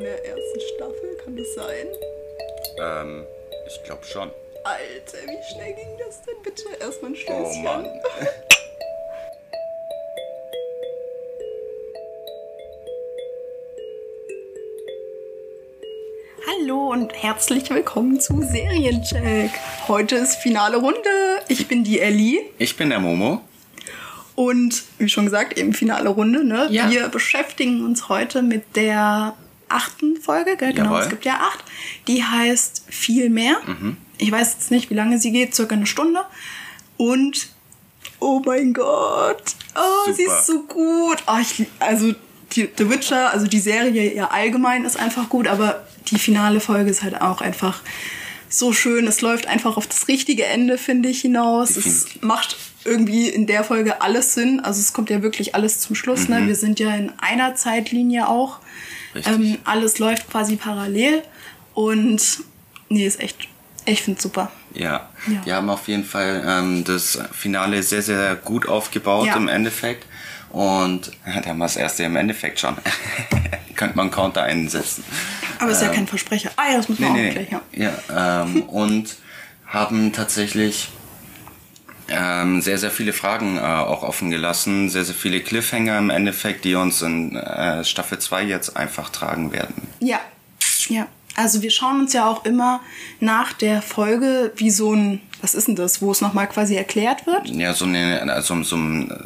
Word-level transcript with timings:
Von 0.00 0.06
der 0.06 0.24
ersten 0.24 0.60
Staffel, 0.76 1.14
kann 1.22 1.36
das 1.36 1.54
sein? 1.54 1.86
Ähm, 2.80 3.26
ich 3.66 3.82
glaube 3.84 4.02
schon. 4.02 4.30
Alter, 4.64 5.18
wie 5.26 5.42
schnell 5.52 5.74
ging 5.74 5.98
das 5.98 6.22
denn 6.22 6.36
bitte? 6.42 6.62
Erstmal 6.80 7.10
ein 7.10 7.16
Stößchen. 7.16 7.44
Oh 7.44 7.54
Mann. 7.62 7.84
Hallo 16.46 16.92
und 16.92 17.12
herzlich 17.12 17.68
willkommen 17.68 18.22
zu 18.22 18.40
Seriencheck. 18.40 19.50
Heute 19.86 20.16
ist 20.16 20.36
finale 20.36 20.78
Runde. 20.78 20.98
Ich 21.48 21.68
bin 21.68 21.84
die 21.84 22.00
Ellie 22.00 22.40
Ich 22.56 22.74
bin 22.78 22.88
der 22.88 23.00
Momo. 23.00 23.42
und 24.34 24.82
wie 24.96 25.10
schon 25.10 25.26
gesagt, 25.26 25.58
eben 25.58 25.74
finale 25.74 26.08
Runde. 26.08 26.42
Ne? 26.42 26.68
Ja. 26.70 26.88
Wir 26.90 27.10
beschäftigen 27.10 27.84
uns 27.84 28.08
heute 28.08 28.40
mit 28.40 28.76
der 28.76 29.36
achten 29.70 30.16
Folge. 30.16 30.56
Gell? 30.56 30.72
Genau, 30.72 30.98
es 30.98 31.08
gibt 31.08 31.24
ja 31.24 31.34
acht. 31.34 31.64
Die 32.06 32.24
heißt 32.24 32.84
Viel 32.88 33.30
mehr. 33.30 33.56
Mhm. 33.66 33.96
Ich 34.18 34.30
weiß 34.30 34.54
jetzt 34.54 34.70
nicht, 34.70 34.90
wie 34.90 34.94
lange 34.94 35.18
sie 35.18 35.32
geht, 35.32 35.54
circa 35.54 35.74
eine 35.74 35.86
Stunde. 35.86 36.20
Und 36.96 37.48
oh 38.18 38.42
mein 38.44 38.72
Gott, 38.72 39.42
oh, 39.74 40.12
sie 40.12 40.24
ist 40.24 40.46
so 40.46 40.62
gut. 40.64 41.18
Oh, 41.26 41.38
ich, 41.40 41.66
also 41.78 42.12
die, 42.52 42.68
The 42.76 42.90
Witcher, 42.90 43.30
also 43.32 43.46
die 43.46 43.60
Serie 43.60 44.14
ja 44.14 44.30
allgemein 44.30 44.84
ist 44.84 44.98
einfach 44.98 45.28
gut, 45.28 45.46
aber 45.46 45.86
die 46.08 46.18
finale 46.18 46.60
Folge 46.60 46.90
ist 46.90 47.02
halt 47.02 47.20
auch 47.20 47.40
einfach 47.40 47.80
so 48.48 48.72
schön. 48.72 49.06
Es 49.06 49.20
läuft 49.20 49.46
einfach 49.46 49.76
auf 49.76 49.86
das 49.86 50.08
richtige 50.08 50.44
Ende, 50.44 50.76
finde 50.76 51.08
ich, 51.08 51.20
hinaus. 51.20 51.76
Es 51.76 52.06
macht 52.20 52.56
irgendwie 52.84 53.28
in 53.28 53.46
der 53.46 53.64
Folge 53.64 54.02
alles 54.02 54.34
Sinn. 54.34 54.60
Also 54.60 54.80
es 54.80 54.92
kommt 54.92 55.10
ja 55.10 55.22
wirklich 55.22 55.54
alles 55.54 55.80
zum 55.80 55.94
Schluss. 55.94 56.28
Ne? 56.28 56.46
Wir 56.46 56.56
sind 56.56 56.80
ja 56.80 56.94
in 56.94 57.12
einer 57.18 57.54
Zeitlinie 57.54 58.28
auch. 58.28 58.58
Ähm, 59.14 59.58
alles 59.64 59.98
läuft 59.98 60.30
quasi 60.30 60.56
parallel. 60.56 61.22
Und 61.74 62.20
nee, 62.88 63.06
ist 63.06 63.20
echt, 63.20 63.48
ich 63.86 64.02
finde 64.02 64.20
super. 64.20 64.50
Ja. 64.74 65.08
Ja. 65.26 65.40
Die 65.44 65.52
haben 65.52 65.68
auf 65.70 65.88
jeden 65.88 66.04
Fall 66.04 66.44
ähm, 66.46 66.84
das 66.84 67.18
Finale 67.32 67.82
sehr, 67.82 68.02
sehr 68.02 68.36
gut 68.36 68.68
aufgebaut 68.68 69.26
Ja. 69.26 69.36
im 69.36 69.48
Endeffekt. 69.48 70.06
Und 70.50 71.12
ja, 71.26 71.40
da 71.40 71.50
haben 71.50 71.58
wir 71.58 71.64
das 71.64 71.76
erste 71.76 72.02
im 72.04 72.16
Endeffekt 72.16 72.58
schon. 72.60 72.76
Könnte 73.76 73.96
man 73.96 74.06
einen 74.06 74.14
Counter 74.14 74.42
einsetzen. 74.42 75.04
Aber 75.58 75.70
ist 75.70 75.80
ja 75.82 75.88
Ähm, 75.88 75.94
kein 75.94 76.06
Versprecher. 76.06 76.50
Ah 76.56 76.70
ja, 76.70 76.76
das 76.78 76.88
muss 76.88 76.98
man 76.98 77.12
Nee, 77.12 77.30
auch 77.30 77.34
nee, 77.34 77.46
gleich, 77.46 77.50
ja. 77.50 77.92
ja. 78.08 78.42
ähm, 78.42 78.62
und 78.64 79.16
haben 79.66 80.12
tatsächlich 80.12 80.88
ähm, 82.10 82.60
sehr, 82.60 82.78
sehr 82.78 82.90
viele 82.90 83.12
Fragen 83.12 83.56
äh, 83.56 83.60
auch 83.60 84.02
offen 84.02 84.30
gelassen, 84.30 84.88
sehr, 84.90 85.04
sehr 85.04 85.14
viele 85.14 85.40
Cliffhanger 85.40 85.98
im 85.98 86.10
Endeffekt, 86.10 86.64
die 86.64 86.74
uns 86.74 87.02
in 87.02 87.36
äh, 87.36 87.84
Staffel 87.84 88.18
2 88.18 88.44
jetzt 88.44 88.76
einfach 88.76 89.10
tragen 89.10 89.52
werden. 89.52 89.74
Ja, 90.00 90.20
ja. 90.88 91.06
Also 91.36 91.62
wir 91.62 91.70
schauen 91.70 92.00
uns 92.00 92.12
ja 92.12 92.26
auch 92.28 92.44
immer 92.44 92.80
nach 93.20 93.52
der 93.52 93.82
Folge 93.82 94.52
wie 94.56 94.70
so 94.70 94.92
ein, 94.94 95.20
was 95.40 95.54
ist 95.54 95.68
denn 95.68 95.76
das, 95.76 96.02
wo 96.02 96.10
es 96.10 96.20
nochmal 96.20 96.48
quasi 96.48 96.74
erklärt 96.74 97.24
wird. 97.26 97.48
Ja, 97.48 97.72
so 97.72 97.84
eine, 97.84 98.20
also 98.32 98.60
so, 98.64 98.76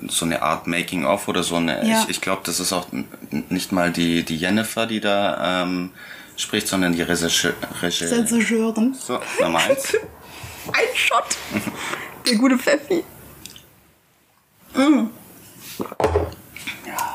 so 0.08 0.24
eine 0.26 0.42
Art 0.42 0.66
Making-of 0.66 1.28
oder 1.28 1.42
so 1.42 1.56
eine, 1.56 1.84
Ja. 1.88 2.02
ich, 2.02 2.10
ich 2.10 2.20
glaube, 2.20 2.42
das 2.44 2.60
ist 2.60 2.72
auch 2.74 2.86
nicht 3.48 3.72
mal 3.72 3.90
die, 3.90 4.22
die 4.22 4.36
Jennifer, 4.36 4.86
die 4.86 5.00
da 5.00 5.62
ähm, 5.62 5.90
spricht, 6.36 6.68
sondern 6.68 6.92
die 6.92 7.02
Regisseurin. 7.02 8.94
So, 8.94 9.18
Nummer 9.40 9.60
eins. 9.60 9.94
Ein 10.72 10.94
Shot. 10.94 11.36
Der 12.26 12.36
gute 12.36 12.58
Pfeffi. 12.58 13.04
Mm. 14.74 15.06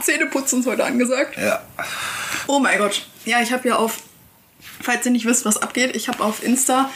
Zähneputzen 0.01 0.61
ist 0.61 0.67
heute 0.67 0.85
angesagt. 0.85 1.37
ja. 1.37 1.61
Oh 2.47 2.59
mein 2.59 2.79
Gott. 2.79 3.05
Ja, 3.25 3.41
ich 3.41 3.51
habe 3.51 3.67
ja 3.67 3.75
auf, 3.75 4.01
falls 4.81 5.05
ihr 5.05 5.11
nicht 5.11 5.25
wisst, 5.25 5.45
was 5.45 5.61
abgeht, 5.61 5.95
ich 5.95 6.07
habe 6.07 6.23
auf 6.23 6.43
Insta 6.43 6.89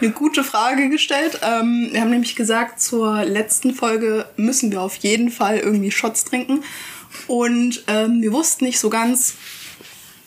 eine 0.00 0.10
gute 0.10 0.44
Frage 0.44 0.88
gestellt. 0.88 1.40
Ähm, 1.42 1.88
wir 1.90 2.00
haben 2.00 2.10
nämlich 2.10 2.36
gesagt, 2.36 2.80
zur 2.80 3.24
letzten 3.24 3.74
Folge 3.74 4.26
müssen 4.36 4.70
wir 4.70 4.82
auf 4.82 4.96
jeden 4.96 5.30
Fall 5.30 5.58
irgendwie 5.58 5.90
Shots 5.90 6.24
trinken. 6.24 6.62
Und 7.26 7.82
ähm, 7.88 8.22
wir 8.22 8.32
wussten 8.32 8.64
nicht 8.64 8.78
so 8.78 8.88
ganz, 8.88 9.34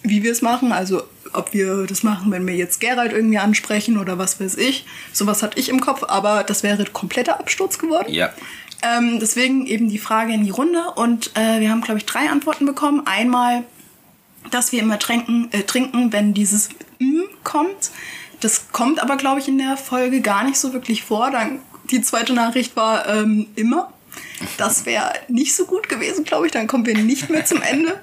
wie 0.01 0.21
wir 0.23 0.31
es 0.31 0.41
machen. 0.41 0.73
Also 0.73 1.03
ob 1.33 1.53
wir 1.53 1.85
das 1.87 2.03
machen, 2.03 2.31
wenn 2.31 2.45
wir 2.45 2.55
jetzt 2.55 2.79
Gerald 2.79 3.11
irgendwie 3.13 3.37
ansprechen 3.37 3.97
oder 3.97 4.17
was 4.17 4.39
weiß 4.39 4.57
ich. 4.57 4.85
Sowas 5.11 5.43
hatte 5.43 5.59
ich 5.59 5.69
im 5.69 5.79
Kopf, 5.79 6.03
aber 6.07 6.43
das 6.43 6.63
wäre 6.63 6.85
kompletter 6.85 7.39
Absturz 7.39 7.77
geworden. 7.77 8.11
Ja. 8.11 8.33
Ähm, 8.81 9.19
deswegen 9.19 9.65
eben 9.65 9.89
die 9.89 9.97
Frage 9.97 10.33
in 10.33 10.43
die 10.43 10.49
Runde 10.49 10.81
und 10.95 11.31
äh, 11.35 11.61
wir 11.61 11.69
haben, 11.69 11.81
glaube 11.81 11.99
ich, 11.99 12.05
drei 12.05 12.29
Antworten 12.29 12.65
bekommen. 12.65 13.03
Einmal, 13.05 13.63
dass 14.51 14.71
wir 14.71 14.81
immer 14.81 14.99
trinken, 14.99 15.47
äh, 15.51 15.63
trinken 15.63 16.11
wenn 16.11 16.33
dieses 16.33 16.69
M 16.99 17.23
kommt. 17.43 17.91
Das 18.41 18.71
kommt 18.73 19.01
aber, 19.01 19.15
glaube 19.15 19.39
ich, 19.39 19.47
in 19.47 19.57
der 19.57 19.77
Folge 19.77 20.19
gar 20.19 20.43
nicht 20.43 20.57
so 20.57 20.73
wirklich 20.73 21.03
vor. 21.03 21.31
Dann, 21.31 21.59
die 21.91 22.01
zweite 22.01 22.33
Nachricht 22.33 22.75
war 22.75 23.07
ähm, 23.07 23.47
immer. 23.55 23.93
Das 24.57 24.85
wäre 24.85 25.13
nicht 25.29 25.55
so 25.55 25.65
gut 25.65 25.87
gewesen, 25.87 26.25
glaube 26.25 26.47
ich. 26.47 26.51
Dann 26.51 26.67
kommen 26.67 26.85
wir 26.85 26.97
nicht 26.97 27.29
mehr 27.29 27.45
zum 27.45 27.61
Ende. 27.61 28.01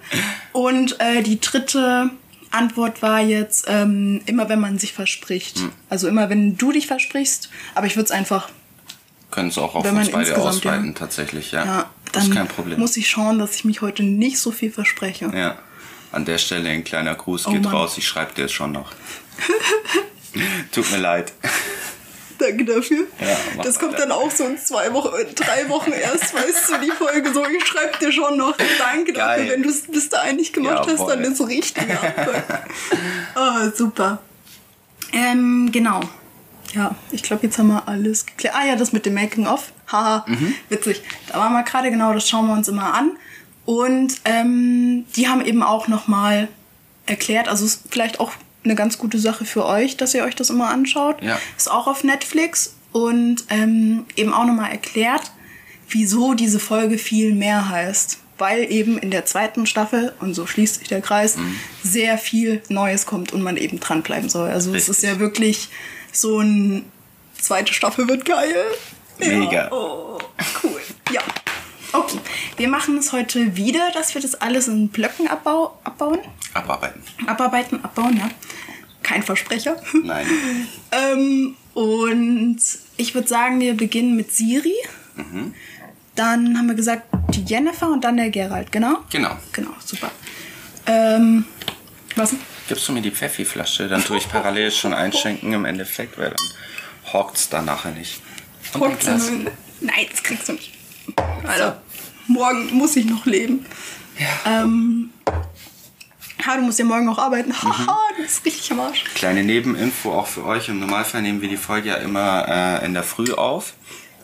Und 0.52 0.98
äh, 0.98 1.22
die 1.22 1.40
dritte 1.40 2.10
Antwort 2.50 3.02
war 3.02 3.20
jetzt 3.20 3.66
ähm, 3.68 4.20
immer, 4.26 4.48
wenn 4.48 4.60
man 4.60 4.78
sich 4.78 4.92
verspricht. 4.92 5.60
Also 5.88 6.08
immer, 6.08 6.28
wenn 6.30 6.56
du 6.56 6.72
dich 6.72 6.86
versprichst. 6.86 7.50
Aber 7.74 7.86
ich 7.86 7.96
würde 7.96 8.06
es 8.06 8.10
einfach 8.10 8.48
Können 9.30 9.48
es 9.48 9.58
auch 9.58 9.74
auf 9.74 9.84
Wenn 9.84 9.96
uns 9.96 10.10
beide 10.10 10.36
ausweiten, 10.36 10.88
ja. 10.88 10.92
tatsächlich, 10.94 11.52
ja. 11.52 11.64
Ja, 11.64 11.90
dann 12.12 12.22
ist 12.24 12.32
kein 12.32 12.48
Problem. 12.48 12.78
muss 12.78 12.96
ich 12.96 13.08
schauen, 13.08 13.38
dass 13.38 13.54
ich 13.54 13.64
mich 13.64 13.80
heute 13.80 14.02
nicht 14.02 14.38
so 14.38 14.50
viel 14.50 14.70
verspreche. 14.72 15.30
Ja. 15.34 15.58
An 16.12 16.24
der 16.24 16.38
Stelle 16.38 16.68
ein 16.70 16.82
kleiner 16.82 17.14
Gruß 17.14 17.46
Oh 17.46 17.52
geht 17.52 17.62
Mann. 17.62 17.72
raus. 17.74 17.96
Ich 17.96 18.06
schreibe 18.08 18.34
dir 18.34 18.46
es 18.46 18.52
schon 18.52 18.72
noch. 18.72 18.92
Tut 20.72 20.90
mir 20.90 20.98
leid. 20.98 21.32
Danke 22.40 22.64
dafür. 22.64 23.06
Ja, 23.20 23.62
das 23.62 23.78
kommt 23.78 23.98
dann 23.98 24.10
auch 24.12 24.30
so 24.30 24.44
in 24.46 24.56
zwei 24.58 24.92
Wochen, 24.94 25.10
in 25.20 25.34
drei 25.34 25.68
Wochen 25.68 25.92
erst, 25.92 26.34
weißt 26.34 26.70
du, 26.70 26.78
die 26.84 26.90
Folge 26.90 27.32
so, 27.32 27.44
ich 27.46 27.64
schreib 27.66 27.98
dir 28.00 28.10
schon 28.10 28.36
noch. 28.38 28.56
Danke 28.78 29.12
Geil. 29.12 29.38
dafür, 29.40 29.52
wenn 29.54 29.62
du 29.62 29.68
es 29.68 29.82
bis 29.82 30.08
dahin 30.08 30.36
nicht 30.36 30.52
gemacht 30.52 30.80
hast, 30.86 30.98
Jawohl. 31.00 31.12
dann 31.16 31.24
ist 31.32 31.40
richtig. 31.46 31.84
Ah, 33.34 33.70
super. 33.74 34.18
Ähm, 35.12 35.70
genau. 35.72 36.00
Ja, 36.74 36.94
ich 37.10 37.22
glaube, 37.22 37.44
jetzt 37.46 37.58
haben 37.58 37.68
wir 37.68 37.88
alles 37.88 38.26
geklärt. 38.26 38.54
Ah 38.56 38.64
ja, 38.66 38.76
das 38.76 38.92
mit 38.92 39.06
dem 39.06 39.14
Making-of. 39.14 39.72
Haha, 39.90 40.24
Mhm. 40.28 40.54
witzig. 40.68 41.02
Da 41.28 41.38
waren 41.38 41.52
wir 41.52 41.62
gerade, 41.64 41.90
genau, 41.90 42.12
das 42.14 42.28
schauen 42.28 42.46
wir 42.46 42.54
uns 42.54 42.68
immer 42.68 42.94
an. 42.94 43.12
Und 43.64 44.14
ähm, 44.24 45.04
die 45.16 45.28
haben 45.28 45.44
eben 45.44 45.62
auch 45.62 45.88
nochmal 45.88 46.48
erklärt, 47.06 47.48
also 47.48 47.66
vielleicht 47.90 48.20
auch 48.20 48.32
eine 48.64 48.74
ganz 48.74 48.98
gute 48.98 49.18
Sache 49.18 49.44
für 49.44 49.64
euch, 49.64 49.96
dass 49.96 50.14
ihr 50.14 50.22
euch 50.24 50.34
das 50.36 50.50
immer 50.50 50.68
anschaut. 50.68 51.22
Ja. 51.22 51.38
Ist 51.56 51.70
auch 51.70 51.86
auf 51.86 52.04
Netflix 52.04 52.74
und 52.92 53.44
ähm, 53.48 54.04
eben 54.16 54.32
auch 54.34 54.44
nochmal 54.44 54.70
erklärt, 54.70 55.22
wieso 55.88 56.34
diese 56.34 56.58
Folge 56.60 56.98
viel 56.98 57.34
mehr 57.34 57.68
heißt. 57.68 58.18
Weil 58.38 58.70
eben 58.72 58.96
in 58.98 59.10
der 59.10 59.26
zweiten 59.26 59.66
Staffel, 59.66 60.14
und 60.20 60.32
so 60.34 60.46
schließt 60.46 60.76
sich 60.76 60.88
der 60.88 61.02
Kreis, 61.02 61.36
Mhm. 61.36 61.56
sehr 61.82 62.16
viel 62.16 62.62
Neues 62.68 63.04
kommt 63.04 63.32
und 63.32 63.42
man 63.42 63.56
eben 63.58 63.80
dranbleiben 63.80 64.30
soll. 64.30 64.48
Also 64.50 64.74
es 64.74 64.88
ist 64.88 65.02
Richtig. 65.02 65.10
ja 65.10 65.18
wirklich 65.18 65.68
so 66.12 66.40
ein 66.40 66.84
zweite 67.38 67.74
Staffel 67.74 68.08
wird 68.08 68.24
geil. 68.24 68.54
Mega. 69.18 69.52
Ja. 69.64 69.72
Oh, 69.72 70.18
cool. 70.62 70.80
Ja. 71.12 71.20
Okay. 71.92 72.18
Wir 72.56 72.68
machen 72.68 72.98
es 72.98 73.12
heute 73.12 73.56
wieder, 73.56 73.90
dass 73.92 74.14
wir 74.14 74.22
das 74.22 74.34
alles 74.36 74.68
in 74.68 74.88
Blöcken 74.88 75.28
abbau 75.28 75.78
abbauen. 75.84 76.20
Abarbeiten. 76.54 77.02
Abarbeiten, 77.26 77.84
abbauen, 77.84 78.16
ja. 78.16 78.30
Kein 79.02 79.22
Versprecher. 79.22 79.76
Nein. 80.04 80.26
Ähm, 80.92 81.56
und 81.74 82.60
ich 82.96 83.14
würde 83.14 83.28
sagen, 83.28 83.60
wir 83.60 83.76
beginnen 83.76 84.16
mit 84.16 84.32
Siri. 84.32 84.74
Dann 86.14 86.56
haben 86.56 86.66
wir 86.66 86.74
gesagt, 86.74 87.04
die 87.34 87.42
Jennifer 87.44 87.90
und 87.90 88.04
dann 88.04 88.16
der 88.16 88.30
Gerald, 88.30 88.72
genau? 88.72 88.98
Genau. 89.10 89.36
Genau, 89.52 89.70
super. 89.84 90.10
Ähm, 90.86 91.44
was? 92.16 92.34
Gibst 92.68 92.88
du 92.88 92.92
mir 92.92 93.02
die 93.02 93.10
Pfeffi-Flasche? 93.10 93.88
Dann 93.88 94.04
tue 94.04 94.18
ich 94.18 94.28
parallel 94.28 94.70
schon 94.72 94.94
einschenken 94.94 95.52
im 95.52 95.64
Endeffekt, 95.64 96.18
weil 96.18 96.30
dann 96.30 97.12
hockt's 97.12 97.48
da 97.48 97.62
nachher 97.62 97.92
nicht. 97.92 98.20
Und 98.74 99.04
Nein, 99.80 100.06
das 100.10 100.22
kriegst 100.22 100.48
du 100.48 100.52
nicht. 100.52 100.72
Alter, 101.46 101.80
morgen 102.26 102.72
muss 102.74 102.96
ich 102.96 103.06
noch 103.06 103.26
leben. 103.26 103.66
Ja. 104.18 104.62
Ähm, 104.62 105.10
ha, 106.46 106.56
du 106.56 106.62
musst 106.62 106.78
ja 106.78 106.84
morgen 106.84 107.08
auch 107.08 107.18
arbeiten. 107.18 107.50
Mhm. 107.50 107.54
Haha, 107.86 107.96
du 108.16 108.22
bist 108.22 108.44
richtig 108.44 108.70
am 108.72 108.80
Arsch. 108.80 109.04
Kleine 109.14 109.42
Nebeninfo 109.42 110.12
auch 110.12 110.26
für 110.26 110.44
euch. 110.44 110.68
Im 110.68 110.80
Normalfall 110.80 111.22
nehmen 111.22 111.40
wir 111.40 111.48
die 111.48 111.56
Folge 111.56 111.88
ja 111.90 111.94
immer 111.96 112.46
äh, 112.48 112.84
in 112.84 112.94
der 112.94 113.02
Früh 113.02 113.32
auf. 113.32 113.74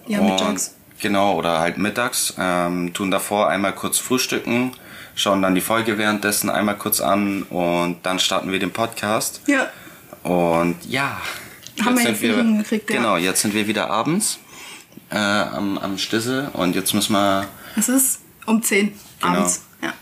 Ja, 0.07 0.21
Und- 0.21 0.31
mittags. 0.33 0.73
Genau, 0.99 1.35
oder 1.35 1.59
halt 1.59 1.77
mittags. 1.77 2.33
Ähm, 2.39 2.95
tun 2.95 3.11
davor 3.11 3.51
einmal 3.51 3.75
kurz 3.75 3.99
frühstücken, 3.99 4.73
schauen 5.15 5.43
dann 5.43 5.55
die 5.55 5.61
Folge 5.61 5.99
währenddessen 5.99 6.49
einmal 6.49 6.77
kurz 6.79 7.03
an 7.03 7.43
und 7.45 7.99
dann 8.03 8.19
starten 8.19 8.51
wir 8.51 8.59
den 8.59 8.71
Podcast. 8.73 9.43
Ja. 9.47 9.69
Und 10.23 10.77
ja, 10.89 11.21
Haben 11.85 11.97
wir 11.97 12.03
sind 12.03 12.13
jetzt 12.13 12.23
wieder 12.23 12.37
hingekriegt, 12.37 12.89
ja. 12.89 12.97
Genau, 12.97 13.19
jetzt 13.19 13.43
sind 13.43 13.53
wir 13.53 13.67
wieder 13.67 13.91
abends 13.91 14.39
äh, 15.11 15.17
am, 15.17 15.79
am 15.79 15.99
Stissel 15.99 16.49
und 16.53 16.75
jetzt 16.75 16.95
müssen 16.95 17.13
wir 17.13 17.47
Es 17.77 17.89
ist 17.89 18.21
um 18.47 18.63
10 18.63 18.93
Genau. 19.21 19.33
abends. 19.39 19.63
Ja. 19.83 19.93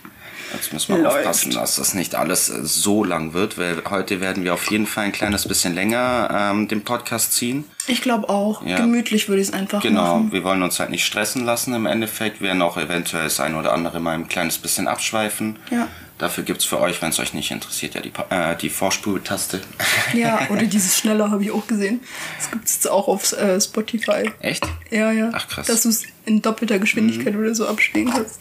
Jetzt 0.52 0.72
müssen 0.72 0.94
wir 0.96 1.02
Läuft. 1.02 1.16
aufpassen, 1.18 1.52
dass 1.52 1.76
das 1.76 1.94
nicht 1.94 2.14
alles 2.14 2.48
äh, 2.48 2.60
so 2.64 3.02
lang 3.04 3.32
wird, 3.32 3.58
weil 3.58 3.82
heute 3.90 4.20
werden 4.20 4.44
wir 4.44 4.54
auf 4.54 4.70
jeden 4.70 4.86
Fall 4.86 5.04
ein 5.06 5.12
kleines 5.12 5.46
bisschen 5.48 5.74
länger 5.74 6.28
ähm, 6.32 6.68
den 6.68 6.84
Podcast 6.84 7.32
ziehen. 7.32 7.64
Ich 7.86 8.02
glaube 8.02 8.28
auch. 8.28 8.64
Ja. 8.64 8.76
Gemütlich 8.76 9.28
würde 9.28 9.42
ich 9.42 9.48
es 9.48 9.54
einfach 9.54 9.82
Genau, 9.82 10.18
machen. 10.18 10.32
wir 10.32 10.44
wollen 10.44 10.62
uns 10.62 10.78
halt 10.80 10.90
nicht 10.90 11.04
stressen 11.04 11.44
lassen 11.44 11.74
im 11.74 11.86
Endeffekt. 11.86 12.40
Wir 12.40 12.48
werden 12.48 12.62
auch 12.62 12.76
eventuell 12.76 13.24
das 13.24 13.40
ein 13.40 13.54
oder 13.56 13.72
andere 13.72 14.00
mal 14.00 14.14
ein 14.14 14.28
kleines 14.28 14.58
bisschen 14.58 14.86
abschweifen. 14.88 15.56
Ja. 15.70 15.88
Dafür 16.24 16.42
gibt's 16.42 16.64
für 16.64 16.80
euch, 16.80 17.02
wenn 17.02 17.10
es 17.10 17.18
euch 17.18 17.34
nicht 17.34 17.50
interessiert, 17.50 17.94
ja 17.96 18.00
die, 18.00 18.10
äh, 18.30 18.56
die 18.56 18.70
Vorspultaste. 18.70 19.60
Ja, 20.14 20.48
oder 20.48 20.62
dieses 20.62 20.96
Schneller 20.96 21.30
habe 21.30 21.42
ich 21.44 21.50
auch 21.50 21.66
gesehen. 21.66 22.00
Das 22.38 22.50
gibt 22.50 22.64
es 22.64 22.76
jetzt 22.76 22.88
auch 22.90 23.08
auf 23.08 23.30
äh, 23.34 23.60
Spotify. 23.60 24.30
Echt? 24.40 24.66
Ja, 24.90 25.12
ja. 25.12 25.28
Ach, 25.34 25.46
krass. 25.46 25.66
Dass 25.66 25.82
du 25.82 25.90
es 25.90 26.04
in 26.24 26.40
doppelter 26.40 26.78
Geschwindigkeit 26.78 27.36
oder 27.36 27.54
so 27.54 27.68
abspielen 27.68 28.10
kannst. 28.10 28.40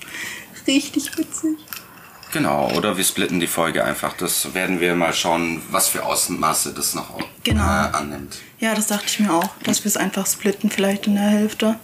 Richtig 0.66 1.18
witzig. 1.18 1.58
Genau, 2.32 2.72
oder 2.72 2.96
wir 2.96 3.04
splitten 3.04 3.42
die 3.42 3.48
Folge 3.48 3.84
einfach. 3.84 4.14
Das 4.16 4.54
werden 4.54 4.80
wir 4.80 4.96
mal 4.96 5.14
schauen, 5.14 5.62
was 5.70 5.90
für 5.90 6.06
Ausmaße 6.06 6.74
das 6.74 6.96
noch 6.96 7.20
Genau. 7.44 7.64
äh, 7.66 7.90
annimmt. 7.92 8.38
Ja, 8.62 8.76
das 8.76 8.88
dachte 8.88 9.08
ich 9.08 9.20
mir 9.20 9.34
auch, 9.34 9.50
dass 9.64 9.84
wir 9.84 9.90
es 9.90 9.98
einfach 9.98 10.26
splitten, 10.26 10.70
vielleicht 10.70 11.08
in 11.08 11.16
der 11.16 11.26
Hälfte. 11.26 11.76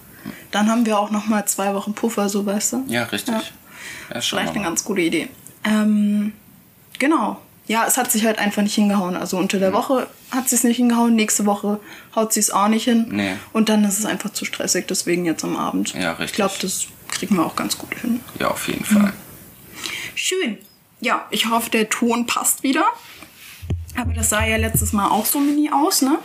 Dann 0.52 0.70
haben 0.70 0.86
wir 0.86 0.98
auch 0.98 1.12
noch 1.12 1.26
mal 1.26 1.46
zwei 1.46 1.74
Wochen 1.74 1.94
Puffer, 1.94 2.30
so 2.30 2.46
weißt 2.46 2.72
du. 2.72 2.86
Ja, 2.88 3.04
richtig. 3.04 3.36
Ja. 3.36 3.42
Ja, 4.14 4.22
Vielleicht 4.22 4.56
eine 4.56 4.64
ganz 4.64 4.84
gute 4.84 5.02
Idee. 5.02 5.28
Ähm, 5.70 6.34
genau. 6.98 7.40
Ja, 7.68 7.86
es 7.86 7.98
hat 7.98 8.12
sich 8.12 8.26
halt 8.26 8.40
einfach 8.40 8.64
nicht 8.64 8.74
hingehauen. 8.74 9.16
Also 9.16 9.38
unter 9.38 9.60
der 9.60 9.74
Woche 9.74 10.08
hat 10.32 10.50
sie 10.50 10.56
es 10.56 10.64
nicht 10.64 10.78
hingehauen, 10.78 11.16
nächste 11.16 11.46
Woche 11.46 11.80
haut 12.16 12.34
sie 12.34 12.40
es 12.40 12.50
auch 12.50 12.68
nicht 12.68 12.86
hin. 12.86 13.08
Nee. 13.12 13.36
Und 13.54 13.70
dann 13.70 13.84
ist 13.84 14.00
es 14.00 14.06
einfach 14.06 14.32
zu 14.32 14.44
stressig, 14.44 14.88
deswegen 14.88 15.24
jetzt 15.26 15.44
am 15.44 15.56
Abend. 15.56 15.94
Ja, 15.94 16.14
richtig. 16.14 16.26
Ich 16.26 16.34
glaube, 16.34 16.56
das 16.62 16.88
kriegen 17.10 17.36
wir 17.36 17.46
auch 17.46 17.56
ganz 17.56 17.78
gut 17.78 17.94
hin. 17.94 18.22
Ja, 18.40 18.48
auf 18.48 18.68
jeden 18.68 18.86
Fall. 18.86 19.14
Schön. 20.16 20.58
Ja, 21.00 21.28
ich 21.30 21.50
hoffe, 21.50 21.70
der 21.70 21.90
Ton 21.90 22.26
passt 22.26 22.64
wieder. 22.64 22.86
Aber 23.96 24.14
das 24.14 24.30
sah 24.30 24.46
ja 24.46 24.58
letztes 24.58 24.94
Mal 24.94 25.08
auch 25.10 25.26
so 25.26 25.40
mini 25.40 25.72
aus, 25.72 26.02
ne? 26.02 26.20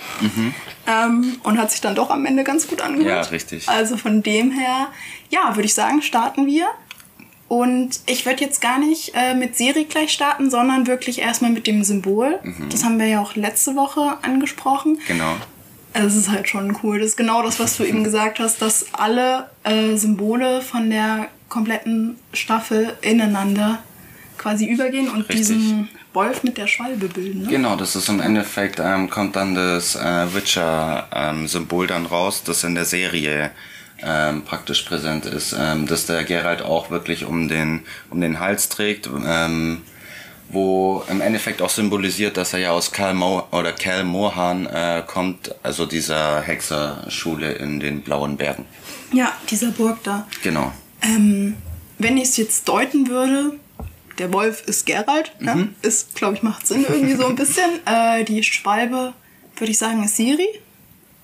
Ähm, 0.86 1.36
und 1.42 1.58
hat 1.58 1.70
sich 1.70 1.80
dann 1.80 1.94
doch 1.94 2.10
am 2.10 2.24
Ende 2.24 2.44
ganz 2.44 2.68
gut 2.68 2.80
angehört. 2.80 3.26
Ja, 3.26 3.30
richtig. 3.30 3.68
Also 3.68 3.96
von 3.96 4.22
dem 4.22 4.50
her, 4.50 4.88
ja, 5.30 5.56
würde 5.56 5.66
ich 5.66 5.74
sagen, 5.74 6.00
starten 6.02 6.46
wir. 6.46 6.66
Und 7.48 8.00
ich 8.06 8.24
würde 8.26 8.42
jetzt 8.42 8.60
gar 8.60 8.78
nicht 8.78 9.12
äh, 9.14 9.34
mit 9.34 9.56
Siri 9.56 9.84
gleich 9.84 10.12
starten, 10.12 10.50
sondern 10.50 10.86
wirklich 10.86 11.20
erstmal 11.20 11.50
mit 11.50 11.66
dem 11.66 11.84
Symbol. 11.84 12.40
Das 12.70 12.84
haben 12.84 12.98
wir 12.98 13.06
ja 13.06 13.20
auch 13.20 13.36
letzte 13.36 13.76
Woche 13.76 14.16
angesprochen. 14.22 14.98
Genau. 15.06 15.36
Es 15.92 16.16
ist 16.16 16.30
halt 16.30 16.48
schon 16.48 16.76
cool. 16.82 16.98
Das 16.98 17.10
ist 17.10 17.16
genau 17.16 17.42
das, 17.42 17.60
was 17.60 17.76
du 17.76 17.84
eben 17.84 18.02
gesagt 18.04 18.38
hast, 18.40 18.62
dass 18.62 18.86
alle 18.92 19.50
äh, 19.62 19.96
Symbole 19.96 20.62
von 20.62 20.90
der 20.90 21.28
kompletten 21.48 22.16
Staffel 22.32 22.96
ineinander 23.02 23.78
quasi 24.38 24.66
übergehen 24.66 25.08
und 25.08 25.28
Richtig. 25.28 25.36
diesen 25.36 25.88
Wolf 26.12 26.42
mit 26.42 26.56
der 26.56 26.66
Schwalbe 26.66 27.08
bilden. 27.08 27.42
Ne? 27.42 27.48
Genau, 27.48 27.76
das 27.76 27.94
ist 27.94 28.08
im 28.08 28.20
Endeffekt, 28.20 28.80
ähm, 28.80 29.10
kommt 29.10 29.36
dann 29.36 29.54
das 29.54 29.96
äh, 29.96 30.34
Witcher-Symbol 30.34 31.86
dann 31.86 32.06
raus, 32.06 32.42
das 32.44 32.64
in 32.64 32.74
der 32.74 32.84
Serie 32.84 33.50
ähm, 34.02 34.42
praktisch 34.42 34.82
präsent 34.82 35.26
ist, 35.26 35.54
ähm, 35.58 35.86
dass 35.86 36.06
der 36.06 36.24
Geralt 36.24 36.62
auch 36.62 36.90
wirklich 36.90 37.24
um 37.24 37.48
den, 37.48 37.82
um 38.10 38.20
den 38.20 38.40
Hals 38.40 38.68
trägt, 38.68 39.08
ähm, 39.26 39.82
wo 40.50 41.02
im 41.08 41.20
Endeffekt 41.20 41.62
auch 41.62 41.70
symbolisiert, 41.70 42.36
dass 42.36 42.52
er 42.52 42.58
ja 42.60 42.70
aus 42.72 42.92
Cal 42.92 43.14
Mo 43.14 43.44
oder 43.50 43.72
Cal 43.72 44.04
Mohan 44.04 44.66
äh, 44.66 45.02
kommt, 45.06 45.54
also 45.62 45.86
dieser 45.86 46.42
Hexerschule 46.42 47.52
in 47.52 47.80
den 47.80 48.02
Blauen 48.02 48.36
Bergen. 48.36 48.66
Ja, 49.12 49.32
dieser 49.50 49.70
Burg 49.70 49.98
da. 50.04 50.26
Genau. 50.42 50.72
Ähm, 51.02 51.56
wenn 51.98 52.16
ich 52.16 52.24
es 52.30 52.36
jetzt 52.36 52.68
deuten 52.68 53.08
würde, 53.08 53.58
der 54.18 54.32
Wolf 54.32 54.62
ist 54.66 54.86
Geralt, 54.86 55.32
ja, 55.40 55.54
Mhm. 55.54 55.74
ist, 55.82 56.14
glaube 56.14 56.34
ich, 56.36 56.42
macht 56.42 56.66
Sinn 56.66 56.84
irgendwie 56.88 57.14
so 57.14 57.26
ein 57.26 57.34
bisschen. 57.36 57.70
Äh, 57.86 58.24
die 58.24 58.42
Schwalbe, 58.42 59.12
würde 59.56 59.70
ich 59.70 59.78
sagen, 59.78 60.04
ist 60.04 60.16
Siri. 60.16 60.46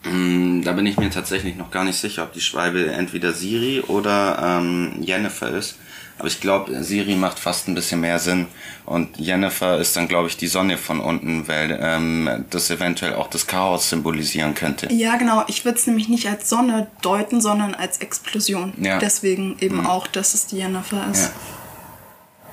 Mm, 0.04 0.62
Da 0.62 0.72
bin 0.72 0.86
ich 0.86 0.96
mir 0.96 1.10
tatsächlich 1.10 1.56
noch 1.56 1.70
gar 1.70 1.84
nicht 1.84 1.98
sicher, 1.98 2.22
ob 2.24 2.32
die 2.32 2.40
Schwalbe 2.40 2.90
entweder 2.92 3.32
Siri 3.32 3.80
oder 3.86 4.58
ähm, 4.60 4.92
Jennifer 5.00 5.50
ist. 5.50 5.76
Aber 6.18 6.28
ich 6.28 6.40
glaube, 6.40 6.84
Siri 6.84 7.14
macht 7.16 7.38
fast 7.38 7.66
ein 7.68 7.74
bisschen 7.74 8.00
mehr 8.02 8.18
Sinn. 8.18 8.46
Und 8.84 9.16
Jennifer 9.18 9.78
ist 9.78 9.96
dann, 9.96 10.06
glaube 10.06 10.28
ich, 10.28 10.36
die 10.36 10.48
Sonne 10.48 10.76
von 10.76 11.00
unten, 11.00 11.48
weil 11.48 11.78
ähm, 11.80 12.44
das 12.50 12.70
eventuell 12.70 13.14
auch 13.14 13.28
das 13.28 13.46
Chaos 13.46 13.88
symbolisieren 13.88 14.54
könnte. 14.54 14.92
Ja, 14.92 15.16
genau. 15.16 15.44
Ich 15.48 15.64
würde 15.64 15.78
es 15.78 15.86
nämlich 15.86 16.08
nicht 16.10 16.26
als 16.28 16.50
Sonne 16.50 16.88
deuten, 17.00 17.40
sondern 17.40 17.74
als 17.74 17.98
Explosion. 17.98 18.74
Ja. 18.78 18.96
Mhm. 18.96 19.00
Deswegen 19.00 19.56
eben 19.60 19.86
auch, 19.86 20.06
dass 20.06 20.34
es 20.34 20.46
die 20.46 20.56
Jennifer 20.58 21.06
ist. 21.10 21.30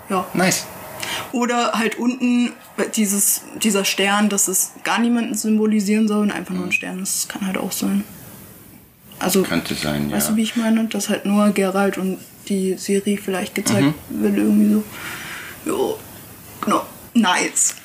Ja. 0.10 0.26
Nice. 0.34 0.66
Oder 1.32 1.74
halt 1.74 1.98
unten 1.98 2.52
dieses, 2.96 3.42
dieser 3.64 3.86
Stern, 3.86 4.30
dass 4.30 4.48
es 4.48 4.72
gar 4.84 5.00
niemanden 5.00 5.36
symbolisieren 5.36 6.08
soll 6.08 6.22
und 6.24 6.32
einfach 6.32 6.54
nur 6.54 6.66
ein 6.66 6.72
Stern 6.72 7.02
ist. 7.02 7.24
Das 7.24 7.28
kann 7.28 7.46
halt 7.48 7.58
auch 7.58 7.72
sein. 7.72 8.04
Also, 9.20 9.42
Könnte 9.44 9.74
sein, 9.74 10.12
weißt 10.12 10.28
ja. 10.28 10.32
du, 10.32 10.38
wie 10.38 10.44
ich 10.44 10.56
meine? 10.56 10.86
Dass 10.86 11.10
halt 11.10 11.26
nur 11.26 11.50
Geralt 11.52 11.98
und 11.98 12.20
die 12.50 12.76
Serie 12.78 13.18
vielleicht 13.18 13.56
gezeigt 13.56 13.94
Mhm. 14.10 14.22
wird, 14.24 14.38
irgendwie 14.38 14.74
so. 14.74 14.84
Jo, 15.66 16.00
genau. 16.62 16.86
Nice. 17.14 17.76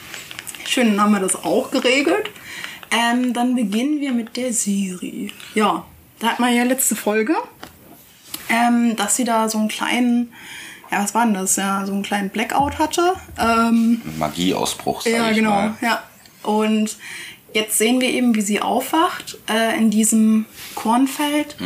Schön, 0.67 0.89
dann 0.91 1.01
haben 1.01 1.13
wir 1.13 1.21
das 1.21 1.35
auch 1.37 1.71
geregelt. 1.71 2.31
Ähm, 2.91 3.33
dann 3.33 3.55
beginnen 3.57 4.01
wir 4.01 4.13
mit 4.13 4.37
der 4.37 4.53
Siri. 4.53 5.33
Ja, 5.55 5.85
da 6.19 6.27
hat 6.29 6.39
man 6.39 6.55
ja 6.55 6.63
letzte 6.65 6.95
Folge, 6.95 7.35
ähm, 8.51 8.95
dass 8.97 9.17
sie 9.17 9.25
da 9.25 9.49
so 9.49 9.59
einen 9.59 9.69
kleinen, 9.69 10.33
ja, 10.93 11.03
was 11.03 11.15
war 11.15 11.25
denn 11.25 11.35
das? 11.35 11.57
Ja, 11.57 11.85
so 11.87 11.93
einen 11.93 12.03
kleinen 12.03 12.29
Blackout 12.29 12.79
hatte. 12.79 13.15
Ähm, 13.39 14.03
Magieausbruch, 14.19 15.03
sag 15.03 15.13
ja, 15.13 15.31
ich 15.31 15.37
genau. 15.37 15.51
mal. 15.51 15.75
Ja. 15.81 16.03
Und 16.43 16.97
jetzt 17.55 17.79
sehen 17.79 18.01
wir 18.01 18.11
eben, 18.11 18.35
wie 18.35 18.43
sie 18.43 18.61
aufwacht 18.61 19.39
äh, 19.49 19.77
in 19.79 19.91
diesem 19.91 20.45
Kornfeld. 20.75 21.57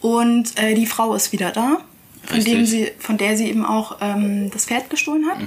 Und 0.00 0.58
äh, 0.60 0.74
die 0.74 0.86
Frau 0.86 1.14
ist 1.14 1.32
wieder 1.32 1.50
da, 1.50 1.78
von, 2.24 2.36
Richtig. 2.36 2.52
dem 2.52 2.66
sie, 2.66 2.90
von 2.98 3.16
der 3.16 3.36
sie 3.36 3.48
eben 3.48 3.64
auch 3.64 3.96
ähm, 4.02 4.50
das 4.50 4.66
Pferd 4.66 4.90
gestohlen 4.90 5.26
hat. 5.30 5.38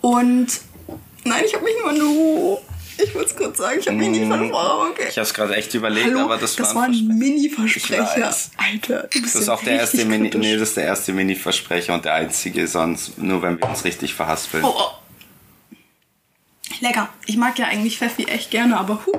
Und 0.00 0.46
nein, 1.24 1.42
ich 1.44 1.54
habe 1.54 1.64
mich 1.64 1.74
nur 1.82 1.92
nur. 1.92 2.62
Ich 2.98 3.14
wollte 3.14 3.30
es 3.30 3.36
kurz 3.36 3.58
sagen, 3.58 3.78
ich 3.80 3.86
habe 3.86 3.98
mich 3.98 4.08
nicht 4.08 4.26
versprochen. 4.26 4.90
Okay. 4.90 5.06
Ich 5.08 5.16
habe 5.16 5.26
es 5.26 5.34
gerade 5.34 5.56
echt 5.56 5.74
überlegt, 5.74 6.06
Hallo, 6.06 6.20
aber 6.20 6.38
das, 6.38 6.56
das 6.56 6.74
war 6.74 6.84
ein 6.84 7.18
Mini-Versprecher. 7.18 8.34
Alter, 8.56 9.08
du 9.12 9.20
bist 9.22 9.34
Das 9.34 9.42
ist 9.42 9.48
ja 9.48 9.54
auch 9.54 9.62
der 9.62 9.80
erste 9.80 10.04
Mini, 10.04 10.30
nee, 10.36 10.56
das 10.56 10.70
ist 10.70 10.76
der 10.76 10.84
erste 10.84 11.12
Mini-Versprecher 11.12 11.94
und 11.94 12.04
der 12.04 12.14
einzige 12.14 12.66
sonst, 12.66 13.18
nur 13.18 13.42
wenn 13.42 13.58
wir 13.58 13.68
uns 13.68 13.84
richtig 13.84 14.14
verhaspeln. 14.14 14.64
Oh, 14.64 14.74
oh. 14.74 14.90
Lecker. 16.80 17.08
Ich 17.26 17.36
mag 17.36 17.58
ja 17.58 17.66
eigentlich 17.66 17.98
Pfeffi 17.98 18.24
echt 18.24 18.50
gerne, 18.50 18.78
aber 18.78 19.04
huh, 19.06 19.18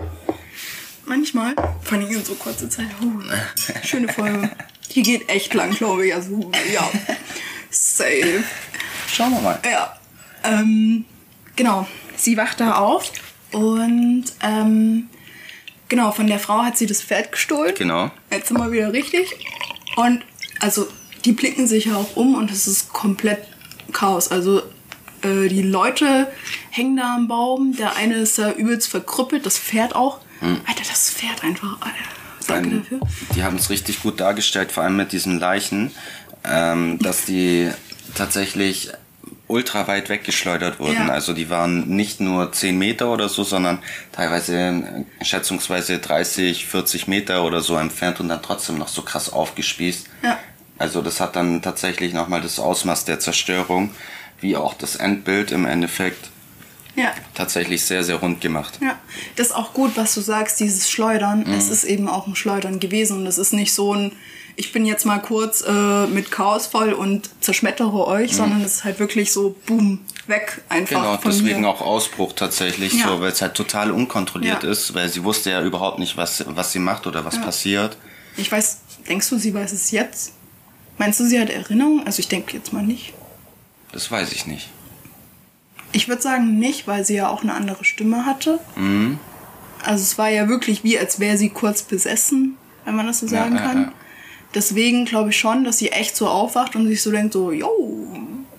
manchmal, 1.06 1.56
vor 1.84 1.98
allem 1.98 2.08
in 2.08 2.24
so 2.24 2.36
kurzer 2.36 2.70
Zeit, 2.70 2.88
huh, 3.02 3.22
schöne 3.84 4.12
Folge. 4.12 4.50
Die 4.94 5.04
geht 5.04 5.30
echt 5.30 5.54
lang, 5.54 5.72
glaube 5.72 6.08
ich. 6.08 6.14
Also, 6.14 6.52
ja, 6.74 6.90
safe. 7.70 8.44
Schauen 9.12 9.32
wir 9.32 9.42
mal. 9.42 9.60
Ja, 9.70 9.98
ähm, 10.44 11.06
genau. 11.56 11.88
Sie 12.16 12.36
wacht 12.38 12.60
da 12.60 12.76
auf 12.76 13.12
und 13.52 14.26
ähm, 14.42 15.10
genau, 15.90 16.12
von 16.12 16.28
der 16.28 16.40
Frau 16.40 16.64
hat 16.64 16.78
sie 16.78 16.86
das 16.86 17.02
Pferd 17.02 17.32
gestohlen. 17.32 17.74
Genau. 17.78 18.12
Jetzt 18.32 18.48
sind 18.50 18.58
wir 18.58 18.72
wieder 18.72 18.92
richtig. 18.94 19.36
Und 19.96 20.22
also 20.60 20.88
die 21.26 21.32
blicken 21.32 21.68
sich 21.68 21.86
ja 21.86 21.96
auch 21.96 22.16
um 22.16 22.36
und 22.36 22.52
es 22.52 22.68
ist 22.68 22.92
komplett 22.94 23.40
Chaos. 23.94 24.30
Also 24.30 24.62
äh, 25.24 25.48
die 25.48 25.62
Leute 25.64 26.28
hängen 26.70 26.98
da 26.98 27.16
am 27.16 27.28
Baum, 27.28 27.76
der 27.76 27.96
eine 27.96 28.16
ist 28.16 28.38
da 28.38 28.52
übelst 28.52 28.90
verkrüppelt, 28.90 29.46
das 29.46 29.58
Pferd 29.58 29.96
auch. 29.96 30.20
Alter, 30.42 30.84
das 30.88 31.10
Pferd 31.10 31.44
einfach. 31.44 31.78
Alter, 31.82 31.96
danke 32.48 32.70
Ein- 32.70 32.80
dafür. 32.82 33.00
Die 33.36 33.44
haben 33.44 33.56
es 33.56 33.70
richtig 33.72 34.04
gut 34.04 34.20
dargestellt, 34.20 34.72
vor 34.72 34.84
allem 34.84 34.96
mit 34.98 35.12
diesen 35.12 35.40
Leichen, 35.40 35.92
ähm, 36.44 37.00
dass 37.00 37.26
die 37.26 37.72
tatsächlich 38.14 38.92
ultra 39.48 39.88
weit 39.88 40.10
weggeschleudert 40.10 40.80
wurden. 40.80 41.08
Ja. 41.08 41.10
Also 41.10 41.34
die 41.34 41.50
waren 41.50 41.88
nicht 41.88 42.20
nur 42.20 42.52
10 42.52 42.78
Meter 42.78 43.12
oder 43.12 43.30
so, 43.30 43.44
sondern 43.44 43.80
teilweise 44.12 44.56
äh, 44.58 45.26
schätzungsweise 45.26 46.00
30, 46.00 46.66
40 46.68 47.08
Meter 47.08 47.44
oder 47.44 47.62
so 47.62 47.76
entfernt 47.78 48.20
und 48.20 48.30
dann 48.30 48.42
trotzdem 48.42 48.78
noch 48.78 48.88
so 48.90 49.02
krass 49.04 49.32
aufgespießt. 49.32 50.08
Ja. 50.24 50.38
Also 50.78 51.02
das 51.02 51.20
hat 51.20 51.36
dann 51.36 51.62
tatsächlich 51.62 52.14
nochmal 52.14 52.42
das 52.42 52.60
Ausmaß 52.60 53.06
der 53.06 53.20
Zerstörung, 53.20 53.92
wie 54.42 54.56
auch 54.56 54.74
das 54.76 54.96
Endbild 54.98 55.52
im 55.52 55.66
Endeffekt 55.66 56.30
Ja. 56.96 57.14
tatsächlich 57.34 57.84
sehr, 57.84 58.04
sehr 58.04 58.18
rund 58.18 58.42
gemacht. 58.42 58.78
Ja, 58.82 58.96
das 59.36 59.48
ist 59.48 59.54
auch 59.56 59.74
gut, 59.74 59.92
was 59.96 60.14
du 60.14 60.22
sagst, 60.22 60.60
dieses 60.60 60.90
Schleudern. 60.90 61.46
Mhm. 61.48 61.54
Es 61.54 61.70
ist 61.70 61.84
eben 61.84 62.08
auch 62.10 62.28
ein 62.28 62.36
Schleudern 62.36 62.80
gewesen 62.80 63.20
und 63.20 63.28
es 63.28 63.38
ist 63.38 63.54
nicht 63.54 63.74
so 63.74 63.94
ein, 63.96 64.12
ich 64.60 64.74
bin 64.74 64.86
jetzt 64.86 65.06
mal 65.06 65.20
kurz 65.20 65.62
äh, 65.66 66.08
mit 66.08 66.32
Chaos 66.32 66.66
voll 66.68 66.92
und 66.92 67.30
zerschmettere 67.42 68.06
euch, 68.08 68.36
sondern 68.36 68.62
es 68.64 68.78
ist 68.78 68.84
halt 68.84 69.00
wirklich 69.00 69.32
so, 69.32 69.56
boom, 69.68 70.00
weg 70.26 70.62
einfach 70.68 70.98
Mhm. 70.98 71.02
Genau, 71.04 71.18
von 71.20 71.32
deswegen 71.32 71.62
mir. 71.62 71.70
auch 71.70 71.80
Ausbruch 71.82 72.34
tatsächlich, 72.34 72.94
Ja. 72.94 73.08
so, 73.08 73.22
weil 73.22 73.32
es 73.32 73.42
halt 73.42 73.54
total 73.54 73.92
unkontrolliert 73.92 74.64
Ja. 74.64 74.70
ist, 74.72 74.94
weil 74.96 75.08
sie 75.10 75.24
wusste 75.24 75.52
ja 75.52 75.62
überhaupt 75.64 76.00
nicht, 76.00 76.18
was, 76.18 76.44
was 76.48 76.72
sie 76.72 76.80
macht 76.80 77.06
oder 77.08 77.24
was 77.24 77.40
passiert. 77.40 77.98
Ich 78.36 78.52
weiß, 78.52 78.80
denkst 79.08 79.30
du, 79.30 79.38
sie 79.38 79.54
weiß 79.54 79.72
es 79.72 79.92
jetzt? 79.92 80.34
Meinst 80.98 81.20
du, 81.20 81.26
sie 81.26 81.40
hat 81.40 81.50
Erinnerung? 81.52 82.04
Also 82.06 82.20
ich 82.20 82.28
denke 82.28 82.58
jetzt 82.58 82.74
mal 82.74 82.84
nicht. 82.84 83.14
Das 83.92 84.10
weiß 84.12 84.32
ich 84.32 84.48
nicht. 84.48 84.70
Ich 85.92 86.08
würde 86.08 86.22
sagen 86.22 86.58
nicht, 86.60 86.88
weil 86.88 87.06
sie 87.06 87.16
ja 87.16 87.30
auch 87.30 87.44
eine 87.44 87.54
andere 87.54 87.86
Stimme 87.86 88.26
hatte. 88.26 88.60
Mhm. 88.76 89.20
Also 89.86 90.02
es 90.04 90.18
war 90.18 90.30
ja 90.30 90.48
wirklich 90.50 90.84
wie, 90.84 90.98
als 90.98 91.20
wäre 91.20 91.38
sie 91.38 91.50
kurz 91.50 91.84
besessen, 91.84 92.58
wenn 92.86 92.96
man 92.96 93.06
das 93.06 93.20
so 93.20 93.28
sagen 93.28 93.56
ja, 93.56 93.62
kann. 93.62 93.82
ja. 93.84 93.92
Deswegen 94.56 95.06
glaube 95.06 95.30
ich 95.32 95.38
schon, 95.38 95.64
dass 95.64 95.78
sie 95.78 95.90
echt 95.92 96.16
so 96.16 96.28
aufwacht 96.28 96.76
und 96.76 96.88
sich 96.88 97.02
so 97.02 97.12
denkt, 97.12 97.34
so, 97.34 97.52
yo, 97.52 97.70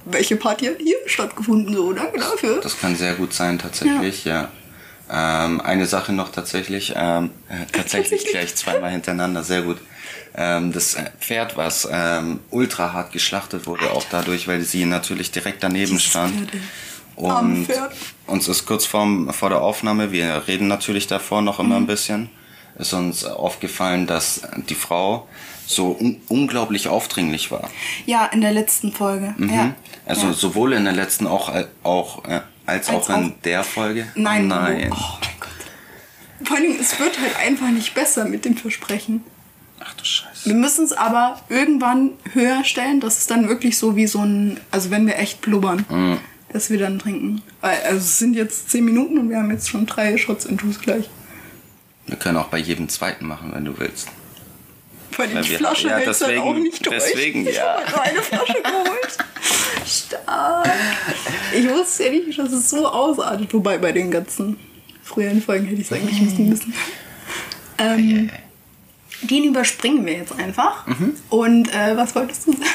welche 0.04 0.36
Party 0.36 0.66
hat 0.66 0.76
hier 0.78 0.96
stattgefunden? 1.06 1.74
So, 1.74 1.92
danke 1.92 2.18
dafür. 2.18 2.60
Das 2.62 2.78
kann 2.78 2.94
sehr 2.96 3.14
gut 3.14 3.32
sein, 3.32 3.58
tatsächlich, 3.58 4.24
ja. 4.24 4.48
Ähm, 5.10 5.60
eine 5.62 5.86
Sache 5.86 6.12
noch 6.12 6.30
tatsächlich, 6.30 6.92
ähm, 6.94 7.30
äh, 7.48 7.64
tatsächlich 7.72 8.26
gleich 8.26 8.54
zweimal 8.54 8.90
hintereinander, 8.90 9.42
sehr 9.42 9.62
gut. 9.62 9.78
Ähm, 10.36 10.72
das 10.72 10.94
äh, 10.94 11.10
Pferd, 11.18 11.56
was 11.56 11.88
ähm, 11.90 12.40
ultra 12.50 12.92
hart 12.92 13.12
geschlachtet 13.12 13.66
wurde, 13.66 13.90
auch 13.92 14.04
dadurch, 14.10 14.46
weil 14.46 14.60
sie 14.60 14.84
natürlich 14.84 15.30
direkt 15.30 15.62
daneben 15.62 15.92
Dieses 15.92 16.04
stand. 16.04 16.34
Pferd, 16.50 16.54
ey. 16.54 16.60
Arme 17.30 17.54
Und 17.54 17.66
Pferd. 17.66 17.92
uns 18.26 18.46
ist 18.48 18.66
kurz 18.66 18.84
vorm, 18.84 19.32
vor 19.32 19.48
der 19.48 19.60
Aufnahme, 19.62 20.12
wir 20.12 20.44
reden 20.46 20.68
natürlich 20.68 21.06
davor 21.06 21.40
noch 21.42 21.58
Mhm. 21.58 21.64
immer 21.64 21.76
ein 21.76 21.86
bisschen, 21.86 22.28
ist 22.78 22.92
uns 22.92 23.24
aufgefallen, 23.24 24.06
dass 24.06 24.42
die 24.68 24.74
Frau 24.76 25.26
so 25.68 25.90
un 26.00 26.20
unglaublich 26.28 26.88
aufdringlich 26.88 27.50
war. 27.50 27.68
Ja, 28.06 28.24
in 28.26 28.40
der 28.40 28.52
letzten 28.52 28.90
Folge. 28.92 29.34
Mhm. 29.36 29.50
Ja. 29.52 29.74
Also 30.06 30.28
ja. 30.28 30.32
sowohl 30.32 30.72
in 30.72 30.84
der 30.84 30.94
letzten 30.94 31.26
auch, 31.26 31.54
äh, 31.54 31.66
auch 31.82 32.24
äh, 32.24 32.40
als, 32.64 32.88
Als 32.88 32.90
auch 32.90 33.08
in 33.10 33.24
auch- 33.32 33.42
der 33.44 33.62
Folge. 33.64 34.06
Nein, 34.14 34.44
Oh, 34.46 34.48
nein. 34.54 34.90
Oh 34.92 34.96
mein 35.20 35.30
Gott. 35.40 36.48
Vor 36.48 36.56
allem, 36.56 36.76
es 36.80 36.98
wird 36.98 37.20
halt 37.20 37.36
einfach 37.44 37.68
nicht 37.70 37.94
besser 37.94 38.24
mit 38.24 38.44
dem 38.46 38.56
Versprechen. 38.56 39.22
Ach 39.80 39.92
du 39.94 40.04
Scheiße. 40.04 40.46
Wir 40.46 40.54
müssen 40.54 40.84
es 40.86 40.92
aber 40.92 41.40
irgendwann 41.50 42.10
höher 42.32 42.64
stellen, 42.64 43.00
dass 43.00 43.18
es 43.18 43.26
dann 43.26 43.48
wirklich 43.48 43.76
so 43.78 43.94
wie 43.94 44.06
so 44.06 44.20
ein, 44.20 44.58
also 44.70 44.90
wenn 44.90 45.06
wir 45.06 45.18
echt 45.18 45.40
blubbern, 45.42 45.84
Mhm. 45.88 46.18
dass 46.52 46.70
wir 46.70 46.78
dann 46.78 46.98
trinken. 46.98 47.42
Also 47.60 47.98
es 47.98 48.18
sind 48.18 48.34
jetzt 48.34 48.70
zehn 48.70 48.84
Minuten 48.86 49.18
und 49.18 49.28
wir 49.30 49.36
haben 49.36 49.50
jetzt 49.50 49.68
schon 49.68 49.84
drei 49.86 50.16
Shots 50.16 50.46
Intus 50.46 50.80
gleich. 50.80 51.08
Wir 52.06 52.16
können 52.16 52.38
auch 52.38 52.48
bei 52.48 52.58
jedem 52.58 52.88
zweiten 52.88 53.26
machen, 53.26 53.50
wenn 53.52 53.64
du 53.66 53.78
willst. 53.78 54.08
Weil 55.18 55.34
Weil 55.34 55.42
die 55.42 55.50
wir- 55.50 55.58
Flasche 55.58 55.88
ja, 55.88 55.98
deswegen- 55.98 56.30
dann 56.36 56.40
auch 56.40 56.54
nicht 56.54 56.86
durch. 56.86 56.96
deswegen, 56.96 57.46
ich 57.46 57.56
ja. 57.56 57.76
habe 57.80 57.90
nur 57.90 58.00
eine 58.00 58.22
Flasche 58.22 58.54
geholt. 58.62 59.18
Stark. 59.86 60.70
Ich 61.54 61.68
wusste 61.68 62.04
ja 62.04 62.10
nicht, 62.12 62.38
dass 62.38 62.52
es 62.52 62.70
so 62.70 62.86
ausartet. 62.88 63.52
Wobei 63.52 63.78
bei 63.78 63.92
den 63.92 64.10
ganzen 64.10 64.56
früheren 65.02 65.42
Folgen 65.42 65.66
hätte 65.66 65.80
ich 65.80 65.90
es 65.90 65.92
eigentlich 65.92 66.20
wissen 66.24 66.48
müssen. 66.48 66.74
Ähm, 67.78 68.30
den 69.22 69.44
überspringen 69.44 70.04
wir 70.06 70.12
jetzt 70.14 70.38
einfach. 70.38 70.86
Mhm. 70.86 71.14
Und 71.30 71.74
äh, 71.74 71.96
was 71.96 72.14
wolltest 72.14 72.46
du 72.46 72.52
sagen? 72.52 72.68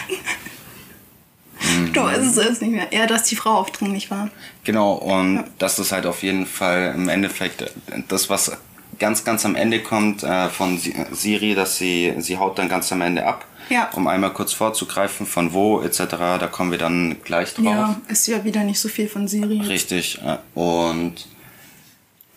Du 1.94 2.02
weißt 2.04 2.38
es 2.38 2.62
nicht 2.62 2.72
mehr. 2.74 2.88
Ja, 2.92 3.06
dass 3.08 3.24
die 3.24 3.36
Frau 3.38 3.52
aufdringlich 3.52 4.12
war. 4.12 4.30
Genau, 4.64 4.94
und 4.94 5.46
das 5.60 5.80
ist 5.80 5.92
halt 5.94 6.06
auf 6.06 6.22
jeden 6.24 6.46
Fall 6.46 6.94
im 6.96 7.08
Endeffekt 7.08 7.72
das, 8.10 8.30
was 8.30 8.52
ganz, 9.04 9.26
ganz 9.26 9.46
am 9.46 9.56
Ende 9.56 9.82
kommt 9.84 10.24
äh, 10.24 10.48
von 10.50 10.78
Si- 10.78 10.96
Siri, 11.12 11.56
dass 11.56 11.76
sie, 11.78 12.14
sie 12.20 12.38
haut 12.38 12.58
dann 12.58 12.70
ganz 12.70 12.90
am 12.94 13.02
Ende 13.02 13.26
ab. 13.28 13.44
Ja. 13.70 13.90
Um 13.94 14.08
einmal 14.08 14.32
kurz 14.32 14.54
vorzugreifen, 14.54 15.26
von 15.26 15.52
wo 15.52 15.82
etc., 15.82 16.00
da 16.44 16.48
kommen 16.50 16.72
wir 16.72 16.78
dann 16.78 17.18
gleich 17.26 17.54
drauf. 17.54 17.66
Ja, 17.66 18.02
ist 18.08 18.28
ja 18.28 18.44
wieder 18.46 18.64
nicht 18.64 18.80
so 18.80 18.88
viel 18.88 19.10
von 19.10 19.28
Siri. 19.28 19.60
Richtig. 19.62 20.20
äh, 20.26 20.38
Und 20.58 21.16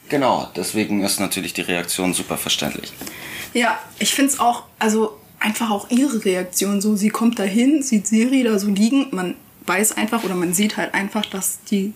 genau, 0.09 0.49
deswegen 0.57 1.03
ist 1.05 1.21
natürlich 1.21 1.53
die 1.53 1.63
Reaktion 1.63 2.15
super 2.15 2.37
verständlich. 2.37 2.93
Ja, 3.55 3.79
ich 4.01 4.13
finde 4.15 4.33
es 4.33 4.41
auch, 4.41 4.65
also 4.81 5.17
einfach 5.39 5.71
auch 5.71 5.89
ihre 5.91 6.25
Reaktion 6.25 6.81
so. 6.81 6.97
Sie 6.97 7.11
kommt 7.11 7.39
dahin, 7.39 7.83
sieht 7.83 8.07
Siri 8.09 8.43
da 8.43 8.59
so 8.59 8.69
liegen, 8.69 9.07
man 9.13 9.35
weiß 9.67 9.97
einfach 9.97 10.25
oder 10.25 10.35
man 10.35 10.53
sieht 10.53 10.77
halt 10.77 10.95
einfach, 10.95 11.27
dass 11.27 11.59
die 11.71 11.93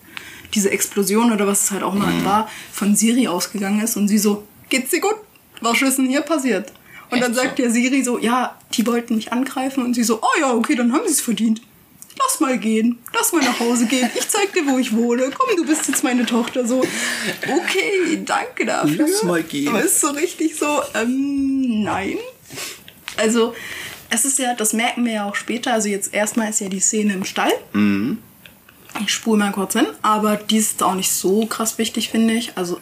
diese 0.54 0.70
Explosion 0.72 1.30
oder 1.32 1.46
was 1.46 1.64
es 1.64 1.70
halt 1.70 1.84
auch 1.84 1.94
mal 1.94 2.24
war, 2.24 2.48
von 2.72 2.96
Siri 2.96 3.28
ausgegangen 3.28 3.80
ist 3.82 3.96
und 3.96 4.08
sie 4.08 4.18
so, 4.18 4.42
geht's 4.70 4.90
dir 4.90 5.00
gut? 5.00 5.16
Was 5.60 5.82
ist 5.82 5.98
denn 5.98 6.06
hier 6.06 6.22
passiert? 6.22 6.72
Und 7.10 7.18
Echt 7.18 7.24
dann 7.26 7.34
sagt 7.34 7.56
so? 7.56 7.62
der 7.62 7.70
Siri 7.70 8.02
so, 8.02 8.18
ja, 8.18 8.56
die 8.72 8.86
wollten 8.86 9.16
mich 9.16 9.32
angreifen 9.32 9.84
und 9.84 9.94
sie 9.94 10.04
so, 10.04 10.20
oh 10.22 10.40
ja, 10.40 10.54
okay, 10.54 10.74
dann 10.74 10.92
haben 10.92 11.02
sie 11.06 11.12
es 11.12 11.20
verdient. 11.20 11.60
Lass 12.18 12.40
mal 12.40 12.58
gehen, 12.58 12.98
lass 13.14 13.32
mal 13.32 13.42
nach 13.42 13.60
Hause 13.60 13.86
gehen. 13.86 14.10
Ich 14.14 14.28
zeig 14.28 14.52
dir, 14.52 14.66
wo 14.66 14.78
ich 14.78 14.94
wohne. 14.94 15.30
Komm, 15.34 15.56
du 15.56 15.64
bist 15.64 15.88
jetzt 15.88 16.04
meine 16.04 16.26
Tochter. 16.26 16.66
So, 16.66 16.80
okay, 16.80 18.22
danke 18.24 18.66
dafür. 18.66 19.06
Lass 19.08 19.22
mal 19.22 19.42
gehen. 19.42 19.68
Aber 19.68 19.82
ist 19.82 20.00
so 20.00 20.08
richtig 20.08 20.56
so, 20.56 20.82
ähm, 20.94 21.82
nein. 21.82 22.18
Also, 23.16 23.54
es 24.10 24.24
ist 24.24 24.38
ja, 24.38 24.54
das 24.54 24.72
merken 24.72 25.04
wir 25.04 25.12
ja 25.12 25.28
auch 25.28 25.34
später. 25.34 25.72
Also, 25.72 25.88
jetzt 25.88 26.12
erstmal 26.12 26.50
ist 26.50 26.60
ja 26.60 26.68
die 26.68 26.80
Szene 26.80 27.14
im 27.14 27.24
Stall. 27.24 27.52
Mhm. 27.72 28.18
Ich 29.02 29.12
spule 29.12 29.38
mal 29.38 29.52
kurz 29.52 29.72
hin, 29.74 29.86
aber 30.02 30.36
die 30.36 30.58
ist 30.58 30.82
auch 30.82 30.94
nicht 30.94 31.12
so 31.12 31.46
krass 31.46 31.78
wichtig, 31.78 32.10
finde 32.10 32.34
ich. 32.34 32.56
Also, 32.56 32.80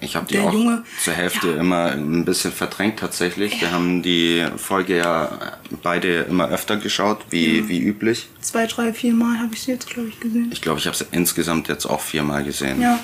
Ich 0.00 0.14
habe 0.14 0.26
die 0.26 0.34
Der 0.34 0.44
auch 0.44 0.52
Junge- 0.52 0.84
zur 1.02 1.14
Hälfte 1.14 1.48
ja. 1.52 1.56
immer 1.56 1.86
ein 1.92 2.24
bisschen 2.24 2.52
verdrängt 2.52 2.98
tatsächlich. 2.98 3.60
Wir 3.60 3.70
haben 3.72 4.02
die 4.02 4.46
Folge 4.56 4.98
ja 4.98 5.56
beide 5.82 6.20
immer 6.22 6.48
öfter 6.48 6.76
geschaut, 6.76 7.20
wie, 7.30 7.66
wie 7.68 7.80
üblich. 7.80 8.28
zwei, 8.40 8.66
drei, 8.66 8.92
vier 8.92 9.14
Mal 9.14 9.38
habe 9.38 9.54
ich 9.54 9.62
sie 9.62 9.70
jetzt, 9.72 9.88
glaube 9.88 10.08
ich, 10.08 10.20
gesehen. 10.20 10.50
Ich 10.52 10.60
glaube, 10.60 10.78
ich 10.78 10.86
habe 10.86 10.94
es 10.96 11.04
insgesamt 11.12 11.68
jetzt 11.68 11.86
auch 11.86 12.00
viermal 12.00 12.44
gesehen. 12.44 12.80
Ja. 12.80 12.98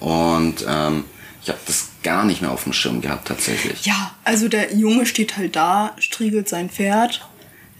Und 0.00 0.64
ähm, 0.66 1.04
ich 1.42 1.48
habe 1.50 1.58
das 1.66 1.88
gar 2.02 2.24
nicht 2.24 2.40
mehr 2.40 2.50
auf 2.50 2.64
dem 2.64 2.72
Schirm 2.72 3.00
gehabt 3.02 3.28
tatsächlich. 3.28 3.84
Ja, 3.84 4.14
also 4.24 4.48
der 4.48 4.74
Junge 4.74 5.04
steht 5.06 5.36
halt 5.36 5.56
da, 5.56 5.94
striegelt 5.98 6.48
sein 6.48 6.70
Pferd, 6.70 7.26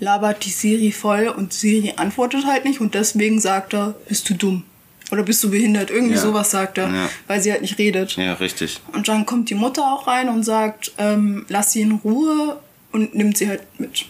labert 0.01 0.45
die 0.45 0.51
Siri 0.51 0.93
voll 0.93 1.29
und 1.29 1.53
Siri 1.55 1.95
antwortet 1.97 2.45
halt 2.47 2.65
nicht 2.67 2.81
und 2.81 2.95
deswegen 2.95 3.41
sagt 3.41 3.73
er, 3.75 3.95
bist 4.09 4.29
du 4.29 4.35
dumm? 4.35 4.65
Oder 5.11 5.23
bist 5.25 5.43
du 5.43 5.51
behindert? 5.51 5.91
Irgendwie 5.91 6.15
Ja. 6.15 6.21
sowas 6.21 6.51
sagt 6.51 6.79
er, 6.79 6.89
Ja. 6.89 7.11
weil 7.27 7.41
sie 7.41 7.51
halt 7.53 7.63
nicht 7.63 7.79
redet. 7.79 8.17
Ja, 8.17 8.35
richtig. 8.35 8.81
Und 8.93 9.09
dann 9.09 9.27
kommt 9.27 9.51
die 9.51 9.55
Mutter 9.55 9.83
auch 9.93 10.07
rein 10.07 10.29
und 10.29 10.43
sagt, 10.45 10.93
ähm, 10.99 11.45
lass 11.49 11.73
sie 11.73 11.81
in 11.83 11.93
Ruhe 11.93 12.61
und 12.93 13.15
nimmt 13.15 13.37
sie 13.39 13.49
halt 13.49 13.63
mit. 13.81 14.07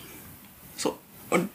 So. 0.77 0.99
Und 1.31 1.49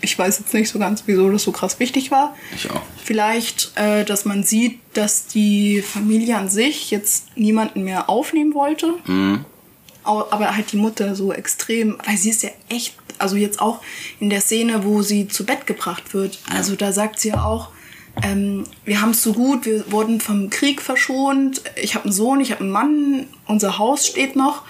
ich 0.00 0.16
weiß 0.16 0.38
jetzt 0.38 0.54
nicht 0.54 0.70
so 0.70 0.78
ganz, 0.78 1.02
wieso 1.06 1.28
das 1.30 1.42
so 1.42 1.50
krass 1.50 1.80
wichtig 1.80 2.10
war. 2.12 2.36
Ich 2.54 2.70
auch. 2.70 2.82
Vielleicht, 3.02 3.72
äh, 3.74 4.04
dass 4.04 4.24
man 4.24 4.44
sieht, 4.44 4.78
dass 4.94 5.26
die 5.26 5.82
Familie 5.82 6.36
an 6.36 6.48
sich 6.48 6.90
jetzt 6.92 7.36
niemanden 7.36 7.82
mehr 7.82 8.08
aufnehmen 8.08 8.54
wollte. 8.54 8.94
Au- 10.04 10.30
Aber 10.30 10.54
halt 10.56 10.70
die 10.72 10.76
Mutter 10.76 11.14
so 11.16 11.32
extrem, 11.32 11.98
weil 12.06 12.16
sie 12.16 12.30
ist 12.30 12.42
ja 12.44 12.50
echt, 12.68 12.94
also 13.18 13.34
jetzt 13.36 13.60
auch 13.60 13.80
in 14.20 14.30
der 14.30 14.40
Szene, 14.40 14.84
wo 14.84 15.02
sie 15.02 15.26
zu 15.28 15.44
Bett 15.44 15.66
gebracht 15.66 16.14
wird. 16.14 16.38
Also 16.48 16.76
da 16.76 16.92
sagt 16.92 17.18
sie 17.18 17.28
ja 17.30 17.44
auch, 17.44 17.70
ähm, 18.22 18.64
wir 18.84 19.00
haben 19.00 19.10
es 19.10 19.22
so 19.22 19.32
gut, 19.32 19.64
wir 19.66 19.90
wurden 19.92 20.20
vom 20.20 20.50
Krieg 20.50 20.80
verschont, 20.82 21.62
ich 21.80 21.94
habe 21.94 22.04
einen 22.04 22.12
Sohn, 22.12 22.40
ich 22.40 22.50
habe 22.50 22.60
einen 22.62 22.70
Mann, 22.70 23.26
unser 23.46 23.78
Haus 23.78 24.06
steht 24.06 24.36
noch. 24.36 24.62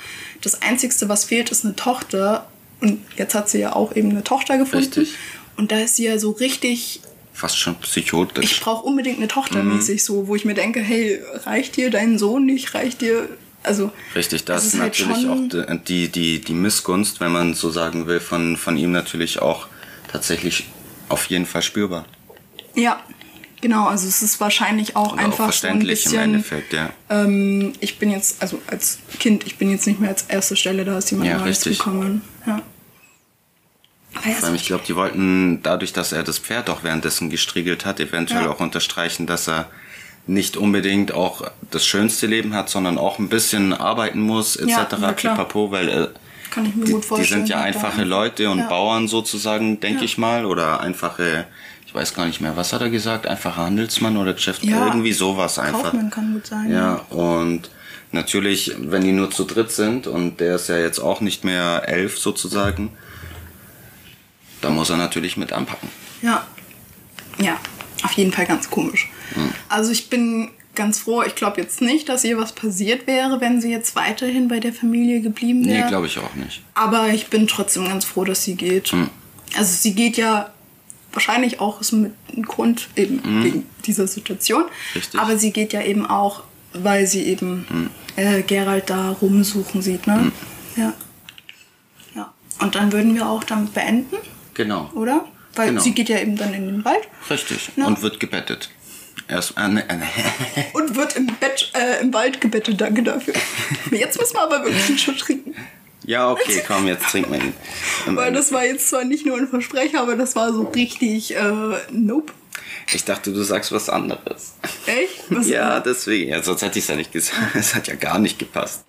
Das 0.42 0.62
Einzigste, 0.62 1.08
was 1.08 1.24
fehlt, 1.24 1.50
ist 1.50 1.64
eine 1.64 1.74
Tochter. 1.76 2.48
Und 2.80 3.00
jetzt 3.16 3.34
hat 3.34 3.48
sie 3.48 3.58
ja 3.58 3.74
auch 3.74 3.94
eben 3.96 4.10
eine 4.10 4.22
Tochter 4.22 4.56
gefunden. 4.58 4.84
Richtig. 4.86 5.14
Und 5.56 5.72
da 5.72 5.80
ist 5.80 5.96
sie 5.96 6.04
ja 6.04 6.18
so 6.18 6.30
richtig 6.30 7.00
Fast 7.32 7.58
schon 7.58 7.76
psychotisch. 7.76 8.44
ich 8.52 8.60
brauche 8.60 8.84
unbedingt 8.84 9.18
eine 9.18 9.28
Tochter 9.28 9.62
mäßig 9.62 10.02
so, 10.04 10.26
wo 10.26 10.34
ich 10.34 10.44
mir 10.44 10.54
denke, 10.54 10.80
hey, 10.80 11.20
reicht 11.44 11.76
dir 11.76 11.88
dein 11.90 12.18
Sohn 12.18 12.44
nicht, 12.46 12.74
reicht 12.74 13.00
dir, 13.00 13.28
also 13.62 13.92
Richtig, 14.16 14.44
das 14.44 14.64
es 14.64 14.74
ist 14.74 14.80
halt 14.80 14.98
natürlich 14.98 15.22
schon- 15.22 15.52
auch 15.78 15.84
die, 15.86 16.08
die, 16.08 16.40
die 16.40 16.52
Missgunst, 16.52 17.20
wenn 17.20 17.30
man 17.30 17.54
so 17.54 17.70
sagen 17.70 18.06
will, 18.08 18.18
von, 18.18 18.56
von 18.56 18.76
ihm 18.76 18.90
natürlich 18.90 19.40
auch 19.40 19.68
tatsächlich 20.10 20.66
auf 21.08 21.26
jeden 21.26 21.46
Fall 21.46 21.62
spürbar. 21.62 22.06
ja, 22.74 23.00
genau, 23.60 23.86
also 23.86 24.06
es 24.08 24.22
ist 24.22 24.40
wahrscheinlich 24.40 24.96
auch 24.96 25.12
Oder 25.12 25.22
auch 25.22 25.24
einfach 25.26 25.36
so 25.38 25.42
ein 25.44 25.48
verständlich 25.50 26.04
bisschen, 26.04 26.14
im 26.24 26.34
Endeffekt, 26.34 26.72
ja. 26.72 26.90
Ähm, 27.10 27.72
ich 27.80 27.98
bin 27.98 28.10
jetzt, 28.10 28.40
also 28.42 28.60
als 28.66 28.98
Kind, 29.18 29.46
ich 29.46 29.56
bin 29.58 29.70
jetzt 29.70 29.86
nicht 29.86 30.00
mehr 30.00 30.10
als 30.10 30.22
erste 30.22 30.56
Stelle, 30.56 30.84
da 30.84 30.98
ist 30.98 31.10
jemand 31.10 31.28
Ja, 31.30 31.38
Neues 31.38 31.58
richtig. 31.64 31.78
gekommen. 31.78 32.22
Ja. 32.46 32.62
Aber 34.14 34.24
Vor 34.32 34.44
allem, 34.48 34.54
ich 34.56 34.66
glaube, 34.66 34.84
die 34.86 34.96
wollten 34.96 35.62
dadurch, 35.62 35.92
dass 35.92 36.12
er 36.12 36.22
das 36.22 36.38
Pferd 36.38 36.70
auch 36.70 36.82
währenddessen 36.82 37.30
gestriegelt 37.30 37.84
hat, 37.84 38.00
eventuell 38.00 38.44
Ja. 38.44 38.50
auch 38.50 38.60
unterstreichen, 38.60 39.26
dass 39.26 39.48
er 39.48 39.68
nicht 40.26 40.56
unbedingt 40.56 41.12
auch 41.12 41.50
das 41.70 41.86
schönste 41.86 42.26
Leben 42.26 42.52
hat, 42.54 42.68
sondern 42.68 42.98
auch 42.98 43.18
ein 43.18 43.28
bisschen 43.28 43.72
arbeiten 43.72 44.20
muss, 44.20 44.56
etc. 44.56 44.74
Ja. 45.00 45.12
Pipapo, 45.12 45.70
weil 45.70 45.88
äh, 45.88 46.08
kann 46.50 46.66
ich 46.66 46.74
mir 46.74 46.84
die, 46.86 46.92
gut 46.92 47.02
die 47.04 47.06
vorstellen. 47.06 47.40
sind 47.42 47.48
ja 47.48 47.60
einfache 47.60 47.92
einfach- 47.92 48.04
Leute 48.06 48.50
und 48.50 48.58
ja. 48.58 48.68
Bauern 48.68 49.08
sozusagen, 49.08 49.80
denke 49.80 50.00
Ja. 50.00 50.04
ich 50.04 50.18
mal, 50.18 50.44
oder 50.46 50.80
einfache, 50.80 51.46
ich 51.88 51.94
weiß 51.94 52.12
gar 52.12 52.26
nicht 52.26 52.42
mehr, 52.42 52.54
was 52.54 52.74
hat 52.74 52.82
er 52.82 52.90
gesagt, 52.90 53.26
einfacher 53.26 53.56
Handelsmann 53.64 54.18
oder 54.18 54.34
Geschäft, 54.34 54.62
Ja. 54.62 54.88
irgendwie 54.88 55.14
sowas 55.14 55.58
einfach. 55.58 55.84
Kaufmann 55.84 56.10
kann 56.10 56.34
gut 56.34 56.46
sein. 56.46 56.70
Ja, 56.70 56.96
und 57.08 57.70
natürlich, 58.12 58.74
wenn 58.78 59.02
die 59.02 59.12
nur 59.12 59.30
zu 59.30 59.44
dritt 59.44 59.72
sind 59.72 60.06
und 60.06 60.38
der 60.38 60.56
ist 60.56 60.68
ja 60.68 60.76
jetzt 60.78 60.98
auch 60.98 61.22
nicht 61.22 61.44
mehr 61.44 61.84
elf 61.86 62.18
sozusagen, 62.18 62.90
da 64.60 64.68
muss 64.68 64.90
er 64.90 64.98
natürlich 64.98 65.38
mit 65.38 65.52
anpacken. 65.54 65.88
Ja. 66.20 66.46
Ja, 67.40 67.56
auf 68.02 68.12
jeden 68.12 68.32
Fall 68.32 68.44
ganz 68.44 68.68
komisch. 68.68 69.08
Hm. 69.32 69.50
Also 69.70 69.90
ich 69.90 70.10
bin 70.10 70.50
ganz 70.74 70.98
froh, 70.98 71.22
ich 71.22 71.36
glaube 71.36 71.58
jetzt 71.60 71.80
nicht, 71.80 72.08
dass 72.10 72.22
ihr 72.22 72.36
was 72.36 72.52
passiert 72.52 73.06
wäre, 73.06 73.40
wenn 73.40 73.62
sie 73.62 73.70
jetzt 73.70 73.96
weiterhin 73.96 74.48
bei 74.48 74.60
der 74.60 74.74
Familie 74.74 75.22
geblieben 75.22 75.60
Nee, 75.62 75.78
wäre. 75.78 75.88
glaube 75.88 76.06
ich 76.06 76.18
auch 76.18 76.34
nicht. 76.34 76.60
Aber 76.74 77.08
ich 77.08 77.28
bin 77.28 77.46
trotzdem 77.46 77.86
ganz 77.86 78.04
froh, 78.04 78.24
dass 78.24 78.44
sie 78.44 78.56
geht. 78.56 78.88
Hm. 78.92 79.08
Also 79.56 79.72
sie 79.74 79.94
geht 79.94 80.18
ja 80.18 80.50
wahrscheinlich 81.18 81.58
auch 81.58 81.80
ist 81.80 81.90
mit 81.90 82.12
einem 82.32 82.44
Grund 82.44 82.88
eben 82.94 83.20
wegen 83.42 83.66
dieser 83.84 84.06
Situation. 84.06 84.62
Mhm. 84.62 84.68
Richtig. 84.94 85.20
Aber 85.20 85.36
sie 85.36 85.50
geht 85.52 85.72
ja 85.72 85.82
eben 85.82 86.06
auch, 86.06 86.44
weil 86.72 87.08
sie 87.08 87.24
eben 87.24 87.66
Mhm. 87.68 87.90
äh, 88.14 88.42
Gerald 88.42 88.88
da 88.88 89.10
rumsuchen 89.20 89.82
sieht, 89.82 90.06
ne? 90.06 90.30
Ja. 90.76 90.92
Ja. 92.14 92.32
Und 92.60 92.76
dann 92.76 92.92
würden 92.92 93.16
wir 93.16 93.28
auch 93.28 93.42
damit 93.42 93.74
beenden, 93.74 94.16
Genau. 94.54 94.90
oder? 94.94 95.24
Weil 95.56 95.70
Genau. 95.70 95.80
sie 95.80 95.92
geht 95.92 96.08
ja 96.08 96.20
eben 96.20 96.36
dann 96.36 96.54
in 96.54 96.66
den 96.66 96.84
Wald 96.84 97.02
Richtig. 97.28 97.70
Ja. 97.74 97.86
Und 97.88 98.00
wird 98.00 98.20
gebettet. 98.20 98.70
Erst, 99.26 99.58
äh, 99.58 99.66
ne, 99.68 99.82
äh, 99.90 99.96
ne. 99.96 100.06
und 100.72 100.94
wird 100.94 101.16
im 101.16 101.26
Bett, 101.26 101.72
äh, 101.74 102.00
im 102.00 102.14
Wald 102.14 102.40
gebettet. 102.40 102.80
Danke 102.80 103.02
dafür. 103.02 103.34
Jetzt 103.90 104.18
müssen 104.20 104.34
wir 104.34 104.42
aber 104.42 104.62
wirklich 104.64 104.88
einen 104.88 104.98
Schluck 104.98 105.18
trinken. 105.18 105.54
Ja, 106.08 106.30
okay, 106.30 106.62
komm, 106.66 106.86
jetzt 106.86 107.10
trinken 107.10 107.32
wir 107.32 107.38
ihn. 107.38 107.52
Weil 108.16 108.32
das 108.32 108.50
war 108.50 108.64
jetzt 108.64 108.88
zwar 108.88 109.04
nicht 109.04 109.26
nur 109.26 109.36
ein 109.36 109.46
Versprecher, 109.46 110.00
aber 110.00 110.16
das 110.16 110.34
war 110.36 110.54
so 110.54 110.62
richtig, 110.62 111.36
äh, 111.36 111.52
nope. 111.90 112.32
Ich 112.90 113.04
dachte, 113.04 113.30
du 113.30 113.42
sagst 113.42 113.72
was 113.72 113.90
anderes. 113.90 114.54
Echt? 114.86 115.24
Was 115.28 115.46
Ja, 115.46 115.80
deswegen. 115.80 116.30
Ja, 116.30 116.42
sonst 116.42 116.62
hätte 116.62 116.78
ich 116.78 116.86
es 116.86 116.88
ja 116.88 116.96
nicht 116.96 117.12
gesagt. 117.12 117.38
Es 117.54 117.74
hat 117.74 117.88
ja 117.88 117.94
gar 117.94 118.18
nicht 118.18 118.38
gepasst. 118.38 118.84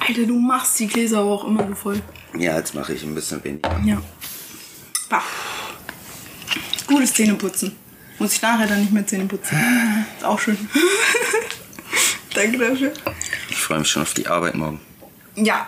Alter, 0.00 0.24
du 0.26 0.36
machst 0.36 0.80
die 0.80 0.88
Gläser 0.88 1.18
aber 1.18 1.30
auch 1.30 1.44
immer 1.44 1.64
so 1.68 1.74
voll. 1.76 2.02
Ja, 2.36 2.56
jetzt 2.56 2.74
mache 2.74 2.92
ich 2.92 3.04
ein 3.04 3.14
bisschen 3.14 3.42
weniger. 3.44 3.80
Ja. 3.84 4.02
Bah. 5.08 5.22
Gutes 6.88 7.14
Zähneputzen. 7.14 7.76
Muss 8.18 8.32
ich 8.32 8.42
nachher 8.42 8.66
dann 8.66 8.80
nicht 8.80 8.92
mehr 8.92 9.06
Zähne 9.06 9.26
putzen. 9.26 9.56
Ist 10.18 10.24
auch 10.24 10.40
schön. 10.40 10.58
Danke 12.34 12.58
dafür. 12.58 12.92
Ich 13.72 13.74
freue 13.74 13.80
mich 13.80 13.90
schon 13.90 14.02
auf 14.02 14.12
die 14.12 14.26
Arbeit 14.26 14.54
morgen. 14.54 14.80
Ja, 15.34 15.66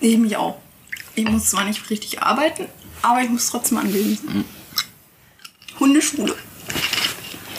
ich 0.00 0.18
mich 0.18 0.36
auch. 0.36 0.58
Ich 1.14 1.24
muss 1.24 1.48
zwar 1.48 1.64
nicht 1.64 1.88
richtig 1.88 2.22
arbeiten, 2.22 2.66
aber 3.00 3.22
ich 3.22 3.30
muss 3.30 3.48
trotzdem 3.48 3.78
anwesend 3.78 4.20
sein. 4.20 4.44
Hundeschule. 5.80 6.36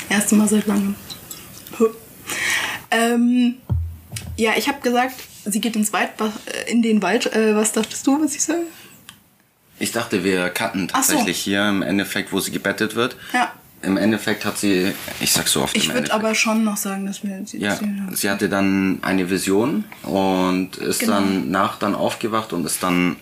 Erste 0.08 0.36
Mal 0.36 0.48
seit 0.48 0.68
langem. 0.68 0.94
Ähm, 2.92 3.56
ja, 4.36 4.52
ich 4.56 4.68
habe 4.68 4.82
gesagt, 4.82 5.16
sie 5.46 5.60
geht 5.60 5.76
ins 5.76 5.92
Wald, 5.94 6.12
äh, 6.22 6.72
in 6.72 6.84
den 6.84 7.02
Wald. 7.02 7.34
Äh, 7.34 7.56
was 7.56 7.72
dachtest 7.72 8.06
du, 8.06 8.24
was 8.24 8.36
ich 8.36 8.44
sage? 8.44 8.68
Ich 9.80 9.94
dachte, 9.94 10.24
wir 10.24 10.48
cutten 10.50 10.90
Ach 10.94 11.02
so. 11.02 11.14
tatsächlich 11.14 11.40
hier 11.40 11.68
im 11.68 11.82
Endeffekt, 11.82 12.32
wo 12.32 12.40
sie 12.40 12.52
gebettet 12.52 12.94
wird. 12.94 13.16
Ja. 13.34 13.52
Im 13.84 13.96
Endeffekt 13.98 14.44
hat 14.44 14.58
sie, 14.58 14.92
ich 15.20 15.32
sag 15.32 15.48
so 15.48 15.62
oft 15.62 15.78
Ich 15.78 15.94
würde 15.94 16.12
aber 16.12 16.34
schon 16.34 16.64
noch 16.64 16.78
sagen, 16.78 17.06
dass 17.06 17.24
wir 17.24 17.46
sie 17.46 17.60
Ja, 17.60 17.76
sie- 17.76 17.88
sie 18.16 18.30
hatte 18.30 18.50
dann 18.50 19.00
eine 19.04 19.30
Vision 19.30 19.84
und 20.04 20.78
ist 20.78 21.00
Genau. 21.02 21.14
dann 21.14 21.52
nach 21.52 21.78
dann 21.78 21.94
aufgewacht 21.94 22.54
und 22.54 22.66
ist 22.66 22.82
dann 22.82 23.18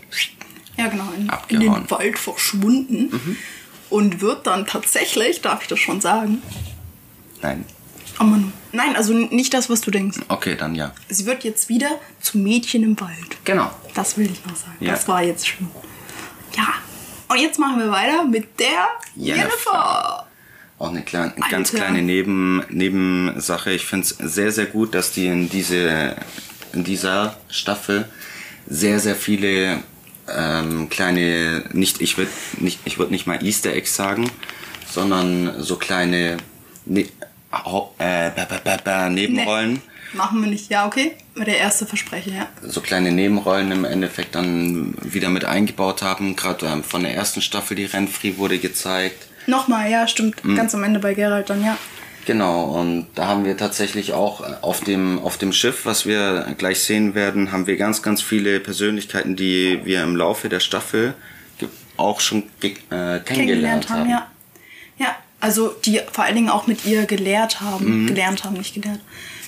Ja, 0.78 0.88
genau, 0.88 1.10
in, 1.18 1.30
in. 1.50 1.58
Mhm. 1.58 1.62
den 1.62 1.92
Wald 1.92 2.18
verschwunden. 2.18 3.38
Und 3.90 4.22
wird 4.22 4.48
dann 4.48 4.66
tatsächlich, 4.66 5.42
darf 5.42 5.62
ich 5.62 5.68
das 5.68 5.80
schon 5.80 6.02
sagen, 6.02 6.42
nein. 7.42 7.64
oh 8.20 8.24
Mann, 8.24 8.52
nein, 8.72 8.96
also 8.96 9.14
nicht 9.14 9.54
das, 9.54 9.70
was 9.70 9.82
du 9.82 9.92
denkst. 9.92 10.20
Okay, 10.30 10.56
dann 10.56 10.74
ja. 10.74 10.92
Sie 11.10 11.26
wird 11.26 11.44
jetzt 11.44 11.70
wieder 11.70 11.90
zum 12.22 12.44
Mädchen 12.44 12.82
im 12.84 13.00
Wald. 13.00 13.38
Genau. 13.44 13.72
Das 13.94 14.18
will 14.18 14.32
ich 14.32 14.44
noch 14.46 14.56
sagen. 14.56 14.78
Ja. 14.80 14.92
Das 14.94 15.08
war 15.08 15.22
jetzt 15.22 15.48
schön. 15.48 15.68
Ja. 16.58 16.68
Und 17.28 17.40
jetzt 17.40 17.60
machen 17.60 17.80
wir 17.80 17.92
weiter 17.92 18.24
mit 18.26 18.60
der 18.60 18.88
Jennifer. 19.16 19.44
Jennifer. 19.50 20.28
Auch 20.78 20.90
eine 20.90 21.04
kleine, 21.04 21.34
ganz 21.50 21.74
Alter. 21.74 21.86
kleine 21.86 22.02
Neben, 22.02 22.64
Nebensache. 22.70 23.72
Ich 23.72 23.86
finde 23.86 24.06
es 24.08 24.10
sehr, 24.34 24.52
sehr 24.52 24.66
gut, 24.66 24.94
dass 24.94 25.12
die 25.12 25.28
in, 25.28 25.50
diese, 25.50 26.16
in 26.74 26.84
dieser 26.84 27.38
Staffel 27.50 28.06
sehr, 28.68 29.00
sehr 29.00 29.16
viele 29.16 29.80
ähm, 30.28 30.90
kleine, 30.90 31.64
nicht, 31.72 32.02
ich 32.02 32.18
würde 32.18 32.32
nicht, 32.60 32.80
ich 32.86 32.98
würd 32.98 33.12
nicht 33.12 33.26
mal 33.28 33.44
Easter 33.46 33.72
Eggs 33.74 33.96
sagen, 33.96 34.30
sondern 34.90 35.62
so 35.62 35.78
kleine 35.78 36.38
ne, 36.86 37.06
Haupt- 37.54 38.00
äh, 38.02 38.32
ba- 38.32 38.48
ba- 38.64 38.78
ba- 38.84 39.10
Nebenrollen. 39.10 39.74
Nee, 39.74 40.18
machen 40.18 40.42
wir 40.42 40.50
nicht. 40.50 40.70
Ja, 40.70 40.88
okay. 40.88 41.14
Der 41.38 41.58
erste 41.58 41.86
Versprecher, 41.86 42.32
ja. 42.32 42.48
so 42.64 42.82
kleine 42.82 43.12
Nebenrollen 43.12 43.72
im 43.72 43.86
Endeffekt 43.86 44.36
dann 44.36 44.96
wieder 45.04 45.30
mit 45.30 45.46
eingebaut 45.46 46.02
haben. 46.02 46.36
Gerade 46.36 46.66
ähm, 46.66 46.84
von 46.84 47.04
der 47.04 47.14
ersten 47.16 47.42
Staffel, 47.42 47.76
die 47.78 47.86
Renfree 47.86 48.34
wurde 48.38 48.58
gezeigt. 48.58 49.28
Nochmal, 49.48 49.90
ja, 49.90 50.08
stimmt. 50.08 50.44
Mhm. 50.44 50.56
Ganz 50.56 50.74
am 50.74 50.84
Ende 50.84 51.00
bei 51.00 51.14
Gerald 51.14 51.50
dann, 51.50 51.64
ja. 51.64 51.78
Genau, 52.26 52.64
und 52.64 53.08
da 53.14 53.28
haben 53.28 53.46
wir 53.46 53.56
tatsächlich 53.56 54.14
auch 54.14 54.42
äh, 54.42 54.54
auf 54.62 54.82
dem, 54.82 55.20
auf 55.20 55.38
dem 55.38 55.54
Schiff, 55.54 55.86
was 55.86 56.06
wir 56.06 56.56
gleich 56.58 56.80
sehen 56.80 57.14
werden, 57.14 57.52
haben 57.52 57.68
wir 57.68 57.78
ganz, 57.78 58.02
ganz 58.02 58.22
viele 58.22 58.60
Persönlichkeiten, 58.60 59.36
die 59.36 59.82
wir 59.84 60.02
im 60.02 60.16
Laufe 60.16 60.50
der 60.50 60.60
Staffel 60.60 61.14
auch 61.98 62.20
schon 62.20 62.44
äh, 62.62 63.20
kennengelernt, 63.20 63.90
haben. 63.90 64.10
ja. 64.10 64.28
Ja, 64.98 65.16
also 65.40 65.70
die 65.70 66.02
vor 66.12 66.24
allen 66.24 66.36
Dingen 66.36 66.50
auch 66.50 66.68
mit 66.68 66.86
ihr 66.86 67.06
gelehrt 67.06 67.62
haben. 67.62 68.04
Mhm. 68.04 68.08
Gelernt 68.08 68.44
haben, 68.44 68.56
nicht 68.56 68.74
gelehrt. 68.74 69.00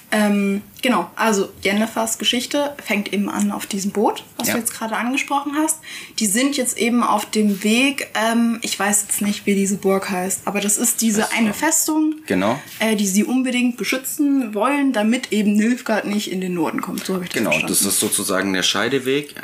Ähm, 0.10 0.62
genau, 0.82 1.12
also 1.18 1.50
Jennifers 1.62 2.18
Geschichte 2.18 2.74
fängt 2.82 3.12
eben 3.12 3.30
an 3.30 3.52
auf 3.52 3.66
diesem 3.66 3.92
Boot, 3.92 4.24
was 4.38 4.48
Ja. 4.48 4.54
du 4.54 4.60
jetzt 4.62 4.74
gerade 4.74 4.96
angesprochen 4.96 5.52
hast. 5.58 5.80
Die 6.20 6.26
sind 6.28 6.56
jetzt 6.56 6.78
eben 6.78 7.04
auf 7.04 7.30
dem 7.30 7.62
Weg, 7.62 8.08
ähm, 8.16 8.58
ich 8.62 8.80
weiß 8.80 9.04
jetzt 9.08 9.22
nicht, 9.22 9.46
wie 9.46 9.54
diese 9.54 9.76
Burg 9.76 10.10
heißt, 10.10 10.44
aber 10.46 10.62
das 10.62 10.78
ist 10.78 11.02
diese 11.02 11.22
Das- 11.22 11.32
eine 11.34 11.54
Festung, 11.54 12.16
Genau. 12.26 12.58
äh, 12.80 12.96
die 12.96 13.06
sie 13.06 13.26
unbedingt 13.26 13.76
beschützen 13.76 14.54
wollen, 14.54 14.94
damit 14.94 15.34
eben 15.34 15.54
Nilfgaard 15.56 16.06
nicht 16.06 16.32
in 16.32 16.40
den 16.40 16.54
Norden 16.54 16.82
kommt. 16.82 17.06
So 17.06 17.16
habe 17.16 17.26
ich 17.26 17.30
das 17.30 17.40
Genau, 17.40 17.52
verstanden. 17.52 17.74
das 17.74 17.82
ist 17.86 18.00
sozusagen 18.00 18.54
der 18.54 18.64
Scheideweg, 18.64 19.36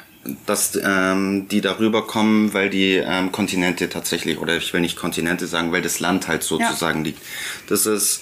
dass 0.45 0.79
ähm, 0.81 1.49
die 1.49 1.59
darüber 1.59 2.07
kommen, 2.07 2.53
weil 2.53 2.69
die 2.69 2.93
ähm, 2.95 3.33
Kontinente 3.33 3.89
tatsächlich, 3.89 4.37
oder 4.39 4.55
ich 4.55 4.71
will 4.71 4.79
nicht 4.79 4.95
Kontinente 4.95 5.45
sagen, 5.47 5.73
weil 5.73 5.81
das 5.81 5.99
Land 5.99 6.29
halt 6.29 6.43
sozusagen 6.43 7.03
liegt. 7.03 7.21
Das 7.67 7.85
ist 7.85 8.21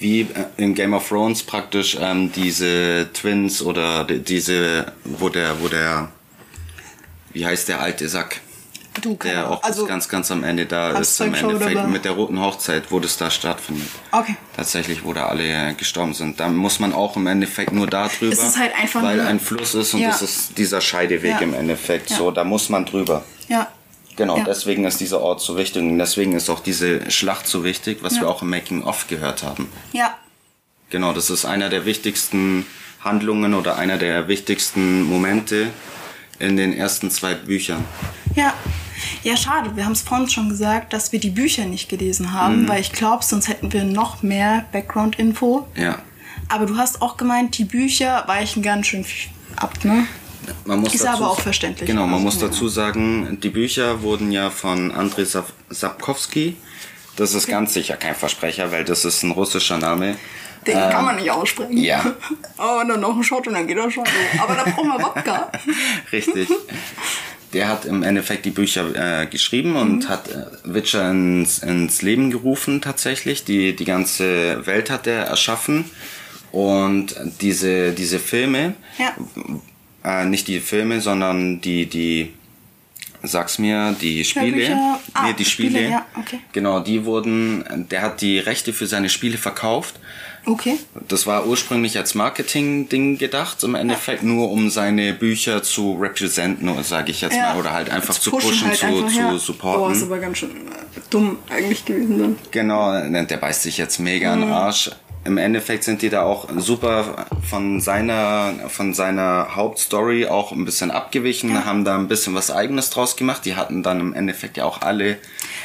wie 0.00 0.22
äh, 0.22 0.26
in 0.56 0.74
Game 0.74 0.94
of 0.94 1.08
Thrones 1.08 1.42
praktisch 1.44 1.96
ähm, 2.00 2.32
diese 2.32 3.08
Twins 3.12 3.62
oder 3.62 4.04
die- 4.04 4.18
diese, 4.20 4.92
wo 5.04 5.28
der, 5.28 5.60
wo 5.62 5.68
der, 5.68 6.08
wie 7.32 7.46
heißt 7.46 7.68
der 7.68 7.80
alte 7.80 8.08
Sack? 8.08 8.40
du, 9.02 9.14
Der 9.22 9.46
Ahnung. 9.46 9.52
auch 9.58 9.62
bis 9.62 9.86
ganz, 9.86 10.08
ganz 10.08 10.30
am 10.30 10.42
Ende 10.44 10.66
da 10.66 10.98
ist, 10.98 11.20
Endeffekt 11.20 11.76
was? 11.76 11.88
mit 11.88 12.04
der 12.04 12.12
roten 12.12 12.40
Hochzeit, 12.40 12.90
wo 12.90 12.98
das 12.98 13.16
da 13.16 13.30
stattfindet. 13.30 13.86
Okay. 14.10 14.36
Tatsächlich, 14.56 15.04
wo 15.04 15.12
da 15.12 15.26
alle 15.26 15.74
gestorben 15.74 16.12
sind. 16.12 16.38
Da 16.40 16.48
muss 16.48 16.80
man 16.80 16.92
auch 16.92 17.16
im 17.16 17.26
Endeffekt 17.26 17.72
nur 17.72 17.86
da 17.86 18.08
drüber. 18.08 18.32
Es 18.32 18.42
ist 18.42 18.58
halt 18.58 18.72
einfach 18.76 19.02
Weil 19.02 19.20
ein 19.20 19.38
Fluss 19.40 19.74
ist 19.74 19.94
und 19.94 20.00
Ja. 20.00 20.08
das 20.10 20.22
ist 20.22 20.58
dieser 20.58 20.80
Scheideweg 20.80 21.30
Ja. 21.32 21.38
im 21.38 21.54
Endeffekt. 21.54 22.10
Ja. 22.10 22.16
So, 22.16 22.30
da 22.30 22.42
muss 22.44 22.68
man 22.68 22.84
drüber. 22.84 23.24
Ja. 23.48 23.68
Genau, 24.20 24.36
Ja. 24.36 24.44
deswegen 24.44 24.84
ist 24.84 25.00
dieser 25.00 25.22
Ort 25.22 25.40
so 25.40 25.56
wichtig 25.56 25.80
und 25.82 25.98
deswegen 25.98 26.34
ist 26.36 26.50
auch 26.50 26.60
diese 26.60 27.10
Schlacht 27.10 27.46
so 27.46 27.64
wichtig, 27.64 28.02
was 28.02 28.16
Ja. 28.16 28.20
wir 28.22 28.28
auch 28.28 28.42
im 28.42 28.50
Making-of 28.50 29.06
gehört 29.08 29.42
haben. 29.42 29.66
Ja. 29.92 30.14
Genau, 30.90 31.14
das 31.14 31.30
ist 31.30 31.46
einer 31.46 31.70
der 31.70 31.86
wichtigsten 31.86 32.66
Handlungen 33.02 33.54
oder 33.54 33.78
einer 33.78 33.96
der 33.96 34.28
wichtigsten 34.28 35.04
Momente 35.04 35.68
in 36.38 36.58
den 36.58 36.74
ersten 36.74 37.10
zwei 37.10 37.32
Büchern. 37.34 37.82
Ja. 38.36 38.52
Ja, 39.22 39.38
schade. 39.38 39.74
Wir 39.74 39.86
haben 39.86 39.92
es 39.92 40.02
vorhin 40.02 40.28
schon 40.28 40.50
gesagt, 40.50 40.92
dass 40.92 41.12
wir 41.12 41.18
die 41.20 41.30
Bücher 41.30 41.64
nicht 41.64 41.88
gelesen 41.88 42.26
Mhm. 42.26 42.32
haben, 42.34 42.68
weil 42.68 42.82
ich 42.82 42.92
glaube, 42.92 43.24
sonst 43.24 43.48
hätten 43.48 43.72
wir 43.72 43.84
noch 43.84 44.22
mehr 44.22 44.66
Background-Info. 44.72 45.66
Ja. 45.76 45.98
Aber 46.50 46.66
du 46.66 46.76
hast 46.76 47.00
auch 47.00 47.16
gemeint, 47.16 47.56
die 47.56 47.64
Bücher 47.64 48.24
weichen 48.26 48.62
ganz 48.62 48.88
schön 48.88 49.06
ab, 49.56 49.72
ne? 49.82 50.06
Man 50.64 50.80
muss 50.80 50.94
Ist 50.94 51.04
dazu, 51.04 51.18
aber 51.24 51.30
auch 51.32 51.40
verständlich. 51.40 51.86
Genau, 51.86 52.02
man 52.02 52.14
Also, 52.14 52.24
muss 52.24 52.40
ja. 52.40 52.48
dazu 52.48 52.68
sagen, 52.68 53.38
die 53.42 53.50
Bücher 53.50 54.02
wurden 54.02 54.32
ja 54.32 54.50
von 54.50 54.90
Andrei 54.92 55.24
Sap- 55.24 55.52
Sapkowski. 55.68 56.56
Das 57.16 57.34
ist 57.34 57.46
ganz 57.48 57.74
sicher 57.74 57.96
kein 57.96 58.14
Versprecher, 58.14 58.70
weil 58.72 58.84
das 58.84 59.04
ist 59.04 59.22
ein 59.22 59.30
russischer 59.32 59.78
Name. 59.78 60.16
Den 60.66 60.74
kann 60.74 61.04
man 61.06 61.16
nicht 61.16 61.30
aussprechen. 61.30 61.72
Ähm, 61.76 61.84
ja. 61.84 62.04
Aber 62.56 62.84
dann 62.84 63.00
noch 63.00 63.14
einen 63.14 63.24
Shot 63.24 63.46
und 63.46 63.54
dann 63.54 63.66
geht 63.66 63.76
er 63.78 63.90
schon. 63.90 64.04
Aber 64.38 64.54
da 64.54 64.64
brauchen 64.64 64.88
wir 64.88 65.02
Wodka. 65.04 65.50
Richtig. 66.12 66.48
Der 67.52 67.66
hat 67.68 67.84
im 67.84 68.02
Endeffekt 68.02 68.44
die 68.44 68.50
Bücher 68.50 69.22
äh, 69.22 69.26
geschrieben 69.26 69.74
und 69.76 70.04
Mhm. 70.04 70.08
hat 70.08 70.28
äh, 70.28 70.44
Witcher 70.64 71.10
ins, 71.10 71.58
ins 71.58 72.00
Leben 72.02 72.30
gerufen 72.30 72.80
tatsächlich. 72.80 73.44
Die, 73.44 73.74
die 73.74 73.84
ganze 73.84 74.64
Welt 74.66 74.88
hat 74.90 75.06
er 75.06 75.24
erschaffen. 75.24 75.90
Und 76.52 77.14
diese, 77.40 77.92
diese 77.92 78.18
Filme, 78.18 78.74
Ja. 78.98 79.12
Äh, 80.04 80.24
nicht 80.24 80.48
die 80.48 80.60
Filme, 80.60 81.00
sondern 81.00 81.60
die, 81.60 81.86
die, 81.86 82.32
sag's 83.22 83.58
mir, 83.58 83.94
die 84.00 84.24
Spiele. 84.24 84.68
Hörbücher. 84.68 85.00
Ah, 85.14 85.26
nee, 85.26 85.34
die 85.38 85.44
Spiele, 85.44 85.70
Spiele. 85.78 85.90
ja, 85.90 86.06
okay. 86.18 86.40
Genau, 86.52 86.80
die 86.80 87.04
wurden, 87.04 87.86
der 87.90 88.02
hat 88.02 88.20
die 88.20 88.38
Rechte 88.38 88.72
für 88.72 88.86
seine 88.86 89.08
Spiele 89.08 89.38
verkauft. 89.38 89.96
Okay. 90.46 90.78
Das 91.06 91.26
war 91.26 91.46
ursprünglich 91.46 91.98
als 91.98 92.14
Marketing-Ding 92.14 93.18
gedacht, 93.18 93.62
im 93.62 93.74
Endeffekt 93.74 94.22
nur 94.22 94.50
um 94.50 94.70
seine 94.70 95.12
Bücher 95.12 95.62
zu 95.62 95.98
representen, 96.00 96.82
sage 96.82 97.10
ich 97.10 97.20
jetzt 97.20 97.36
Ja. 97.36 97.52
mal, 97.52 97.58
oder 97.60 97.72
halt 97.74 97.90
einfach 97.90 98.14
Zu 98.18 98.30
pushen, 98.30 98.68
halt 98.68 98.78
zu, 98.78 98.86
einfach, 98.86 99.08
zu 99.10 99.18
ja. 99.18 99.38
supporten. 99.38 99.80
Boah, 99.82 99.92
ist 99.92 100.02
aber 100.02 100.18
ganz 100.18 100.38
schön 100.38 100.50
äh, 100.50 101.00
dumm 101.10 101.36
eigentlich 101.50 101.84
gewesen 101.84 102.18
dann. 102.18 102.38
Genau, 102.52 102.90
der 103.26 103.36
beißt 103.36 103.64
sich 103.64 103.76
jetzt 103.76 103.98
mega 104.00 104.34
Mhm. 104.34 104.42
an 104.42 104.48
den 104.48 104.54
Arsch. 104.56 104.90
Im 105.24 105.36
Endeffekt 105.36 105.84
sind 105.84 106.00
die 106.02 106.08
da 106.08 106.22
auch 106.22 106.48
super 106.56 107.26
von 107.48 107.80
seiner, 107.80 108.54
von 108.68 108.94
seiner 108.94 109.54
Hauptstory 109.54 110.26
auch 110.26 110.52
ein 110.52 110.64
bisschen 110.64 110.90
abgewichen, 110.90 111.50
Ja. 111.50 111.64
haben 111.66 111.84
da 111.84 111.96
ein 111.96 112.08
bisschen 112.08 112.34
was 112.34 112.50
eigenes 112.50 112.88
draus 112.90 113.16
gemacht. 113.16 113.44
Die 113.44 113.54
hatten 113.54 113.82
dann 113.82 114.00
im 114.00 114.14
Endeffekt 114.14 114.56
ja 114.56 114.64
auch 114.64 114.80
alle, 114.80 115.18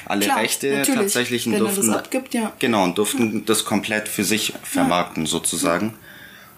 alle 0.06 0.26
Klar, 0.26 0.40
Rechte 0.40 0.68
natürlich. 0.78 1.00
tatsächlich 1.00 1.48
und 1.48 1.54
Wenn 1.54 1.60
durften, 1.60 1.88
das 1.88 1.96
abgibt, 1.98 2.34
ja. 2.34 2.52
genau, 2.60 2.84
und 2.84 2.98
durften 2.98 3.46
das 3.46 3.64
komplett 3.64 4.08
für 4.10 4.24
sich 4.26 4.54
vermarkten 4.64 5.26
sozusagen. 5.26 5.94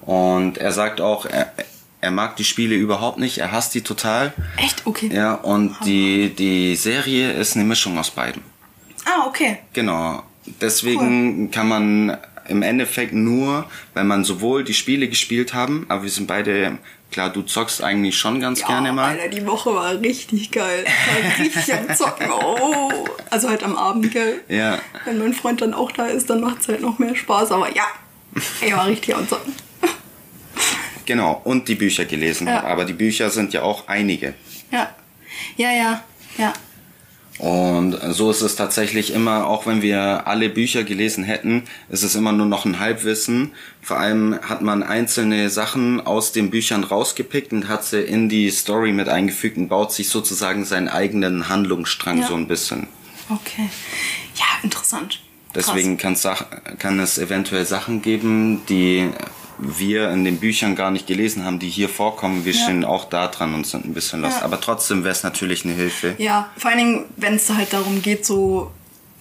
Und 0.02 0.58
er 0.58 0.72
sagt 0.72 1.00
auch, 1.00 1.26
er, 1.26 1.52
er 2.02 2.12
mag 2.12 2.36
die 2.38 2.46
Spiele 2.46 2.76
überhaupt 2.76 3.20
nicht, 3.20 3.38
er 3.38 3.52
hasst 3.52 3.76
die 3.76 3.82
total. 3.82 4.34
Echt? 4.58 4.88
Okay. 4.88 5.10
Ja, 5.14 5.34
und 5.36 5.76
die, 5.86 6.30
die 6.34 6.76
Serie 6.76 7.32
ist 7.34 7.56
eine 7.56 7.66
Mischung 7.66 7.98
aus 8.00 8.10
beiden. 8.10 8.42
Ah, 9.06 9.28
okay. 9.28 9.60
Genau. 9.74 10.24
Deswegen 10.62 11.52
kann 11.52 11.68
man 11.68 12.18
im 12.48 12.62
Endeffekt 12.62 13.14
nur, 13.14 13.70
wenn 13.94 14.08
man 14.08 14.24
sowohl 14.24 14.64
die 14.64 14.74
Spiele 14.74 15.08
gespielt 15.08 15.54
haben, 15.54 15.86
aber 15.90 16.04
wir 16.04 16.10
sind 16.10 16.28
beide, 16.28 16.78
klar, 17.12 17.32
du 17.32 17.42
zockst 17.42 17.84
eigentlich 17.84 18.18
schon 18.18 18.40
ganz 18.40 18.66
gerne 18.66 18.94
mal. 18.94 19.18
Alter, 19.18 19.30
die 19.30 19.46
Woche 19.46 19.74
war 19.74 20.00
richtig 20.00 20.52
geil. 20.52 20.86
Ich 20.86 21.24
war 21.24 21.46
richtig 21.46 21.74
am 21.74 21.96
Zocken. 21.96 22.32
Oh. 22.32 23.08
Also 23.30 23.50
halt 23.50 23.64
am 23.64 23.76
Abend, 23.76 24.12
gell? 24.12 24.42
Ja. 24.48 24.80
Wenn 25.06 25.20
mein 25.20 25.34
Freund 25.34 25.62
dann 25.62 25.74
auch 25.74 25.92
da 25.92 26.06
ist, 26.08 26.30
dann 26.30 26.42
macht 26.42 26.62
es 26.62 26.68
halt 26.68 26.82
noch 26.82 27.00
mehr 27.00 27.16
Spaß. 27.16 27.52
Aber 27.52 27.74
ja, 27.76 27.86
ich 28.62 28.76
war 28.76 28.88
richtig 28.88 29.16
am 29.16 29.28
Zocken. 29.28 29.54
Genau. 31.06 31.42
Und 31.44 31.68
die 31.68 31.76
Bücher 31.76 32.06
gelesen. 32.06 32.48
Ja. 32.48 32.64
Aber 32.64 32.84
die 32.86 32.94
Bücher 32.94 33.30
sind 33.30 33.54
ja 33.54 33.62
auch 33.62 33.88
einige. 33.88 34.34
Ja. 34.72 34.94
Ja, 35.56 35.72
ja, 35.72 36.04
ja. 36.38 36.54
Und 37.40 37.96
so 38.10 38.32
ist 38.32 38.42
es 38.42 38.56
tatsächlich 38.56 39.14
immer, 39.14 39.46
auch 39.46 39.68
wenn 39.68 39.84
wir 39.84 40.26
alle 40.26 40.50
Bücher 40.50 40.84
gelesen 40.84 41.24
hätten, 41.24 41.64
ist 41.90 42.02
es 42.04 42.16
immer 42.16 42.32
nur 42.32 42.48
noch 42.48 42.66
ein 42.66 42.80
Halbwissen. 42.80 43.52
Vor 43.82 44.00
allem 44.00 44.40
hat 44.42 44.64
man 44.64 44.82
einzelne 44.82 45.50
Sachen 45.52 46.02
aus 46.06 46.32
den 46.32 46.50
Büchern 46.50 46.84
rausgepickt 46.84 47.52
und 47.54 47.68
hat 47.68 47.86
sie 47.86 48.02
in 48.02 48.28
die 48.28 48.50
Story 48.50 48.92
mit 48.92 49.08
eingefügt 49.08 49.58
und 49.58 49.68
baut 49.68 49.92
sich 49.94 50.10
sozusagen 50.10 50.66
seinen 50.66 50.90
eigenen 50.90 51.48
Handlungsstrang 51.48 52.22
Ja. 52.22 52.28
so 52.28 52.34
ein 52.36 52.48
bisschen. 52.48 52.88
Okay. 53.30 53.70
Ja, 54.36 54.46
interessant. 54.64 55.20
Deswegen 55.54 55.98
kann 55.98 56.14
es 57.00 57.18
eventuell 57.18 57.66
Sachen 57.66 58.02
geben, 58.02 58.62
die 58.70 59.10
wir 59.60 60.12
in 60.12 60.24
den 60.26 60.38
Büchern 60.38 60.76
gar 60.76 60.92
nicht 60.92 61.08
gelesen 61.08 61.44
haben, 61.46 61.60
die 61.60 61.70
hier 61.70 61.90
vorkommen. 61.90 62.46
Wir 62.46 62.54
Ja. 62.54 62.64
stehen 62.64 62.86
auch 62.86 63.06
da 63.06 63.28
dran 63.28 63.54
und 63.54 63.66
sind 63.66 63.86
ein 63.86 63.94
bisschen 63.94 64.22
lost. 64.22 64.38
Ja. 64.40 64.44
Aber 64.46 64.60
trotzdem 64.62 65.04
wäre 65.04 65.14
es 65.14 65.24
natürlich 65.24 65.66
eine 65.66 65.74
Hilfe. 65.74 66.16
Ja, 66.18 66.50
vor 66.58 66.70
allen 66.72 66.80
Dingen, 66.80 67.06
wenn 67.16 67.36
es 67.36 67.50
halt 67.50 67.74
darum 67.74 68.02
geht, 68.02 68.26
so, 68.26 68.72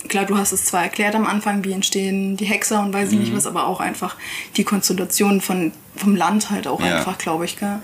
klar, 0.08 0.24
du 0.26 0.36
hast 0.36 0.52
es 0.52 0.64
zwar 0.66 0.82
erklärt 0.82 1.14
am 1.14 1.26
Anfang, 1.26 1.64
wie 1.64 1.72
entstehen 1.72 2.36
die 2.36 2.44
Hexer 2.44 2.80
und 2.82 2.92
weiß 2.92 3.10
ich 3.12 3.14
Mhm. 3.18 3.24
nicht 3.24 3.34
was, 3.36 3.46
aber 3.46 3.66
auch 3.66 3.80
einfach 3.80 4.16
die 4.56 4.64
Konstellation 4.64 5.40
von, 5.40 5.72
vom 5.96 6.14
Land 6.16 6.50
halt 6.50 6.66
auch 6.66 6.80
Ja. 6.80 6.98
einfach, 6.98 7.16
glaube 7.18 7.44
ich, 7.46 7.58
gell? 7.58 7.78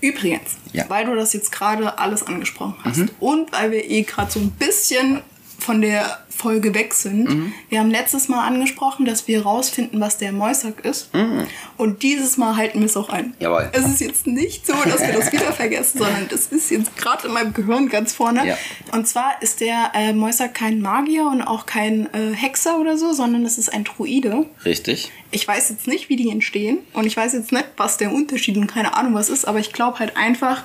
Übrigens. 0.00 0.56
Mhm. 0.72 0.82
weil 0.88 1.06
du 1.06 1.14
das 1.14 1.32
jetzt 1.32 1.50
gerade 1.52 1.98
alles 1.98 2.26
angesprochen 2.26 2.74
hast 2.84 3.04
und 3.18 3.50
weil 3.52 3.70
wir 3.70 3.88
eh 3.90 4.02
gerade 4.02 4.30
so 4.30 4.38
ein 4.40 4.50
bisschen 4.50 5.22
von 5.58 5.80
der 5.80 6.18
Folge 6.36 6.74
weg 6.74 6.92
sind. 6.92 7.28
Mhm. 7.28 7.52
Wir 7.70 7.80
haben 7.80 7.90
letztes 7.90 8.28
Mal 8.28 8.46
angesprochen, 8.46 9.06
dass 9.06 9.26
wir 9.26 9.42
rausfinden, 9.42 10.00
was 10.00 10.18
der 10.18 10.32
Mäusack 10.32 10.84
ist. 10.84 11.12
Mhm. 11.14 11.46
Und 11.76 12.02
dieses 12.02 12.36
Mal 12.36 12.56
halten 12.56 12.80
wir 12.80 12.86
es 12.86 12.96
auch 12.96 13.08
ein. 13.08 13.34
Jawohl. 13.40 13.70
Es 13.72 13.86
ist 13.86 14.00
jetzt 14.00 14.26
nicht 14.26 14.66
so, 14.66 14.74
dass 14.84 15.00
wir 15.00 15.12
das 15.12 15.32
wieder 15.32 15.52
vergessen, 15.52 15.98
sondern 15.98 16.28
das 16.28 16.46
ist 16.48 16.70
jetzt 16.70 16.96
gerade 16.96 17.28
in 17.28 17.32
meinem 17.32 17.54
Gehirn 17.54 17.88
ganz 17.88 18.12
vorne. 18.12 18.46
Ja. 18.46 18.58
Und 18.92 19.08
zwar 19.08 19.40
ist 19.40 19.60
der 19.60 19.92
äh, 19.94 20.12
Mäusack 20.12 20.54
kein 20.54 20.80
Magier 20.80 21.26
und 21.26 21.42
auch 21.42 21.64
kein 21.64 22.12
äh, 22.12 22.34
Hexer 22.34 22.78
oder 22.78 22.98
so, 22.98 23.12
sondern 23.12 23.44
es 23.44 23.56
ist 23.56 23.72
ein 23.72 23.84
Druide. 23.84 24.46
Richtig? 24.64 25.10
Ich 25.30 25.48
weiß 25.48 25.70
jetzt 25.70 25.86
nicht, 25.86 26.08
wie 26.08 26.16
die 26.16 26.30
entstehen 26.30 26.78
und 26.92 27.06
ich 27.06 27.16
weiß 27.16 27.32
jetzt 27.32 27.52
nicht, 27.52 27.66
was 27.76 27.96
der 27.96 28.12
Unterschied 28.12 28.56
und 28.56 28.66
keine 28.66 28.94
Ahnung 28.94 29.14
was 29.14 29.30
ist, 29.30 29.46
aber 29.46 29.58
ich 29.58 29.72
glaube 29.72 29.98
halt 29.98 30.16
einfach, 30.16 30.64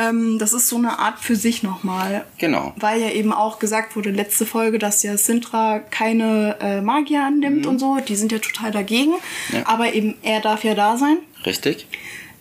ähm, 0.00 0.38
das 0.38 0.52
ist 0.52 0.68
so 0.68 0.76
eine 0.76 0.98
Art 0.98 1.18
für 1.20 1.36
sich 1.36 1.62
nochmal. 1.62 2.24
Genau. 2.38 2.72
Weil 2.76 3.00
ja 3.00 3.10
eben 3.10 3.32
auch 3.32 3.58
gesagt 3.58 3.96
wurde, 3.96 4.10
letzte 4.10 4.46
Folge, 4.46 4.78
dass 4.78 5.02
ja 5.02 5.16
Sintra 5.16 5.78
keine 5.78 6.56
äh, 6.60 6.80
Magier 6.80 7.24
annimmt 7.24 7.66
und 7.66 7.78
so. 7.78 7.98
Die 8.06 8.16
sind 8.16 8.32
ja 8.32 8.38
total 8.38 8.70
dagegen. 8.70 9.12
Mhm. 9.12 9.56
Ja. 9.56 9.62
Aber 9.66 9.92
eben 9.92 10.14
er 10.22 10.40
darf 10.40 10.64
ja 10.64 10.74
da 10.74 10.96
sein. 10.96 11.18
Richtig? 11.44 11.86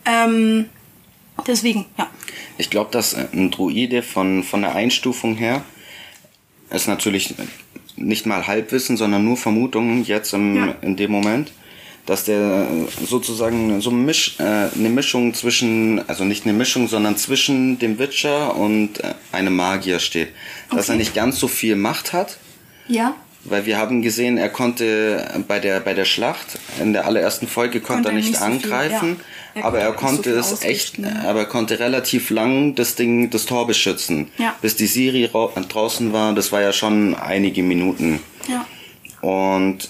Ähm, 0.05 0.65
deswegen, 1.47 1.85
ja. 1.97 2.07
Ich 2.57 2.69
glaube, 2.69 2.91
dass 2.91 3.13
ein 3.15 3.51
Druide 3.51 4.01
von, 4.03 4.43
von 4.43 4.61
der 4.61 4.75
Einstufung 4.75 5.35
her 5.35 5.63
ist 6.69 6.87
natürlich 6.87 7.35
nicht 7.95 8.25
mal 8.25 8.47
Halbwissen, 8.47 8.95
sondern 8.97 9.23
nur 9.25 9.37
Vermutungen 9.37 10.03
jetzt 10.03 10.33
im, 10.33 10.55
Ja. 10.55 10.75
in 10.81 10.95
dem 10.95 11.11
Moment, 11.11 11.51
dass 12.09 12.25
der 12.25 12.65
sozusagen 13.07 13.79
so 13.81 13.91
Misch, 13.91 14.35
äh, 14.39 14.43
eine 14.43 14.89
Mischung 14.89 15.33
zwischen, 15.33 16.01
also 16.09 16.23
nicht 16.25 16.43
eine 16.45 16.53
Mischung, 16.53 16.87
sondern 16.87 17.15
zwischen 17.17 17.77
dem 17.79 17.99
Witcher 17.99 18.55
und 18.55 18.99
äh, 19.03 19.13
einem 19.31 19.55
Magier 19.55 19.99
steht. 19.99 20.29
Dass 20.71 20.85
Okay. 20.87 20.93
er 20.93 20.97
nicht 20.97 21.13
ganz 21.13 21.39
so 21.39 21.47
viel 21.47 21.75
Macht 21.75 22.11
hat, 22.13 22.37
Ja, 22.87 23.15
weil 23.45 23.65
wir 23.65 23.77
haben 23.77 24.01
gesehen, 24.01 24.37
er 24.37 24.49
konnte 24.49 25.43
bei 25.47 25.59
der, 25.59 25.79
bei 25.79 25.93
der 25.93 26.03
Schlacht, 26.05 26.59
in 26.81 26.91
der 26.93 27.05
allerersten 27.05 27.47
Folge 27.47 27.79
konnte, 27.79 28.03
Konnte 28.03 28.09
er 28.09 28.15
nicht, 28.15 28.29
nicht 28.31 28.39
so 28.39 28.45
viel, 28.45 28.53
angreifen, 28.73 29.09
ja. 29.55 29.61
Er 29.61 29.65
aber 29.65 29.79
er 29.79 29.93
konnte 29.93 30.41
so 30.43 30.55
viel 30.55 30.69
es 30.69 30.75
echt, 30.75 30.95
aber 31.25 31.39
er 31.41 31.45
konnte 31.45 31.79
relativ 31.79 32.29
lang 32.31 32.75
das 32.75 32.95
Ding, 32.95 33.29
das 33.29 33.45
Tor 33.45 33.65
beschützen. 33.67 34.29
Ja. 34.37 34.55
Bis 34.61 34.75
die 34.75 34.87
Siri 34.87 35.25
rau- 35.25 35.51
draußen 35.69 36.11
war, 36.13 36.33
das 36.33 36.51
war 36.51 36.61
ja 36.61 36.73
schon 36.73 37.15
einige 37.15 37.61
Minuten. 37.63 38.19
ja. 38.47 38.65
Und 39.21 39.89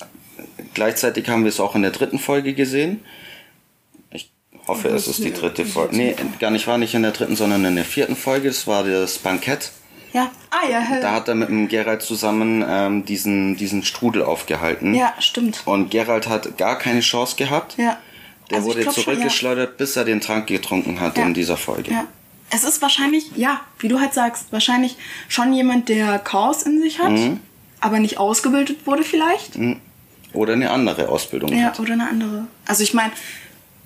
gleichzeitig 0.80 1.28
haben 1.28 1.44
wir 1.44 1.50
es 1.50 1.60
auch 1.60 1.76
in 1.76 1.82
der 1.82 1.92
dritten 1.92 2.20
Folge 2.20 2.54
gesehen. 2.54 3.02
Ich 4.12 4.32
hoffe, 4.66 4.88
es 4.88 5.08
ist 5.10 5.22
die 5.22 5.34
dritte 5.34 5.66
Folge. 5.66 5.94
Nee, 5.98 6.16
gar 6.40 6.52
nicht, 6.52 6.68
war 6.68 6.78
nicht 6.78 6.94
in 6.94 7.02
der 7.02 7.12
dritten, 7.12 7.36
sondern 7.36 7.66
in 7.66 7.76
der 7.76 7.84
vierten 7.84 8.16
Folge. 8.16 8.48
Das 8.48 8.66
war 8.66 8.86
das 8.86 9.18
Bankett. 9.18 9.72
Ja. 10.14 10.32
Ah, 10.52 10.68
ja. 10.72 10.82
Da 11.02 11.12
hat 11.12 11.28
er 11.28 11.36
mit 11.36 11.50
dem 11.50 11.68
Geralt 11.68 12.02
zusammen 12.02 12.64
ähm, 12.68 13.04
diesen, 13.06 13.58
diesen 13.58 13.84
Strudel 13.84 14.24
aufgehalten. 14.24 14.96
Ja, 14.96 15.14
stimmt. 15.20 15.62
Und 15.66 15.92
Geralt 15.92 16.30
hat 16.30 16.58
gar 16.58 16.78
keine 16.78 17.02
Chance 17.02 17.36
gehabt. 17.36 17.76
Ja. 17.78 17.98
Der 18.50 18.58
Also 18.60 18.70
wurde 18.70 18.82
glaub 18.82 18.96
schon, 18.96 19.04
zurückgeschleudert, 19.04 19.76
bis 19.78 19.96
er 19.98 20.06
den 20.06 20.22
Trank 20.22 20.48
getrunken 20.48 21.02
hat 21.02 21.18
Ja. 21.18 21.26
in 21.26 21.34
dieser 21.34 21.58
Folge. 21.58 21.92
Ja. 21.92 22.06
Es 22.52 22.64
ist 22.64 22.82
wahrscheinlich, 22.82 23.26
ja, 23.36 23.60
wie 23.80 23.90
du 23.90 24.00
halt 24.00 24.14
sagst, 24.14 24.46
wahrscheinlich 24.52 24.96
schon 25.28 25.54
jemand, 25.54 25.90
der 25.90 26.18
Chaos 26.20 26.64
in 26.64 26.82
sich 26.82 27.00
hat, 27.00 27.12
Mhm. 27.12 27.42
aber 27.82 28.00
nicht 28.00 28.18
ausgebildet 28.18 28.88
wurde 28.88 29.04
vielleicht. 29.04 29.58
Oder 30.34 30.54
eine 30.54 30.70
andere 30.72 31.10
Ausbildung 31.10 31.52
Ja, 31.54 31.68
hat. 31.68 31.80
oder 31.80 31.94
eine 31.94 32.08
andere. 32.10 32.48
Also 32.66 32.84
ich 32.84 32.94
meine, 32.94 33.12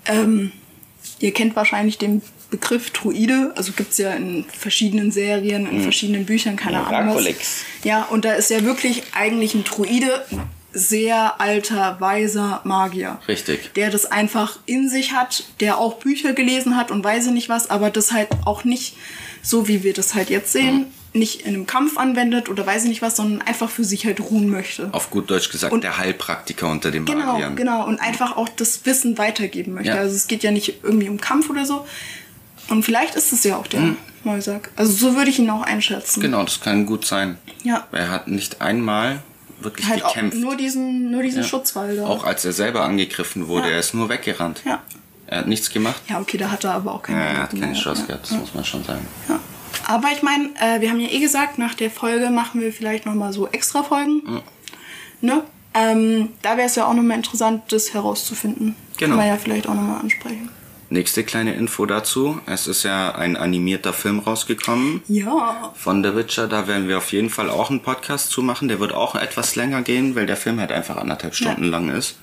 ähm, 0.05 0.51
ihr 1.19 1.33
kennt 1.33 1.55
wahrscheinlich 1.55 1.97
den 1.97 2.21
Begriff 2.49 2.91
Druide, 2.91 3.51
also 3.55 3.71
gibt's 3.71 3.97
ja 3.97 4.11
in 4.11 4.45
verschiedenen 4.45 5.11
Serien, 5.11 5.65
in 5.67 5.81
verschiedenen 5.81 6.25
Büchern, 6.25 6.55
keine 6.55 6.77
Ja, 6.77 6.83
Ahnung. 6.83 7.15
was. 7.15 7.23
Dracolix. 7.23 7.65
Ja, 7.83 8.03
und 8.03 8.25
da 8.25 8.33
ist 8.33 8.49
ja 8.51 8.63
wirklich 8.63 9.03
eigentlich 9.13 9.55
ein 9.55 9.63
Druide 9.63 10.23
sehr 10.71 11.39
alter, 11.39 11.97
weiser 11.99 12.61
Magier. 12.63 13.19
Richtig. 13.27 13.73
Der 13.75 13.89
das 13.89 14.05
einfach 14.05 14.59
in 14.65 14.89
sich 14.89 15.13
hat, 15.13 15.45
der 15.59 15.77
auch 15.77 15.95
Bücher 15.95 16.33
gelesen 16.33 16.77
hat 16.77 16.91
und 16.91 17.03
weiß 17.03 17.27
ich 17.27 17.31
nicht 17.31 17.49
was, 17.49 17.69
aber 17.69 17.89
das 17.89 18.11
halt 18.11 18.27
auch 18.45 18.63
nicht 18.63 18.95
so, 19.41 19.67
wie 19.67 19.83
wir 19.83 19.93
das 19.93 20.13
halt 20.15 20.29
jetzt 20.29 20.51
sehen, 20.51 20.85
nicht 21.13 21.41
in 21.41 21.49
einem 21.53 21.67
Kampf 21.67 21.97
anwendet 21.97 22.49
oder 22.49 22.65
weiß 22.65 22.83
ich 22.83 22.89
nicht 22.89 23.01
was, 23.03 23.15
sondern 23.15 23.41
einfach 23.43 23.69
für 23.69 23.83
sich 23.83 24.05
halt 24.05 24.19
ruhen 24.19 24.49
möchte. 24.49 24.89
Auf 24.93 25.09
gut 25.11 25.29
Deutsch 25.29 25.51
gesagt, 25.51 25.71
Und- 25.71 25.83
der 25.83 25.97
Heilpraktiker 25.99 26.67
unter 26.69 26.89
den 26.89 27.05
Genau, 27.05 27.33
Magiern. 27.33 27.55
genau. 27.55 27.85
Und 27.85 27.99
einfach 28.01 28.35
auch 28.35 28.49
das 28.49 28.85
Wissen 28.85 29.17
weitergeben 29.19 29.73
möchte. 29.75 29.89
Ja. 29.89 29.95
Also 29.97 30.15
es 30.15 30.27
geht 30.27 30.41
ja 30.43 30.51
nicht 30.51 30.83
irgendwie 30.83 31.09
um 31.09 31.19
Kampf 31.21 31.49
oder 31.49 31.65
so. 31.65 31.85
Und 32.69 32.83
vielleicht 32.83 33.15
ist 33.15 33.31
es 33.33 33.43
ja 33.43 33.57
auch 33.57 33.67
der 33.67 33.95
Mäusack. 34.23 34.71
Also 34.75 34.91
so 34.93 35.15
würde 35.15 35.29
ich 35.29 35.37
ihn 35.37 35.49
auch 35.49 35.61
einschätzen. 35.63 36.21
Genau, 36.21 36.43
das 36.43 36.61
kann 36.61 36.85
gut 36.85 37.05
sein. 37.05 37.37
Ja. 37.63 37.85
Er 37.91 38.09
hat 38.09 38.27
nicht 38.27 38.61
einmal 38.61 39.21
wirklich 39.59 39.87
Halt 39.87 40.03
gekämpft. 40.03 40.37
nur 40.37 40.55
diesen, 40.57 41.11
nur 41.11 41.21
diesen 41.23 41.41
Ja. 41.43 41.47
Schutzwall 41.47 41.95
da. 41.95 42.05
Auch 42.07 42.23
als 42.23 42.43
er 42.45 42.53
selber 42.53 42.83
angegriffen 42.83 43.47
wurde, 43.47 43.67
Ja. 43.67 43.73
er 43.75 43.79
ist 43.79 43.93
nur 43.93 44.09
weggerannt. 44.09 44.61
Ja. 44.65 44.81
Er 45.27 45.39
hat 45.39 45.47
nichts 45.47 45.69
gemacht. 45.71 46.01
Ja, 46.09 46.19
okay, 46.19 46.37
da 46.37 46.49
hat 46.51 46.63
er 46.63 46.73
aber 46.73 46.93
auch 46.93 47.03
keine 47.03 47.19
Ja, 47.19 47.25
er 47.25 47.37
hat 47.43 47.51
keine. 47.51 47.73
Chance 47.73 48.05
gehabt, 48.05 48.23
das 48.29 48.31
muss 48.37 48.53
man 48.53 48.63
schon 48.65 48.83
sagen. 48.83 49.05
Ja. 49.29 49.39
Aber 49.87 50.07
ich 50.11 50.21
meine, 50.23 50.49
äh, 50.59 50.81
wir 50.81 50.89
haben 50.89 50.99
ja 50.99 51.09
eh 51.09 51.19
gesagt, 51.19 51.57
nach 51.57 51.73
der 51.73 51.89
Folge 51.91 52.29
machen 52.29 52.61
wir 52.61 52.71
vielleicht 52.73 53.05
nochmal 53.05 53.33
so 53.33 53.47
extra 53.47 53.83
Folgen. 53.83 54.41
Ne? 55.21 55.43
Ähm, 55.73 56.29
da 56.41 56.57
wäre 56.57 56.67
es 56.67 56.75
ja 56.75 56.85
auch 56.85 56.93
nochmal 56.93 57.17
interessant, 57.17 57.63
das 57.71 57.93
herauszufinden. 57.93 58.75
Genau. 58.97 59.11
Kann 59.11 59.17
man 59.17 59.27
ja 59.27 59.37
vielleicht 59.37 59.67
auch 59.67 59.73
nochmal 59.73 59.99
ansprechen. 60.01 60.49
Nächste 60.89 61.23
kleine 61.23 61.55
Info 61.55 61.87
dazu. 61.87 62.39
Es 62.45 62.67
ist 62.67 62.83
ja 62.83 63.15
ein 63.15 63.35
animierter 63.35 63.93
Film 63.93 64.19
rausgekommen. 64.19 65.01
Ja. 65.07 65.73
Von 65.75 66.03
The 66.03 66.15
Witcher, 66.15 66.47
da 66.47 66.67
werden 66.67 66.87
wir 66.87 66.99
auf 66.99 67.11
jeden 67.11 67.31
Fall 67.31 67.49
auch 67.49 67.71
einen 67.71 67.79
Podcast 67.81 68.29
zu 68.29 68.43
machen. 68.43 68.67
Der 68.67 68.79
wird 68.79 68.93
auch 68.93 69.15
etwas 69.15 69.55
länger 69.55 69.81
gehen, 69.81 70.15
weil 70.15 70.27
der 70.27 70.37
Film 70.37 70.59
halt 70.59 70.71
einfach 70.71 70.97
anderthalb 70.97 71.33
Stunden 71.33 71.63
Ja. 71.63 71.69
lang 71.71 71.89
ist. 71.89 72.17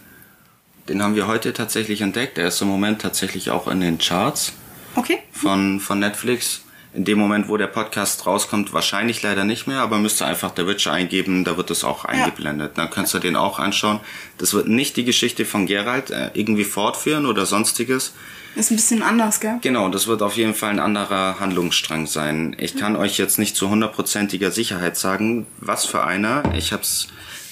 Den 0.88 1.02
haben 1.02 1.16
wir 1.16 1.26
heute 1.26 1.52
tatsächlich 1.52 2.00
entdeckt. 2.02 2.36
Der 2.36 2.46
ist 2.48 2.60
im 2.62 2.68
Moment 2.68 3.02
tatsächlich 3.02 3.50
auch 3.50 3.66
in 3.66 3.80
den 3.80 3.98
Charts 3.98 4.52
Okay. 4.94 5.18
von, 5.32 5.80
von 5.80 5.98
Netflix. 5.98 6.62
In 6.92 7.04
dem 7.04 7.18
Moment, 7.18 7.48
wo 7.48 7.56
der 7.56 7.68
Podcast 7.68 8.26
rauskommt, 8.26 8.72
wahrscheinlich 8.72 9.22
leider 9.22 9.44
nicht 9.44 9.68
mehr, 9.68 9.78
aber 9.78 9.98
müsst 9.98 10.20
ihr 10.20 10.26
einfach 10.26 10.52
The 10.56 10.66
Witcher 10.66 10.92
eingeben, 10.92 11.44
da 11.44 11.56
wird 11.56 11.70
es 11.70 11.84
auch 11.84 12.04
eingeblendet. 12.04 12.72
Dann 12.76 12.90
kannst 12.90 13.14
du 13.14 13.20
den 13.20 13.36
auch 13.36 13.60
anschauen. 13.60 14.00
Das 14.38 14.54
wird 14.54 14.66
nicht 14.66 14.96
die 14.96 15.04
Geschichte 15.04 15.44
von 15.44 15.66
Geralt 15.66 16.10
äh, 16.10 16.30
irgendwie 16.34 16.64
fortführen 16.64 17.26
oder 17.26 17.46
sonstiges. 17.46 18.12
Ist 18.56 18.72
ein 18.72 18.76
bisschen 18.76 19.02
anders, 19.02 19.38
gell? 19.38 19.58
Genau, 19.62 19.88
das 19.88 20.08
wird 20.08 20.22
auf 20.22 20.36
jeden 20.36 20.54
Fall 20.54 20.70
ein 20.70 20.80
anderer 20.80 21.38
Handlungsstrang 21.38 22.06
sein. 22.06 22.56
Ich 22.58 22.76
kann 22.76 22.96
euch 22.96 23.16
jetzt 23.16 23.38
nicht 23.38 23.54
zu 23.54 23.70
hundertprozentiger 23.70 24.50
Sicherheit 24.50 24.96
sagen, 24.96 25.46
was 25.58 25.84
für 25.84 26.02
einer. 26.02 26.42
Ich 26.56 26.72
hab's, 26.72 27.06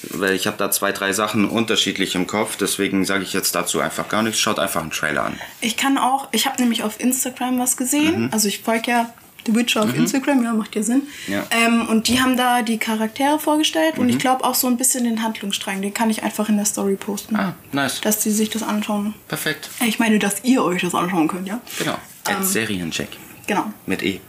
weil 0.09 0.33
ich 0.33 0.45
habe 0.47 0.57
da 0.57 0.69
zwei, 0.71 0.91
drei 0.91 1.13
Sachen 1.13 1.47
unterschiedlich 1.47 2.15
im 2.15 2.27
Kopf, 2.27 2.57
deswegen 2.57 3.05
sage 3.05 3.23
ich 3.23 3.31
jetzt 3.31 3.55
dazu 3.55 3.79
einfach 3.79 4.09
gar 4.09 4.23
nichts. 4.23 4.39
Schaut 4.39 4.59
einfach 4.59 4.81
einen 4.81 4.91
Trailer 4.91 5.23
an. 5.23 5.39
Ich 5.61 5.77
kann 5.77 5.97
auch, 5.97 6.27
ich 6.33 6.45
habe 6.45 6.61
nämlich 6.61 6.83
auf 6.83 6.99
Instagram 6.99 7.59
was 7.59 7.77
gesehen. 7.77 8.23
Mhm. 8.23 8.29
Also 8.33 8.49
ich 8.49 8.59
folge 8.59 8.91
ja 8.91 9.13
The 9.49 9.55
Witcher 9.55 9.83
auf 9.83 9.95
Instagram, 9.95 10.43
ja, 10.43 10.53
macht 10.53 10.75
ja 10.75 10.83
Sinn. 10.83 11.03
Ja. 11.27 11.45
Ähm, 11.51 11.87
und 11.87 12.07
die 12.07 12.19
haben 12.21 12.37
da 12.37 12.61
die 12.61 12.77
Charaktere 12.77 13.39
vorgestellt 13.39 13.97
und 13.97 14.05
Mhm. 14.05 14.09
ich 14.11 14.19
glaube 14.19 14.43
auch 14.43 14.55
so 14.55 14.67
ein 14.67 14.77
bisschen 14.77 15.03
den 15.05 15.23
Handlungsstrang. 15.23 15.81
Den 15.81 15.93
kann 15.93 16.09
ich 16.09 16.23
einfach 16.23 16.49
in 16.49 16.57
der 16.57 16.65
Story 16.65 16.95
posten. 16.95 17.35
Ah, 17.35 17.55
nice. 17.71 18.01
Dass 18.01 18.19
die 18.19 18.31
sich 18.31 18.49
das 18.49 18.63
anschauen. 18.63 19.13
Perfekt. 19.27 19.69
Ich 19.85 19.99
meine, 19.99 20.19
dass 20.19 20.43
ihr 20.43 20.63
euch 20.63 20.81
das 20.81 20.93
anschauen 20.95 21.27
könnt, 21.27 21.47
ja? 21.47 21.59
Genau. 21.79 21.97
Ähm. 22.27 22.37
Als 22.37 22.53
Seriencheck. 22.53 23.09
Genau. 23.47 23.65
Mit 23.85 24.03
E. 24.03 24.19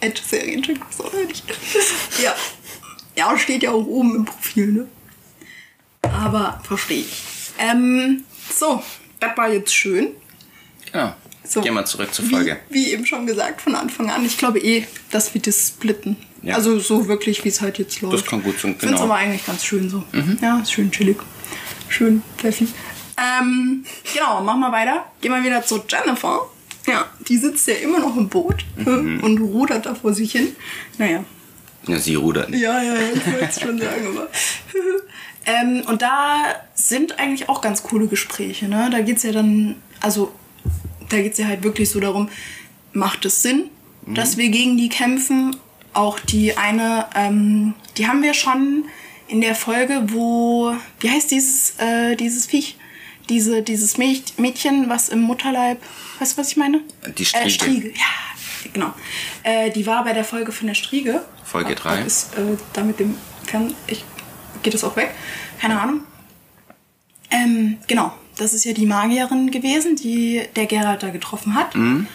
Ed 0.00 0.22
Seriencheck, 0.28 0.78
soll 0.90 1.10
ich? 1.30 1.42
ja. 2.22 2.34
Ja, 3.16 3.36
steht 3.36 3.62
ja 3.64 3.70
auch 3.72 3.84
oben 3.86 4.14
im 4.16 4.24
Profil, 4.24 4.66
ne? 4.72 4.86
Aber 6.02 6.60
verstehe 6.62 7.00
ich. 7.00 7.22
Ähm, 7.58 8.24
so, 8.54 8.82
das 9.20 9.36
war 9.36 9.50
jetzt 9.52 9.74
schön. 9.74 10.08
Genau. 10.92 11.12
So. 11.48 11.62
Gehen 11.62 11.72
wir 11.74 11.84
zurück 11.86 12.12
zur 12.14 12.26
Folge. 12.26 12.58
Wie, 12.68 12.84
wie 12.86 12.92
eben 12.92 13.06
schon 13.06 13.26
gesagt 13.26 13.62
von 13.62 13.74
Anfang 13.74 14.10
an. 14.10 14.24
Ich 14.24 14.36
glaube 14.36 14.58
eh, 14.58 14.84
dass 15.10 15.32
wir 15.32 15.40
das 15.40 15.68
splitten. 15.68 16.16
Ja. 16.42 16.54
Also 16.56 16.78
so 16.78 17.08
wirklich, 17.08 17.42
wie 17.44 17.48
es 17.48 17.60
halt 17.62 17.78
jetzt 17.78 18.00
läuft. 18.02 18.26
kann 18.26 18.42
gut 18.42 18.58
sein, 18.60 18.72
Ich 18.72 18.78
finde 18.80 18.94
es 18.94 19.00
genau. 19.00 19.12
aber 19.12 19.14
eigentlich 19.14 19.44
ganz 19.46 19.64
schön 19.64 19.88
so. 19.88 20.04
Ja, 20.42 20.58
ist 20.60 20.72
schön 20.72 20.90
chillig. 20.90 21.16
Schön 21.88 22.22
pfeffig. 22.36 22.68
Ähm, 23.16 23.84
genau, 24.14 24.42
machen 24.42 24.60
wir 24.60 24.70
weiter. 24.70 25.06
Gehen 25.20 25.32
wir 25.32 25.42
wieder 25.42 25.64
zu 25.64 25.82
Jennifer. 25.88 26.42
Ja, 26.86 27.06
die 27.26 27.36
sitzt 27.38 27.66
ja 27.66 27.74
immer 27.74 27.98
noch 27.98 28.16
im 28.16 28.28
Boot 28.28 28.64
Mhm. 28.76 29.20
und 29.22 29.38
rudert 29.40 29.86
da 29.86 29.94
vor 29.94 30.12
sich 30.14 30.32
hin. 30.32 30.54
Naja, 30.98 31.24
Ja, 31.86 31.98
sie 31.98 32.14
rudert 32.14 32.50
nicht. 32.50 32.60
ja, 32.62 32.80
ja, 32.82 32.94
ja, 32.94 33.00
ich 33.14 33.26
wollte 33.26 33.44
es 33.46 33.60
schon 33.60 33.78
sagen, 33.78 34.06
aber. 34.14 34.28
ähm, 35.46 35.82
und 35.86 36.02
da 36.02 36.44
sind 36.74 37.18
eigentlich 37.18 37.48
auch 37.48 37.60
ganz 37.60 37.82
coole 37.82 38.06
Gespräche, 38.06 38.68
ne? 38.68 38.88
Da 38.92 39.00
geht's 39.00 39.22
ja 39.22 39.32
dann, 39.32 39.76
also, 40.00 40.32
da 41.08 41.20
geht's 41.22 41.38
ja 41.38 41.46
halt 41.46 41.62
wirklich 41.62 41.90
so 41.90 42.00
darum, 42.00 42.28
macht 42.92 43.24
es 43.24 43.42
Sinn, 43.42 43.70
dass 44.06 44.36
wir 44.36 44.48
gegen 44.48 44.76
die 44.76 44.88
kämpfen? 44.88 45.56
Auch 45.94 46.20
die 46.20 46.56
eine, 46.56 47.06
ähm, 47.14 47.74
die 47.96 48.06
haben 48.06 48.22
wir 48.22 48.34
schon 48.34 48.84
in 49.26 49.40
der 49.40 49.54
Folge, 49.54 50.02
wo, 50.12 50.72
wie 51.00 51.10
heißt 51.10 51.30
dieses, 51.30 51.74
äh, 51.78 52.14
dieses 52.16 52.46
Viech? 52.46 52.76
Diese, 53.28 53.62
dieses 53.62 53.98
Mäd- 53.98 54.32
Mädchen, 54.38 54.88
was 54.88 55.10
im 55.10 55.20
Mutterleib, 55.20 55.82
weißt 56.18 56.32
du, 56.32 56.40
was 56.40 56.50
ich 56.50 56.56
meine? 56.56 56.80
Die 57.18 57.26
Striege. 57.26 57.44
Äh, 57.46 57.50
Striege, 57.50 57.88
ja, 57.90 58.70
genau. 58.72 58.94
Äh, 59.42 59.70
die 59.70 59.86
war 59.86 60.02
bei 60.04 60.14
der 60.14 60.24
Folge 60.24 60.50
von 60.50 60.66
der 60.66 60.74
Striege. 60.74 61.22
Folge 61.44 61.72
Ob- 61.72 61.76
drei. 61.76 62.00
ob 62.00 62.06
Ist 62.06 62.32
äh, 62.38 62.56
da 62.72 62.82
mit 62.82 62.98
dem 63.00 63.16
Fern... 63.44 63.74
Ich, 63.86 64.02
geht 64.62 64.72
das 64.72 64.82
auch 64.82 64.96
weg? 64.96 65.10
Keine 65.60 65.78
Ahnung. 65.78 66.00
Ähm, 67.30 67.76
genau. 67.86 68.12
Das 68.38 68.54
ist 68.54 68.64
ja 68.64 68.72
die 68.72 68.86
Magierin 68.86 69.50
gewesen, 69.50 69.96
die 69.96 70.42
der 70.56 70.66
Geralt 70.66 71.02
da 71.02 71.10
getroffen 71.10 71.54
hat. 71.54 71.74
Mhm. 71.74 72.06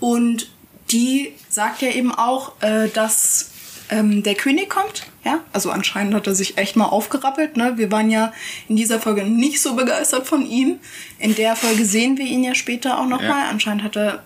Und 0.00 0.50
die 0.90 1.32
sagt 1.48 1.82
ja 1.82 1.90
eben 1.90 2.12
auch, 2.14 2.52
äh, 2.60 2.88
dass 2.88 3.50
ähm, 3.90 4.22
der 4.22 4.34
König 4.34 4.68
kommt. 4.70 5.06
Ja, 5.24 5.40
also 5.52 5.70
anscheinend 5.70 6.14
hat 6.14 6.26
er 6.26 6.34
sich 6.34 6.58
echt 6.58 6.76
mal 6.76 6.86
aufgerappelt. 6.86 7.56
Ne? 7.56 7.74
Wir 7.76 7.90
waren 7.92 8.10
ja 8.10 8.32
in 8.68 8.76
dieser 8.76 8.98
Folge 8.98 9.24
nicht 9.24 9.60
so 9.62 9.74
begeistert 9.74 10.26
von 10.26 10.44
ihm. 10.44 10.78
In 11.18 11.34
der 11.34 11.54
Folge 11.56 11.84
sehen 11.84 12.16
wir 12.18 12.24
ihn 12.26 12.42
ja 12.42 12.54
später 12.54 12.98
auch 12.98 13.06
noch 13.06 13.22
Ja. 13.22 13.28
mal. 13.28 13.48
Anscheinend 13.48 13.84
hat 13.84 13.96
er 13.96 14.22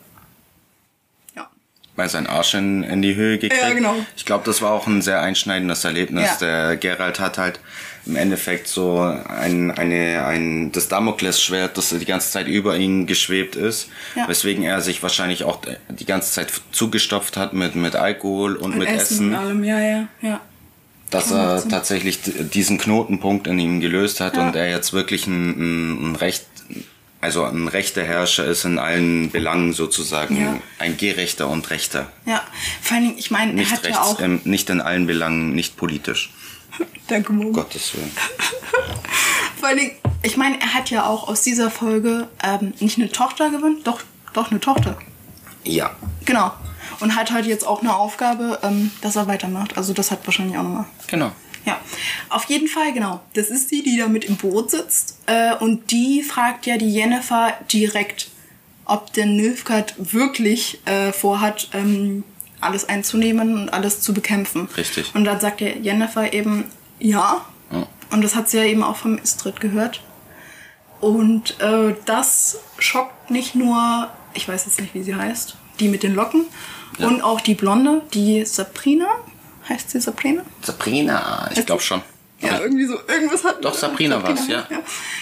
Mal 1.96 2.08
seinen 2.10 2.26
Arsch 2.26 2.54
in, 2.54 2.82
in 2.82 3.00
die 3.00 3.14
Höhe 3.14 3.38
gekriegt. 3.38 3.62
Ja, 3.62 3.72
genau. 3.72 3.94
Ich 4.16 4.24
glaube, 4.26 4.44
das 4.44 4.60
war 4.60 4.72
auch 4.72 4.86
ein 4.86 5.00
sehr 5.02 5.20
einschneidendes 5.22 5.84
Erlebnis. 5.84 6.24
Ja. 6.40 6.66
Der 6.68 6.76
Geralt 6.76 7.20
hat 7.20 7.38
halt 7.38 7.58
im 8.04 8.16
Endeffekt 8.16 8.68
so 8.68 9.00
ein, 9.00 9.70
eine, 9.70 10.24
ein, 10.26 10.70
das 10.72 10.88
Damoklesschwert, 10.88 11.76
das 11.78 11.88
die 11.88 12.04
ganze 12.04 12.30
Zeit 12.30 12.48
über 12.48 12.76
ihn 12.76 13.06
geschwebt 13.06 13.56
ist, 13.56 13.88
Ja. 14.14 14.28
weswegen 14.28 14.62
er 14.62 14.80
sich 14.82 15.02
wahrscheinlich 15.02 15.42
auch 15.44 15.60
die 15.88 16.04
ganze 16.04 16.30
Zeit 16.32 16.52
zugestopft 16.70 17.36
hat 17.36 17.52
mit, 17.54 17.74
mit 17.74 17.96
Alkohol 17.96 18.56
und 18.56 18.76
mit 18.76 18.88
Essen, 18.88 19.30
und 19.30 19.34
allem. 19.34 19.64
Ja, 19.64 19.80
ja, 19.80 20.08
ja. 20.20 20.40
dass 21.10 21.30
Kann 21.30 21.38
er 21.38 21.58
sein. 21.60 21.70
tatsächlich 21.70 22.20
diesen 22.52 22.78
Knotenpunkt 22.78 23.46
in 23.46 23.58
ihm 23.58 23.80
gelöst 23.80 24.20
hat 24.20 24.36
Ja. 24.36 24.46
und 24.46 24.54
er 24.54 24.68
jetzt 24.70 24.92
wirklich 24.92 25.26
ein, 25.26 25.50
ein, 25.50 26.12
ein 26.12 26.16
Recht, 26.16 26.44
also 27.26 27.44
ein 27.44 27.66
rechter 27.68 28.04
Herrscher 28.04 28.44
ist 28.44 28.64
in 28.64 28.78
allen 28.78 29.30
Belangen 29.32 29.72
sozusagen, 29.72 30.40
Ja. 30.40 30.56
ein 30.78 30.96
gerechter 30.96 31.48
und 31.48 31.68
rechter. 31.70 32.06
Ja, 32.24 32.40
vor 32.80 32.96
allen 32.96 33.06
Dingen, 33.06 33.18
ich 33.18 33.30
meine, 33.32 33.50
er 33.50 33.56
Nicht 33.56 33.72
hat 33.72 33.82
ja 33.84 33.90
rechts, 33.90 34.06
auch. 34.16 34.20
ähm, 34.20 34.40
nicht 34.44 34.70
in 34.70 34.80
allen 34.80 35.06
Belangen, 35.08 35.52
nicht 35.54 35.76
politisch. 35.76 36.30
Danke, 37.08 37.32
Mo. 37.32 37.50
Gottes 37.52 37.94
Willen. 37.94 38.12
Vor 39.58 39.68
allen 39.68 39.78
Dingen, 39.78 39.92
ich 40.22 40.36
meine, 40.36 40.60
er 40.60 40.74
hat 40.74 40.90
ja 40.90 41.06
auch 41.06 41.26
aus 41.28 41.42
dieser 41.42 41.70
Folge 41.70 42.28
ähm, 42.44 42.74
nicht 42.80 42.98
eine 42.98 43.10
Tochter 43.10 43.50
gewonnen, 43.50 43.78
doch, 43.84 44.02
doch 44.34 44.50
eine 44.50 44.60
Tochter. 44.60 44.96
Ja, 45.64 45.90
Genau. 46.24 46.52
Und 47.00 47.14
hat 47.16 47.30
halt 47.30 47.44
jetzt 47.46 47.66
auch 47.66 47.80
eine 47.82 47.94
Aufgabe, 47.94 48.58
ähm, 48.62 48.90
dass 49.02 49.16
er 49.16 49.26
weitermacht. 49.26 49.76
Also 49.76 49.92
das 49.92 50.10
hat 50.10 50.24
wahrscheinlich 50.26 50.56
auch 50.56 50.62
nochmal. 50.62 50.84
genau. 51.08 51.32
Ja, 51.66 51.80
auf 52.28 52.44
jeden 52.44 52.68
Fall, 52.68 52.92
genau. 52.92 53.20
Das 53.34 53.48
ist 53.50 53.70
die, 53.72 53.82
die 53.82 53.98
da 53.98 54.06
mit 54.08 54.24
im 54.24 54.36
Boot 54.36 54.70
sitzt. 54.70 55.18
Äh, 55.26 55.54
und 55.56 55.90
die 55.90 56.22
fragt 56.22 56.64
ja 56.66 56.76
die 56.78 56.88
Jennifer 56.92 57.52
direkt, 57.72 58.28
ob 58.84 59.12
der 59.12 59.26
Nilfgaard 59.26 59.94
wirklich 59.98 60.80
äh, 60.86 61.12
vorhat, 61.12 61.68
ähm, 61.74 62.22
alles 62.60 62.88
einzunehmen 62.88 63.54
und 63.54 63.68
alles 63.70 64.00
zu 64.00 64.14
bekämpfen. 64.14 64.68
Richtig. 64.76 65.12
Und 65.14 65.24
dann 65.24 65.40
sagt 65.40 65.60
der 65.60 65.76
Jennifer 65.78 66.32
eben, 66.32 66.64
ja. 67.00 67.44
Ja. 67.72 67.86
Und 68.10 68.22
das 68.22 68.34
hat 68.36 68.48
sie 68.48 68.58
ja 68.58 68.64
eben 68.64 68.82
auch 68.84 68.96
vom 68.96 69.18
Istrid 69.18 69.60
gehört. 69.60 70.00
Und 71.00 71.60
äh, 71.60 71.94
das 72.06 72.58
schockt 72.78 73.30
nicht 73.30 73.54
nur, 73.56 74.08
ich 74.34 74.48
weiß 74.48 74.64
jetzt 74.66 74.80
nicht, 74.80 74.94
wie 74.94 75.02
sie 75.02 75.14
heißt, 75.14 75.56
die 75.80 75.88
mit 75.88 76.02
den 76.02 76.14
Locken 76.14 76.46
Ja. 76.98 77.08
und 77.08 77.22
auch 77.22 77.40
die 77.40 77.54
Blonde, 77.54 78.02
die 78.14 78.44
Sabrina. 78.44 79.08
Heißt 79.68 79.90
sie 79.90 80.00
Sabrina? 80.00 80.42
Sabrina, 80.62 81.50
ich 81.54 81.64
glaube 81.66 81.82
schon. 81.82 82.02
Ja, 82.40 82.60
irgendwie 82.60 82.86
so, 82.86 82.94
irgendwas 83.08 83.44
hat. 83.44 83.64
Doch, 83.64 83.74
Sabrina 83.74 84.22
war's, 84.22 84.46
ja. 84.46 84.66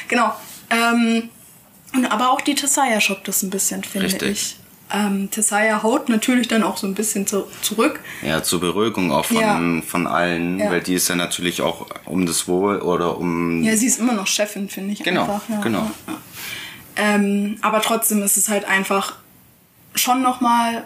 Genau. 0.09 0.35
Ähm, 0.71 1.31
aber 2.11 2.31
auch 2.31 2.41
die 2.41 2.55
Tessaya 2.55 3.01
schockt 3.01 3.29
das 3.29 3.43
ein 3.43 3.51
bisschen, 3.51 3.85
finde 3.85 4.07
Richtig. 4.09 4.31
ich. 4.31 4.57
Ähm, 4.93 5.31
Tessaya 5.31 5.83
haut 5.83 6.09
natürlich 6.09 6.49
dann 6.49 6.63
auch 6.63 6.77
so 6.77 6.87
ein 6.87 6.95
bisschen 6.95 7.27
zu, 7.27 7.47
zurück. 7.63 8.01
Ja, 8.23 8.43
zur 8.43 8.61
Beruhigung 8.61 9.13
auch 9.13 9.25
von, 9.25 9.37
Ja. 9.41 9.83
von 9.87 10.07
allen, 10.07 10.59
Ja. 10.59 10.71
weil 10.71 10.83
die 10.83 10.95
ist 10.95 11.09
ja 11.09 11.15
natürlich 11.15 11.63
auch 11.63 11.87
um 12.05 12.27
das 12.27 12.47
Wohl 12.49 12.81
oder 12.81 13.17
um. 13.17 13.63
Ja, 13.63 13.77
sie 13.77 13.87
ist 13.87 13.99
immer 13.99 14.13
noch 14.13 14.27
Chefin, 14.27 14.69
finde 14.69 14.93
ich. 14.93 15.03
Genau, 15.03 15.23
einfach. 15.23 15.49
Ja, 15.49 15.61
genau. 15.63 15.91
Ja, 16.07 16.13
ja. 16.13 16.19
Ähm, 16.97 17.57
aber 17.63 17.81
trotzdem 17.81 18.23
ist 18.23 18.37
es 18.37 18.49
halt 18.49 18.67
einfach 18.67 19.17
schon 19.95 20.21
nochmal, 20.23 20.85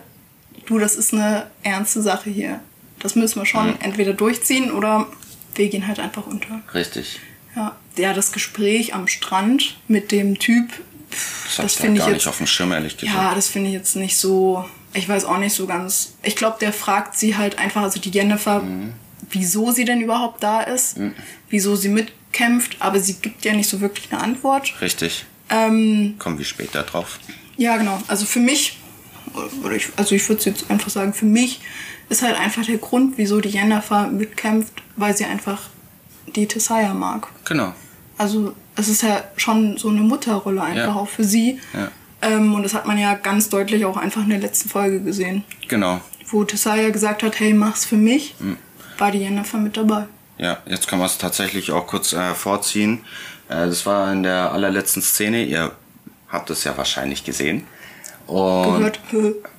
du, 0.67 0.79
das 0.79 0.95
ist 0.95 1.13
eine 1.13 1.47
ernste 1.63 2.01
Sache 2.03 2.31
hier. 2.31 2.61
Das 3.01 3.15
müssen 3.15 3.41
wir 3.41 3.47
schon 3.47 3.69
Mhm. 3.69 3.77
entweder 3.81 4.13
durchziehen 4.13 4.71
oder 4.73 5.07
wir 5.55 5.69
gehen 5.69 5.87
halt 5.87 5.99
einfach 6.01 6.27
unter. 6.27 6.61
Richtig. 6.75 7.21
Ja, 7.57 7.77
ja 7.97 8.13
das 8.13 8.33
Gespräch 8.33 8.95
am 8.95 9.09
Strand 9.09 9.77
mit 9.89 10.13
dem 10.13 10.39
Typ, 10.39 10.69
Das, 11.11 11.57
das 11.57 11.75
finde 11.77 11.95
ich 11.95 11.99
gar 12.01 12.09
jetzt. 12.09 12.17
nicht 12.19 12.29
auf 12.29 12.39
dem 12.39 12.47
Schirm, 12.47 12.73
ehrlich 12.73 12.97
gesagt. 12.97 13.17
Ja, 13.17 13.35
das 13.35 13.49
finde 13.49 13.69
ich 13.69 13.75
jetzt 13.75 13.97
nicht 13.97 14.17
so. 14.17 14.65
Ich 14.95 15.09
weiß 15.09 15.25
auch 15.25 15.39
nicht 15.39 15.55
so 15.55 15.67
ganz. 15.67 16.15
Ich 16.23 16.37
glaube, 16.37 16.57
der 16.61 16.73
fragt 16.73 17.17
sie 17.19 17.37
halt 17.37 17.59
einfach, 17.59 17.83
also 17.83 18.01
die 18.01 18.11
Jennifer, 18.11 18.61
Mhm. 18.61 18.93
wieso 19.31 19.71
sie 19.71 19.85
denn 19.85 20.01
überhaupt 20.01 20.43
da 20.43 20.61
ist, 20.63 20.97
wieso 21.51 21.77
sie 21.77 21.89
mitkämpft, 21.89 22.77
aber 22.81 22.99
sie 23.01 23.15
gibt 23.15 23.45
ja 23.45 23.53
nicht 23.55 23.69
so 23.69 23.81
wirklich 23.81 24.11
eine 24.13 24.21
Antwort. 24.23 24.81
Richtig. 24.81 25.25
Ähm, 25.51 26.15
Kommen 26.19 26.39
wir 26.39 26.45
später 26.45 26.83
drauf. 26.83 27.19
ja, 27.57 27.77
genau. 27.77 28.03
Also 28.09 28.27
für 28.27 28.41
mich, 28.41 28.79
ich, 29.75 29.89
also 29.97 30.15
ich 30.15 30.29
würde 30.29 30.43
jetzt 30.45 30.71
einfach 30.71 30.91
sagen, 30.91 31.13
für 31.15 31.25
mich 31.27 31.61
ist 32.09 32.23
halt 32.23 32.39
einfach 32.39 32.65
der 32.65 32.79
Grund, 32.79 33.19
wieso 33.19 33.41
die 33.41 33.49
Jennifer 33.51 34.07
mitkämpft, 34.07 34.73
weil 34.97 35.17
sie 35.17 35.25
einfach 35.25 35.63
die 36.35 36.47
Tessaya 36.47 36.95
mag. 36.95 37.29
Genau. 37.45 37.75
Also 38.17 38.55
es 38.77 38.89
ist 38.89 39.03
ja 39.03 39.23
schon 39.37 39.77
so 39.77 39.89
eine 39.89 40.01
Mutterrolle 40.01 40.63
einfach 40.63 40.95
Ja. 40.95 41.01
auch 41.01 41.09
für 41.09 41.25
sie. 41.25 41.61
Ja. 41.75 41.89
Ähm, 42.21 42.55
und 42.55 42.63
das 42.65 42.75
hat 42.75 42.87
man 42.87 42.99
ja 42.99 43.15
ganz 43.15 43.49
deutlich 43.49 43.85
auch 43.85 43.97
einfach 43.97 44.23
in 44.23 44.31
der 44.31 44.39
letzten 44.41 44.69
Folge 44.69 45.01
gesehen. 45.01 45.45
Genau. 45.69 46.01
Wo 46.27 46.45
Tessaya 46.45 46.91
gesagt 46.91 47.23
hat, 47.23 47.39
hey, 47.41 47.55
mach's 47.55 47.85
für 47.85 47.97
mich, 47.97 48.35
Hm. 48.39 48.57
war 48.99 49.11
die 49.11 49.19
Jennifer 49.19 49.59
mit 49.59 49.77
dabei. 49.77 50.05
Ja, 50.37 50.59
jetzt 50.67 50.87
kann 50.89 50.99
man 50.99 51.07
es 51.07 51.19
tatsächlich 51.19 51.71
auch 51.73 51.87
kurz 51.87 52.13
äh, 52.13 52.35
vorziehen. 52.35 53.05
Äh, 53.49 53.67
das 53.67 53.87
war 53.87 54.13
in 54.13 54.23
der 54.23 54.53
allerletzten 54.53 55.03
Szene. 55.03 55.45
Ihr 55.45 55.73
habt 56.29 56.51
es 56.51 56.65
ja 56.65 56.77
wahrscheinlich 56.77 57.25
gesehen. 57.25 57.67
Und 58.27 58.65
Gehört 58.79 59.01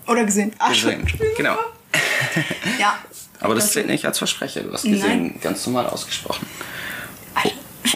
oder 0.08 0.24
gesehen. 0.26 0.54
Ach, 0.60 0.70
gesehen. 0.70 1.06
Genau. 1.38 1.56
ja. 2.80 2.98
Aber 3.40 3.56
das 3.56 3.72
zählt 3.72 3.88
nicht 3.88 4.06
als 4.06 4.18
Versprecher. 4.18 4.62
Du 4.62 4.74
hast 4.74 4.84
gesehen, 4.84 5.00
Nein. 5.28 5.40
ganz 5.42 5.66
normal 5.66 5.88
ausgesprochen. 5.88 6.46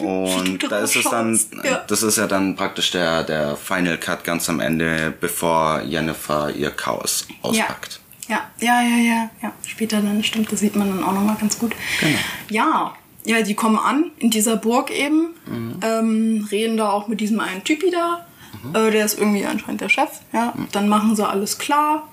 Und 0.02 0.62
da 0.70 0.78
ist 0.78 0.96
es 0.96 1.04
dann, 1.04 1.38
ja. 1.62 1.84
das 1.86 2.02
ist 2.02 2.16
ja 2.18 2.26
dann 2.26 2.56
praktisch 2.56 2.90
der, 2.90 3.24
der 3.24 3.56
Final 3.56 3.98
Cut 3.98 4.24
ganz 4.24 4.48
am 4.48 4.60
Ende, 4.60 5.12
bevor 5.20 5.82
Jennifer 5.82 6.50
ihr 6.52 6.70
Chaos 6.70 7.26
auspackt. 7.42 8.00
Ja, 8.28 8.40
ja, 8.58 8.82
ja, 8.82 8.96
ja, 8.96 9.30
ja. 9.42 9.52
Später 9.66 10.00
dann, 10.00 10.24
stimmt, 10.24 10.50
das 10.50 10.60
sieht 10.60 10.76
man 10.76 10.88
dann 10.88 11.04
auch 11.04 11.12
nochmal 11.12 11.36
ganz 11.38 11.58
gut. 11.58 11.72
Genau. 12.00 12.18
Ja, 12.48 12.94
ja, 13.26 13.42
die 13.42 13.54
kommen 13.54 13.78
an 13.78 14.10
in 14.18 14.30
dieser 14.30 14.56
Burg 14.56 14.90
eben, 14.90 15.34
mhm. 15.46 15.80
ähm, 15.82 16.48
reden 16.50 16.76
da 16.76 16.90
auch 16.90 17.06
mit 17.08 17.20
diesem 17.20 17.40
einen 17.40 17.64
Typi 17.64 17.90
da. 17.90 18.26
Mhm. 18.62 18.74
Äh, 18.74 18.90
der 18.90 19.04
ist 19.04 19.18
irgendwie 19.18 19.44
anscheinend 19.44 19.82
der 19.82 19.90
Chef. 19.90 20.08
Ja, 20.32 20.54
mhm. 20.56 20.68
dann 20.72 20.88
machen 20.88 21.16
sie 21.16 21.26
alles 21.26 21.58
klar. 21.58 22.08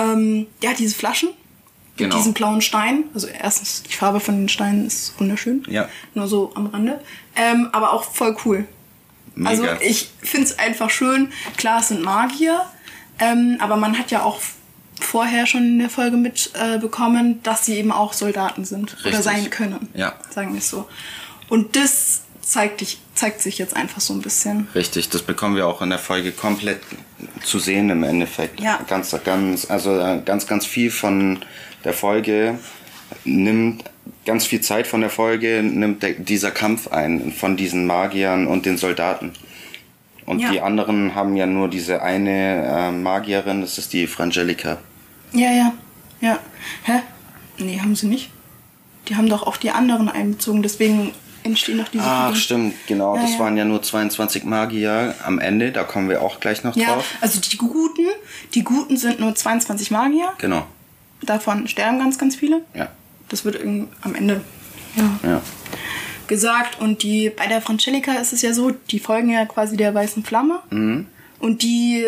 Ähm, 0.00 0.46
ja, 0.62 0.72
diese 0.74 0.94
Flaschen 0.94 1.30
Genau. 2.00 2.16
Mit 2.16 2.20
diesem 2.20 2.32
blauen 2.32 2.62
Stein. 2.62 3.04
Also 3.12 3.26
erstens, 3.26 3.82
die 3.82 3.92
Farbe 3.92 4.20
von 4.20 4.34
den 4.34 4.48
Steinen 4.48 4.86
ist 4.86 5.18
wunderschön. 5.18 5.64
Ja. 5.68 5.88
Nur 6.14 6.28
so 6.28 6.50
am 6.54 6.66
Rande. 6.66 6.98
Ähm, 7.36 7.68
aber 7.72 7.92
auch 7.92 8.04
voll 8.04 8.36
cool. 8.44 8.64
Mega. 9.34 9.50
Also 9.50 9.64
ich 9.82 10.10
finde 10.22 10.46
es 10.46 10.58
einfach 10.58 10.88
schön. 10.88 11.30
Klar, 11.58 11.80
es 11.80 11.88
sind 11.88 12.02
Magier. 12.02 12.64
Ähm, 13.18 13.58
aber 13.60 13.76
man 13.76 13.98
hat 13.98 14.10
ja 14.10 14.22
auch 14.22 14.40
vorher 14.98 15.46
schon 15.46 15.62
in 15.62 15.78
der 15.78 15.90
Folge 15.90 16.16
mitbekommen, 16.16 17.32
äh, 17.32 17.42
dass 17.42 17.66
sie 17.66 17.76
eben 17.76 17.92
auch 17.92 18.14
Soldaten 18.14 18.64
sind. 18.64 18.94
Richtig. 18.94 19.12
Oder 19.12 19.22
sein 19.22 19.50
können. 19.50 19.88
Ja. 19.92 20.14
Sagen 20.30 20.52
wir 20.54 20.58
es 20.58 20.70
so. 20.70 20.88
Und 21.50 21.76
das 21.76 22.22
zeigt, 22.40 22.80
dich, 22.80 22.98
zeigt 23.20 23.42
sich 23.42 23.58
jetzt 23.58 23.76
einfach 23.76 24.00
so 24.00 24.14
ein 24.14 24.22
bisschen. 24.22 24.66
Richtig, 24.74 25.10
das 25.10 25.20
bekommen 25.20 25.54
wir 25.54 25.66
auch 25.66 25.82
in 25.82 25.90
der 25.90 25.98
Folge 25.98 26.32
komplett 26.32 26.80
zu 27.42 27.58
sehen 27.58 27.90
im 27.90 28.02
Endeffekt. 28.02 28.60
Ja. 28.60 28.80
Ganz, 28.88 29.14
ganz, 29.24 29.70
also 29.70 29.98
äh, 30.00 30.22
ganz, 30.24 30.46
ganz 30.46 30.64
viel 30.64 30.90
von 30.90 31.40
der 31.84 31.92
Folge 31.92 32.58
nimmt 33.24 33.84
ganz 34.24 34.46
viel 34.46 34.62
Zeit 34.62 34.86
von 34.86 35.02
der 35.02 35.10
Folge 35.10 35.62
nimmt 35.62 36.02
der, 36.02 36.14
dieser 36.14 36.50
Kampf 36.50 36.88
ein 36.88 37.32
von 37.32 37.58
diesen 37.58 37.86
Magiern 37.86 38.46
und 38.46 38.64
den 38.64 38.78
Soldaten. 38.78 39.32
Und 40.24 40.40
ja. 40.40 40.50
die 40.50 40.62
anderen 40.62 41.14
haben 41.14 41.36
ja 41.36 41.44
nur 41.44 41.68
diese 41.68 42.00
eine 42.00 42.64
äh, 42.64 42.90
Magierin, 42.90 43.60
das 43.60 43.76
ist 43.76 43.92
die 43.92 44.06
Frangelica. 44.06 44.78
Ja, 45.32 45.50
ja, 45.50 45.74
ja. 46.22 46.38
Hä? 46.84 47.00
Nee, 47.58 47.80
haben 47.80 47.96
sie 47.96 48.06
nicht. 48.06 48.30
Die 49.08 49.16
haben 49.16 49.28
doch 49.28 49.42
auch 49.42 49.58
die 49.58 49.72
anderen 49.72 50.08
einbezogen, 50.08 50.62
deswegen 50.62 51.12
entstehen 51.42 51.78
noch 51.78 51.88
diese 51.88 52.04
Ach, 52.04 52.26
Figuren. 52.26 52.40
stimmt, 52.40 52.74
genau. 52.86 53.16
Ja, 53.16 53.22
das 53.22 53.32
ja. 53.32 53.38
waren 53.38 53.56
ja 53.56 53.64
nur 53.64 53.82
22 53.82 54.44
Magier 54.44 55.14
am 55.24 55.38
Ende, 55.38 55.72
da 55.72 55.84
kommen 55.84 56.08
wir 56.08 56.22
auch 56.22 56.40
gleich 56.40 56.64
noch 56.64 56.76
ja, 56.76 56.94
drauf. 56.94 57.04
Also 57.20 57.40
die 57.40 57.56
Guten, 57.56 58.06
die 58.54 58.62
Guten 58.62 58.96
sind 58.96 59.20
nur 59.20 59.34
22 59.34 59.90
Magier. 59.90 60.32
Genau. 60.38 60.66
Davon 61.22 61.68
sterben 61.68 61.98
ganz, 61.98 62.18
ganz 62.18 62.36
viele. 62.36 62.62
Ja. 62.74 62.88
Das 63.28 63.44
wird 63.44 63.62
am 63.62 64.14
Ende 64.14 64.40
ja, 64.96 65.40
gesagt. 66.26 66.80
Und 66.80 67.02
die 67.02 67.30
bei 67.30 67.46
der 67.46 67.60
Francelica 67.60 68.12
ist 68.14 68.32
es 68.32 68.42
ja 68.42 68.52
so, 68.52 68.70
die 68.70 68.98
folgen 68.98 69.30
ja 69.30 69.44
quasi 69.44 69.76
der 69.76 69.94
weißen 69.94 70.24
Flamme. 70.24 70.60
Mhm. 70.70 71.06
Und 71.38 71.62
die 71.62 72.06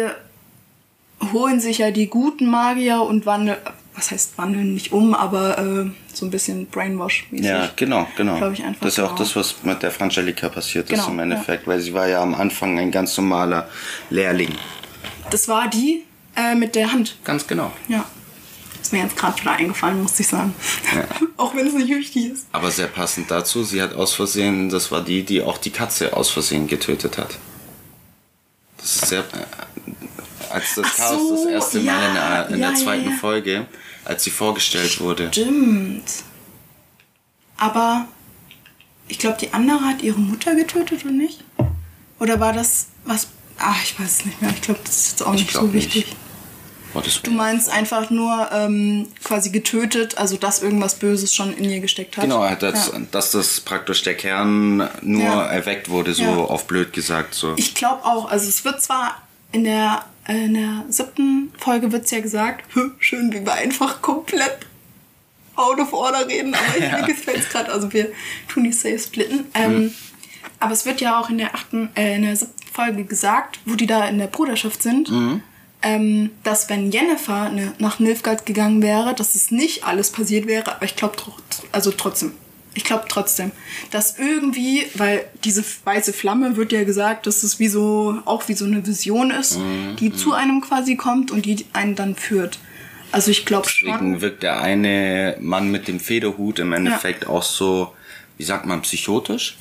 holen 1.32 1.60
sich 1.60 1.78
ja 1.78 1.90
die 1.90 2.08
guten 2.08 2.50
Magier 2.50 3.02
und 3.02 3.26
wandeln, 3.26 3.58
was 3.94 4.10
heißt 4.10 4.38
wandeln 4.38 4.74
nicht 4.74 4.92
um, 4.92 5.14
aber 5.14 5.58
äh, 5.58 5.90
so 6.12 6.26
ein 6.26 6.30
bisschen 6.30 6.66
Brainwash-mäßig. 6.68 7.44
Ja, 7.44 7.70
genau, 7.76 8.06
genau. 8.16 8.50
Ich 8.50 8.64
einfach 8.64 8.80
das 8.80 8.90
ist 8.90 8.96
ja 8.98 9.06
auch 9.06 9.14
das, 9.14 9.36
was 9.36 9.62
mit 9.62 9.82
der 9.82 9.90
Francelica 9.90 10.48
passiert 10.48 10.88
genau, 10.88 11.02
ist 11.02 11.08
im 11.08 11.18
Endeffekt, 11.18 11.66
ja. 11.66 11.72
weil 11.72 11.80
sie 11.80 11.92
war 11.92 12.06
ja 12.08 12.22
am 12.22 12.34
Anfang 12.34 12.78
ein 12.78 12.90
ganz 12.90 13.16
normaler 13.16 13.68
Lehrling. 14.10 14.54
Das 15.30 15.48
war 15.48 15.68
die 15.68 16.04
äh, 16.36 16.54
mit 16.54 16.74
der 16.74 16.92
Hand. 16.92 17.16
Ganz 17.24 17.46
genau. 17.46 17.72
Ja. 17.88 18.04
Ist 18.80 18.92
mir 18.92 19.02
jetzt 19.02 19.16
gerade 19.16 19.40
wieder 19.40 19.52
eingefallen, 19.52 20.02
muss 20.02 20.18
ich 20.18 20.26
sagen. 20.26 20.54
Ja. 20.94 21.04
auch 21.36 21.54
wenn 21.54 21.66
es 21.66 21.74
nicht 21.74 21.88
wichtig 21.88 22.32
ist. 22.32 22.46
Aber 22.52 22.70
sehr 22.70 22.88
passend 22.88 23.30
dazu, 23.30 23.62
sie 23.62 23.80
hat 23.80 23.94
aus 23.94 24.14
Versehen, 24.14 24.70
das 24.70 24.90
war 24.90 25.02
die, 25.02 25.22
die 25.22 25.42
auch 25.42 25.58
die 25.58 25.70
Katze 25.70 26.16
aus 26.16 26.30
Versehen 26.30 26.66
getötet 26.66 27.18
hat. 27.18 27.38
Das 28.78 28.96
ist 28.96 29.06
sehr. 29.06 29.20
Äh, 29.20 29.92
als 30.52 30.74
das 30.74 30.86
Ach 30.86 30.96
Chaos 30.96 31.28
so, 31.28 31.36
das 31.36 31.46
erste 31.46 31.78
ja, 31.80 31.92
Mal 31.92 32.08
in 32.08 32.14
der, 32.14 32.48
in 32.48 32.60
ja, 32.60 32.70
der 32.70 32.78
zweiten 32.78 33.10
ja, 33.10 33.16
Folge, 33.16 33.66
als 34.04 34.24
sie 34.24 34.30
vorgestellt 34.30 35.00
wurde. 35.00 35.28
Stimmt. 35.32 36.04
Aber 37.56 38.06
ich 39.08 39.18
glaube, 39.18 39.38
die 39.40 39.52
andere 39.52 39.80
hat 39.80 40.02
ihre 40.02 40.18
Mutter 40.18 40.54
getötet 40.54 41.04
oder 41.04 41.12
nicht? 41.12 41.44
Oder 42.18 42.40
war 42.40 42.52
das 42.52 42.86
was. 43.04 43.28
Ach, 43.58 43.82
ich 43.82 43.98
weiß 43.98 44.10
es 44.10 44.24
nicht 44.24 44.40
mehr. 44.40 44.50
Ich 44.50 44.62
glaube, 44.62 44.80
das 44.84 44.98
ist 44.98 45.10
jetzt 45.12 45.22
auch 45.22 45.34
ich 45.34 45.42
nicht 45.42 45.52
so 45.52 45.72
wichtig. 45.72 46.06
Nicht. 46.06 46.16
Du 47.26 47.30
meinst 47.30 47.70
einfach 47.70 48.10
nur 48.10 48.50
ähm, 48.52 49.08
quasi 49.24 49.50
getötet, 49.50 50.18
also 50.18 50.36
dass 50.36 50.62
irgendwas 50.62 50.96
Böses 50.96 51.34
schon 51.34 51.56
in 51.56 51.64
ihr 51.64 51.80
gesteckt 51.80 52.16
hat. 52.16 52.24
Genau, 52.24 52.46
das, 52.54 52.92
ja. 52.92 53.00
dass 53.10 53.30
das 53.30 53.60
praktisch 53.60 54.02
der 54.02 54.14
Kern 54.14 54.88
nur 55.00 55.22
ja. 55.22 55.46
erweckt 55.46 55.88
wurde, 55.88 56.12
so 56.12 56.22
ja. 56.22 56.36
auf 56.36 56.66
blöd 56.66 56.92
gesagt. 56.92 57.34
So. 57.34 57.54
Ich 57.56 57.74
glaube 57.74 58.04
auch, 58.04 58.30
also 58.30 58.46
es 58.46 58.64
wird 58.64 58.82
zwar 58.82 59.22
in 59.52 59.64
der, 59.64 60.04
in 60.28 60.54
der 60.54 60.84
siebten 60.88 61.52
Folge 61.58 61.92
wird 61.92 62.04
es 62.04 62.10
ja 62.10 62.20
gesagt, 62.20 62.64
schön, 62.98 63.32
wie 63.32 63.44
wir 63.44 63.54
einfach 63.54 64.02
komplett 64.02 64.58
out 65.56 65.78
of 65.78 65.92
order 65.92 66.26
reden, 66.26 66.54
aber 66.54 66.78
ja. 66.82 66.98
mir 66.98 67.06
gefällt 67.06 67.38
es 67.38 67.48
gerade, 67.48 67.72
also 67.72 67.92
wir 67.92 68.12
tun 68.48 68.64
die 68.64 68.72
Safe 68.72 68.98
splitten. 68.98 69.46
Ähm, 69.54 69.74
mhm. 69.74 69.94
Aber 70.58 70.72
es 70.72 70.86
wird 70.86 71.00
ja 71.00 71.20
auch 71.20 71.28
in 71.28 71.38
der 71.38 71.54
achten, 71.54 71.90
äh, 71.96 72.16
in 72.16 72.22
der 72.22 72.36
siebten 72.36 72.66
Folge 72.72 73.04
gesagt, 73.04 73.58
wo 73.64 73.74
die 73.74 73.86
da 73.86 74.08
in 74.08 74.18
der 74.18 74.28
Bruderschaft 74.28 74.82
sind. 74.82 75.10
Mhm 75.10 75.42
ähm, 75.82 76.30
dass 76.44 76.70
wenn 76.70 76.90
Jennifer 76.90 77.48
ne, 77.48 77.72
nach 77.78 77.98
Nilfgaard 77.98 78.46
gegangen 78.46 78.82
wäre, 78.82 79.14
dass 79.14 79.34
es 79.34 79.50
nicht 79.50 79.84
alles 79.84 80.10
passiert 80.10 80.46
wäre, 80.46 80.74
aber 80.74 80.84
ich 80.84 80.96
glaube 80.96 81.16
also 81.72 81.90
trotzdem. 81.90 82.32
Ich 82.74 82.84
glaube 82.84 83.04
trotzdem, 83.08 83.50
dass 83.90 84.18
irgendwie, 84.18 84.86
weil 84.94 85.26
diese 85.44 85.62
weiße 85.84 86.12
Flamme 86.12 86.56
wird 86.56 86.72
ja 86.72 86.84
gesagt, 86.84 87.26
dass 87.26 87.42
es 87.42 87.58
wie 87.58 87.68
so, 87.68 88.18
auch 88.24 88.48
wie 88.48 88.54
so 88.54 88.64
eine 88.64 88.86
Vision 88.86 89.30
ist, 89.30 89.58
mhm. 89.58 89.96
die 89.96 90.12
zu 90.12 90.32
einem 90.32 90.60
quasi 90.62 90.96
kommt 90.96 91.30
und 91.30 91.44
die 91.44 91.66
einen 91.72 91.94
dann 91.94 92.16
führt. 92.16 92.58
Also 93.10 93.30
ich 93.30 93.44
glaube 93.44 93.68
schon. 93.68 93.88
Deswegen 93.88 94.20
wirkt 94.22 94.42
der 94.42 94.60
eine 94.60 95.36
Mann 95.38 95.70
mit 95.70 95.86
dem 95.86 96.00
Federhut 96.00 96.58
im 96.58 96.72
Endeffekt 96.72 97.24
ja. 97.24 97.28
auch 97.28 97.42
so, 97.42 97.92
wie 98.38 98.44
sagt 98.44 98.64
man, 98.64 98.80
psychotisch. 98.82 99.58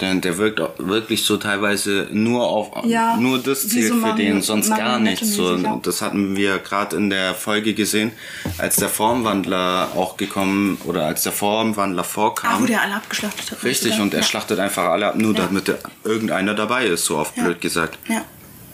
Denn 0.00 0.20
der 0.20 0.38
wirkt 0.38 0.60
wirklich 0.78 1.24
so 1.24 1.38
teilweise 1.38 2.06
nur 2.12 2.46
auf 2.46 2.84
ja, 2.84 3.16
nur 3.16 3.38
das 3.38 3.68
zählt 3.68 3.88
so 3.88 3.96
für 3.96 4.14
den, 4.14 4.42
sonst 4.42 4.70
gar 4.70 5.00
nichts. 5.00 5.32
So, 5.32 5.56
das 5.82 6.02
hatten 6.02 6.36
wir 6.36 6.58
gerade 6.58 6.96
in 6.96 7.10
der 7.10 7.34
Folge 7.34 7.74
gesehen, 7.74 8.12
als 8.58 8.76
der 8.76 8.88
Formwandler 8.88 9.90
auch 9.96 10.16
gekommen 10.16 10.78
oder 10.84 11.06
als 11.06 11.24
der 11.24 11.32
Formwandler 11.32 12.04
vorkam. 12.04 12.54
Ah, 12.54 12.60
wo 12.60 12.66
der 12.66 12.82
alle 12.82 12.94
abgeschlachtet 12.94 13.50
hat. 13.50 13.64
Richtig, 13.64 13.98
und 13.98 14.14
er 14.14 14.20
ja. 14.20 14.26
schlachtet 14.26 14.60
einfach 14.60 14.84
alle 14.84 15.08
ab, 15.08 15.16
nur 15.16 15.34
ja. 15.34 15.46
damit 15.46 15.74
irgendeiner 16.04 16.54
dabei 16.54 16.86
ist, 16.86 17.04
so 17.04 17.18
oft 17.18 17.34
blöd 17.34 17.60
gesagt. 17.60 17.98
Ja. 18.08 18.24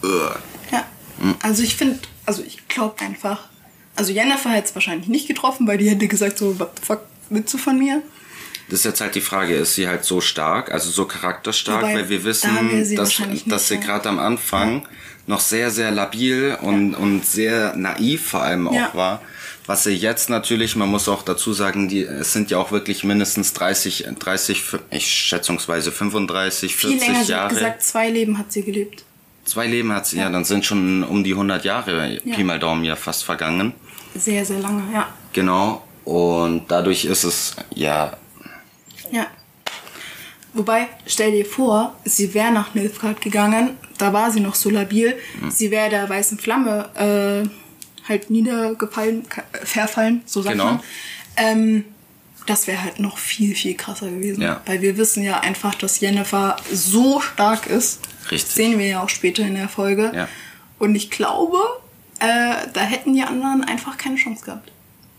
Ugh. 0.02 0.36
Ja. 0.72 0.84
Hm. 1.20 1.36
Also 1.42 1.62
ich 1.62 1.76
finde, 1.76 2.00
also 2.26 2.42
ich 2.46 2.68
glaube 2.68 3.00
einfach, 3.00 3.48
also 3.96 4.12
Jennifer 4.12 4.50
hätte 4.50 4.68
es 4.68 4.74
wahrscheinlich 4.74 5.08
nicht 5.08 5.26
getroffen, 5.26 5.66
weil 5.66 5.78
die 5.78 5.88
hätte 5.88 6.06
gesagt 6.06 6.36
so, 6.36 6.58
what 6.58 6.72
the 6.78 6.84
fuck 6.84 7.00
willst 7.30 7.54
du 7.54 7.58
von 7.58 7.78
mir? 7.78 8.02
Das 8.68 8.80
ist 8.80 8.84
jetzt 8.84 9.00
halt 9.00 9.14
die 9.14 9.20
Frage, 9.20 9.54
ist 9.54 9.74
sie 9.74 9.86
halt 9.86 10.04
so 10.04 10.20
stark, 10.20 10.72
also 10.72 10.90
so 10.90 11.04
charakterstark, 11.04 11.82
Wobei, 11.82 11.94
weil 11.94 12.08
wir 12.08 12.24
wissen, 12.24 12.50
da 12.54 12.62
wir 12.62 12.96
dass, 12.96 13.22
dass 13.46 13.68
sie 13.68 13.78
gerade 13.78 14.08
am 14.08 14.18
Anfang 14.18 14.82
ja. 14.82 14.88
noch 15.26 15.40
sehr, 15.40 15.70
sehr 15.70 15.90
labil 15.90 16.56
und, 16.62 16.92
ja. 16.92 16.98
und 16.98 17.26
sehr 17.26 17.76
naiv 17.76 18.26
vor 18.26 18.42
allem 18.42 18.68
auch 18.68 18.74
ja. 18.74 18.90
war. 18.94 19.22
Was 19.66 19.84
sie 19.84 19.92
jetzt 19.92 20.28
natürlich, 20.28 20.76
man 20.76 20.90
muss 20.90 21.08
auch 21.08 21.22
dazu 21.22 21.54
sagen, 21.54 21.88
die, 21.88 22.02
es 22.02 22.34
sind 22.34 22.50
ja 22.50 22.58
auch 22.58 22.70
wirklich 22.70 23.02
mindestens 23.02 23.54
30, 23.54 24.06
30, 24.18 24.62
ich 24.90 25.06
schätzungsweise 25.06 25.90
35, 25.90 26.76
40 26.76 27.00
Viel 27.00 27.12
länger, 27.12 27.24
Jahre. 27.24 27.54
Sie 27.54 27.56
hat 27.56 27.78
gesagt, 27.78 27.82
zwei 27.82 28.10
Leben 28.10 28.36
hat 28.36 28.52
sie 28.52 28.62
gelebt. 28.62 29.04
Zwei 29.44 29.66
Leben 29.66 29.92
hat 29.92 30.06
sie, 30.06 30.18
ja, 30.18 30.28
dann 30.30 30.44
sind 30.44 30.64
schon 30.64 31.02
um 31.02 31.24
die 31.24 31.32
100 31.32 31.64
Jahre, 31.64 32.18
Pi 32.24 32.44
mal 32.44 32.58
Daumen, 32.58 32.84
ja 32.84 32.96
fast 32.96 33.24
vergangen. 33.24 33.72
Sehr, 34.14 34.44
sehr 34.44 34.60
lange, 34.60 34.82
ja. 34.92 35.08
Genau. 35.32 35.82
Und 36.04 36.64
dadurch 36.68 37.04
ist 37.06 37.24
es 37.24 37.56
ja 37.74 38.16
ja. 39.14 39.26
Wobei, 40.52 40.88
stell 41.06 41.32
dir 41.32 41.46
vor, 41.46 41.96
sie 42.04 42.32
wäre 42.32 42.52
nach 42.52 42.74
Nilfgaard 42.74 43.20
gegangen, 43.20 43.76
da 43.98 44.12
war 44.12 44.30
sie 44.30 44.40
noch 44.40 44.54
so 44.54 44.70
labil, 44.70 45.16
mhm. 45.40 45.50
sie 45.50 45.70
wäre 45.70 45.90
der 45.90 46.08
weißen 46.08 46.38
Flamme 46.38 46.90
äh, 46.94 48.08
halt 48.08 48.30
niedergefallen, 48.30 49.24
verfallen, 49.64 50.22
so 50.26 50.42
sagt 50.42 50.52
genau. 50.52 50.64
man. 50.64 50.80
Ähm, 51.36 51.84
das 52.46 52.66
wäre 52.66 52.82
halt 52.82 53.00
noch 53.00 53.18
viel, 53.18 53.54
viel 53.54 53.74
krasser 53.74 54.10
gewesen. 54.10 54.42
Ja. 54.42 54.60
Weil 54.66 54.82
wir 54.82 54.96
wissen 54.96 55.24
ja 55.24 55.40
einfach, 55.40 55.74
dass 55.74 56.00
Jennifer 56.00 56.56
so 56.70 57.20
stark 57.20 57.66
ist. 57.66 58.00
Richtig. 58.30 58.44
Das 58.44 58.54
sehen 58.54 58.78
wir 58.78 58.86
ja 58.86 59.02
auch 59.02 59.08
später 59.08 59.42
in 59.42 59.54
der 59.54 59.68
Folge. 59.68 60.12
Ja. 60.14 60.28
Und 60.78 60.94
ich 60.94 61.10
glaube, 61.10 61.58
äh, 62.20 62.66
da 62.72 62.80
hätten 62.80 63.14
die 63.14 63.22
anderen 63.22 63.64
einfach 63.64 63.96
keine 63.96 64.16
Chance 64.16 64.44
gehabt. 64.44 64.70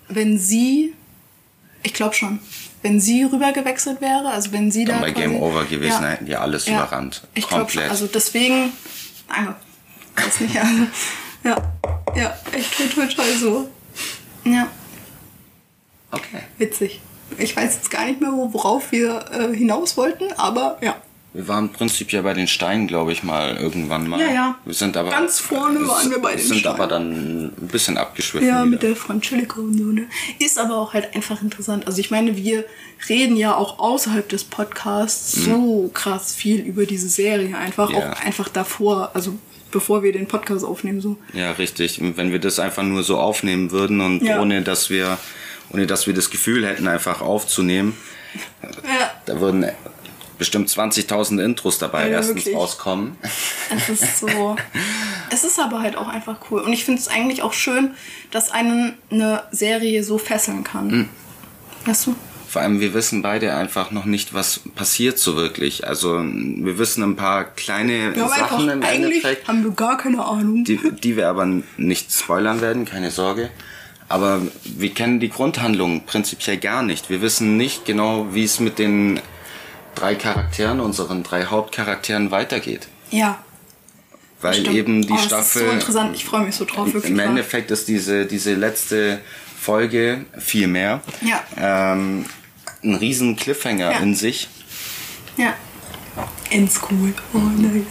Wenn 0.07 0.37
sie, 0.37 0.93
ich 1.85 1.93
glaube 1.93 2.15
schon, 2.15 2.39
wenn 2.81 2.99
sie 2.99 3.23
rüber 3.23 3.51
gewechselt 3.51 4.01
wäre, 4.01 4.29
also 4.29 4.51
wenn 4.51 4.71
sie 4.71 4.85
Dann 4.85 4.97
da. 4.97 5.01
bei 5.03 5.11
Game 5.11 5.35
Over 5.41 5.65
gewesen, 5.65 6.01
ja. 6.03 6.09
hätten 6.09 6.25
die 6.25 6.35
alles 6.35 6.65
ja. 6.65 6.73
überrannt. 6.77 7.23
Ich 7.33 7.47
glaube 7.47 7.71
Also 7.89 8.07
deswegen, 8.07 8.73
danke. 9.27 9.55
Weiß 10.15 10.39
nicht, 10.41 10.57
also, 10.57 10.83
ja, 11.43 11.57
ja, 12.15 12.37
echt 12.51 12.77
toll, 12.77 12.87
toll, 12.89 13.07
toll 13.09 13.35
so. 13.39 13.69
Ja. 14.49 14.67
Okay. 16.11 16.39
Witzig. 16.57 17.01
Ich 17.37 17.55
weiß 17.55 17.75
jetzt 17.75 17.91
gar 17.91 18.05
nicht 18.05 18.21
mehr, 18.21 18.31
wo- 18.31 18.53
worauf 18.53 18.91
wir 18.91 19.25
äh, 19.31 19.55
hinaus 19.55 19.97
wollten, 19.97 20.31
aber 20.37 20.77
ja. 20.81 20.95
Wir 21.35 21.49
waren 21.49 21.69
prinzipiell 21.69 22.23
bei 22.23 22.33
den 22.33 22.47
Steinen, 22.47 22.87
glaube 22.87 23.11
ich, 23.11 23.21
mal 23.21 23.57
irgendwann 23.57 24.07
mal. 24.07 24.21
Ja, 24.21 24.31
ja. 24.31 24.55
Wir 24.63 24.73
sind 24.73 24.95
aber 24.95 25.09
Ganz 25.09 25.39
vorne 25.41 25.85
waren 25.85 26.09
wir 26.09 26.19
bei 26.21 26.35
den 26.35 26.45
sind 26.47 26.59
Steinen. 26.59 26.75
aber 26.79 26.87
dann 26.87 27.45
ein 27.47 27.67
bisschen 27.67 27.97
abgeschwiffen. 27.97 28.47
Ja, 28.47 28.61
wieder. 28.61 28.65
mit 28.65 28.83
der 28.83 28.95
so, 28.95 29.61
ne? 29.91 30.07
Ist 30.39 30.57
aber 30.57 30.77
auch 30.77 30.93
halt 30.93 31.13
einfach 31.13 31.41
interessant. 31.41 31.87
Also 31.87 31.99
ich 31.99 32.09
meine, 32.09 32.37
wir 32.37 32.63
reden 33.09 33.35
ja 33.35 33.53
auch 33.53 33.79
außerhalb 33.79 34.29
des 34.29 34.45
Podcasts 34.45 35.33
so 35.33 35.89
krass 35.93 36.33
viel 36.33 36.61
über 36.61 36.85
diese 36.85 37.09
Serie. 37.09 37.57
Einfach 37.57 37.89
Mhm. 37.89 37.95
Ja. 37.97 38.13
auch 38.13 38.21
einfach 38.21 38.47
davor, 38.47 39.11
also 39.13 39.37
bevor 39.71 40.03
wir 40.03 40.13
den 40.13 40.27
Podcast 40.29 40.63
aufnehmen, 40.63 41.01
so. 41.01 41.17
Ja, 41.33 41.51
richtig. 41.51 41.99
Und 41.99 42.15
wenn 42.15 42.31
wir 42.31 42.39
das 42.39 42.59
einfach 42.59 42.83
nur 42.83 43.03
so 43.03 43.17
aufnehmen 43.19 43.71
würden 43.71 43.99
und 43.99 44.23
Ja. 44.23 44.39
ohne 44.39 44.61
dass 44.61 44.89
wir 44.89 45.17
ohne 45.73 45.85
dass 45.87 46.07
wir 46.07 46.13
das 46.13 46.29
Gefühl 46.29 46.65
hätten, 46.65 46.87
einfach 46.87 47.21
aufzunehmen, 47.21 47.97
Ja. 48.63 49.11
da 49.25 49.41
würden 49.41 49.65
bestimmt 50.37 50.69
20.000 50.69 51.43
Intros 51.43 51.79
dabei 51.79 52.03
Ja, 52.09 52.17
erstens 52.17 52.37
wirklich. 52.37 52.55
rauskommen. 52.55 53.17
Es 53.69 53.89
ist 53.89 54.19
so. 54.19 54.55
es 55.31 55.43
ist 55.43 55.59
aber 55.59 55.81
halt 55.81 55.95
auch 55.97 56.07
einfach 56.07 56.37
cool. 56.51 56.61
Und 56.61 56.73
ich 56.73 56.83
finde 56.85 57.01
es 57.01 57.07
eigentlich 57.07 57.41
auch 57.41 57.53
schön, 57.53 57.91
dass 58.31 58.51
einen 58.51 58.93
eine 59.11 59.43
Serie 59.51 60.03
so 60.03 60.17
fesseln 60.17 60.63
kann. 60.63 60.87
Mhm. 60.87 61.09
Weißt 61.85 62.07
du? 62.07 62.15
Vor 62.47 62.61
allem, 62.61 62.79
wir 62.79 62.93
wissen 62.93 63.21
beide 63.21 63.53
einfach 63.53 63.91
noch 63.91 64.05
nicht, 64.05 64.33
was 64.33 64.61
passiert 64.75 65.19
so 65.19 65.35
wirklich. 65.35 65.85
Also 65.87 66.23
wir 66.23 66.77
wissen 66.77 67.03
ein 67.03 67.15
paar 67.17 67.43
kleine 67.43 68.13
einfach, 68.15 68.37
Sachen 68.51 68.69
im 68.69 68.81
eigentlich 68.81 69.23
Endeffekt. 69.25 69.47
haben 69.49 69.63
wir 69.63 69.71
gar 69.71 69.97
keine 69.97 70.23
Ahnung. 70.23 70.63
die, 70.63 70.79
die 70.91 71.17
wir 71.17 71.27
aber 71.27 71.45
nicht 71.77 72.13
spoilern 72.13 72.61
werden, 72.61 72.85
keine 72.85 73.11
Sorge. 73.11 73.49
Aber 74.07 74.39
wir 74.63 74.89
kennen 74.91 75.19
die 75.19 75.29
Grundhandlung 75.29 76.05
prinzipiell 76.05 76.57
gar 76.57 76.81
nicht. 76.83 77.09
Wir 77.09 77.21
wissen 77.21 77.57
nicht 77.57 77.85
genau, 77.85 78.27
wie 78.33 78.43
es 78.43 78.59
mit 78.61 78.79
den 78.79 79.19
drei 79.95 80.15
Charakteren, 80.15 80.79
unseren 80.79 81.23
drei 81.23 81.45
Hauptcharakteren 81.45 82.31
weitergeht. 82.31 82.87
ja. 83.11 83.39
Weil 84.41 84.53
stimmt. 84.55 84.75
eben 84.75 85.01
die 85.01 85.13
oh, 85.13 85.15
das 85.15 85.25
Staffel. 85.25 85.61
Ist 85.61 85.67
so 85.69 85.73
interessant. 85.73 86.15
Ich 86.15 86.25
freue 86.25 86.45
mich 86.45 86.55
so 86.55 86.65
drauf, 86.65 86.93
wirklich. 86.93 87.11
Im. 87.11 87.19
Endeffekt 87.19 87.71
ist 87.71 87.87
diese, 87.87 88.25
diese 88.25 88.53
letzte 88.53 89.21
Folge 89.59 90.25
viel 90.37 90.67
mehr. 90.67 91.01
Ja. 91.21 91.41
Ähm, 91.57 92.25
ein 92.83 92.95
riesen 92.95 93.35
Cliffhanger 93.37 93.91
Ja. 93.93 93.99
in 93.99 94.13
sich. 94.13 94.49
Ja. 95.37 95.53
In 96.51 96.69
School. 96.69 97.13
Oh, 97.33 97.37
nice. 97.37 97.85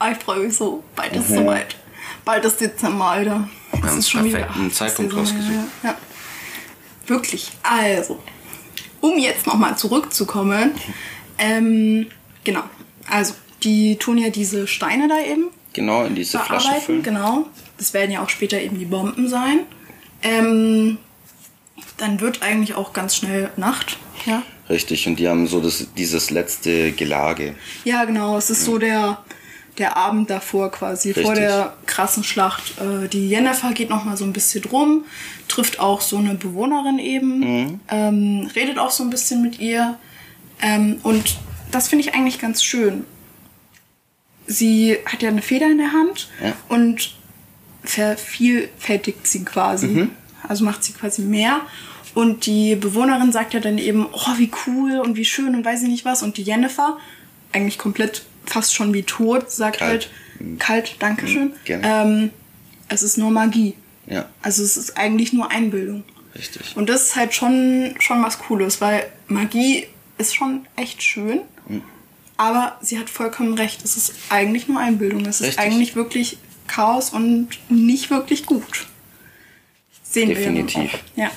Ah, 0.00 0.10
ich 0.12 0.18
freue 0.18 0.40
mich 0.40 0.56
so. 0.56 0.82
Bald 0.96 1.14
ist 1.14 1.28
es 1.30 1.36
soweit. 1.36 1.76
Bald 2.24 2.44
ist 2.44 2.60
Dezember, 2.60 3.04
Alter. 3.04 3.48
Das 3.70 3.80
Mhm. 3.82 3.86
haben 3.88 3.98
ist 3.98 4.10
schon 4.10 4.24
wieder. 4.24 4.38
perfekten 4.38 4.66
ist 4.68 4.76
Zeitpunkt 4.76 5.14
rausgesucht. 5.14 5.52
Ja, 5.82 5.90
ja. 5.90 5.96
Wirklich. 7.06 7.52
Also, 7.62 8.20
um 9.00 9.18
jetzt 9.18 9.46
nochmal 9.46 9.76
zurückzukommen. 9.76 10.72
Ähm, 11.38 12.06
genau. 12.44 12.62
Also, 13.10 13.34
die 13.62 13.96
tun 13.96 14.18
ja 14.18 14.30
diese 14.30 14.66
Steine 14.66 15.08
da 15.08 15.18
eben 15.20 15.50
Genau, 15.74 16.04
in 16.04 16.14
diese 16.14 16.38
Flasche 16.38 16.80
füllen. 16.80 17.02
Genau. 17.02 17.46
Das 17.76 17.92
werden 17.92 18.10
ja 18.10 18.22
auch 18.22 18.28
später 18.30 18.60
eben 18.60 18.78
die 18.78 18.84
Bomben 18.84 19.28
sein. 19.28 19.60
Ähm, 20.22 20.98
dann 21.98 22.20
wird 22.20 22.42
eigentlich 22.42 22.74
auch 22.74 22.92
ganz 22.92 23.16
schnell 23.16 23.50
Nacht. 23.56 23.98
Ja. 24.24 24.42
Richtig, 24.70 25.06
und 25.06 25.18
die 25.18 25.28
haben 25.28 25.46
so 25.46 25.60
das, 25.60 25.88
dieses 25.96 26.30
letzte 26.30 26.92
Gelage. 26.92 27.54
Ja, 27.84 28.04
genau. 28.04 28.38
Es 28.38 28.48
ist 28.50 28.64
so 28.64 28.78
der, 28.78 29.18
der 29.76 29.96
Abend 29.96 30.30
davor 30.30 30.70
quasi, 30.70 31.12
vor 31.12 31.22
Richtig. 31.22 31.40
der 31.40 31.76
krassen 31.86 32.22
Schlacht. 32.24 32.74
Äh, 32.80 33.08
die 33.08 33.28
Jennifer 33.28 33.72
geht 33.72 33.90
noch 33.90 34.04
mal 34.04 34.16
so 34.16 34.24
ein 34.24 34.32
bisschen 34.32 34.62
drum, 34.62 35.04
trifft 35.48 35.80
auch 35.80 36.00
so 36.00 36.16
eine 36.16 36.34
Bewohnerin 36.34 36.98
eben, 36.98 37.80
ähm, 37.90 38.50
redet 38.54 38.78
auch 38.78 38.92
so 38.92 39.02
ein 39.02 39.10
bisschen 39.10 39.42
mit 39.42 39.58
ihr. 39.58 39.98
Ähm, 40.62 40.98
und 41.02 41.36
das 41.70 41.88
finde 41.88 42.04
ich 42.04 42.14
eigentlich 42.14 42.38
ganz 42.38 42.62
schön. 42.62 43.04
Sie 44.46 44.96
hat 45.06 45.22
ja 45.22 45.28
eine 45.30 45.42
Feder 45.42 45.66
in 45.70 45.78
der 45.78 45.92
Hand 45.92 46.28
Ja. 46.42 46.52
und 46.68 47.14
vervielfältigt 47.82 49.26
sie 49.26 49.44
quasi. 49.44 50.08
Also 50.46 50.64
macht 50.64 50.84
sie 50.84 50.92
quasi 50.92 51.22
mehr. 51.22 51.60
Und 52.14 52.46
die 52.46 52.76
Bewohnerin 52.76 53.32
sagt 53.32 53.54
ja 53.54 53.60
dann 53.60 53.78
eben, 53.78 54.06
oh, 54.12 54.38
wie 54.38 54.50
cool 54.66 55.00
und 55.00 55.16
wie 55.16 55.24
schön 55.24 55.54
und 55.54 55.64
weiß 55.64 55.82
ich 55.82 55.88
nicht 55.88 56.04
was. 56.04 56.22
Und 56.22 56.36
die 56.36 56.42
Jennifer, 56.42 56.98
eigentlich 57.52 57.78
komplett 57.78 58.24
fast 58.46 58.74
schon 58.74 58.92
wie 58.94 59.02
tot, 59.02 59.50
sagt 59.50 59.78
Kalt. 59.78 60.10
halt, 60.38 60.60
kalt, 60.60 60.96
Dankeschön. 61.00 61.52
gerne. 61.64 61.82
Ähm, 61.86 62.30
es 62.88 63.02
ist 63.02 63.16
nur 63.18 63.30
Magie. 63.30 63.74
Ja, 64.06 64.28
Also 64.42 64.62
es 64.62 64.76
ist 64.76 64.98
eigentlich 64.98 65.32
nur 65.32 65.50
Einbildung. 65.50 66.04
richtig. 66.36 66.76
Und 66.76 66.88
das 66.90 67.02
ist 67.04 67.16
halt 67.16 67.34
schon, 67.34 67.94
schon 67.98 68.22
was 68.22 68.38
Cooles, 68.38 68.80
weil 68.82 69.06
Magie 69.28 69.86
ist 70.18 70.34
schon 70.34 70.66
echt 70.76 71.02
schön. 71.02 71.40
Aber 72.36 72.76
sie 72.80 72.98
hat 72.98 73.10
vollkommen 73.10 73.54
recht. 73.54 73.84
Es 73.84 73.96
ist 73.96 74.14
eigentlich 74.28 74.66
nur 74.68 74.80
Einbildung. 74.80 75.24
Es 75.24 75.40
ist 75.40 75.48
Richtig. 75.48 75.64
eigentlich 75.64 75.96
wirklich 75.96 76.38
Chaos 76.66 77.10
und 77.10 77.48
nicht 77.68 78.10
wirklich 78.10 78.46
gut. 78.46 78.86
Sehen 80.02 80.30
wir 80.30 80.36
Definitiv. 80.36 80.98
ja. 81.16 81.30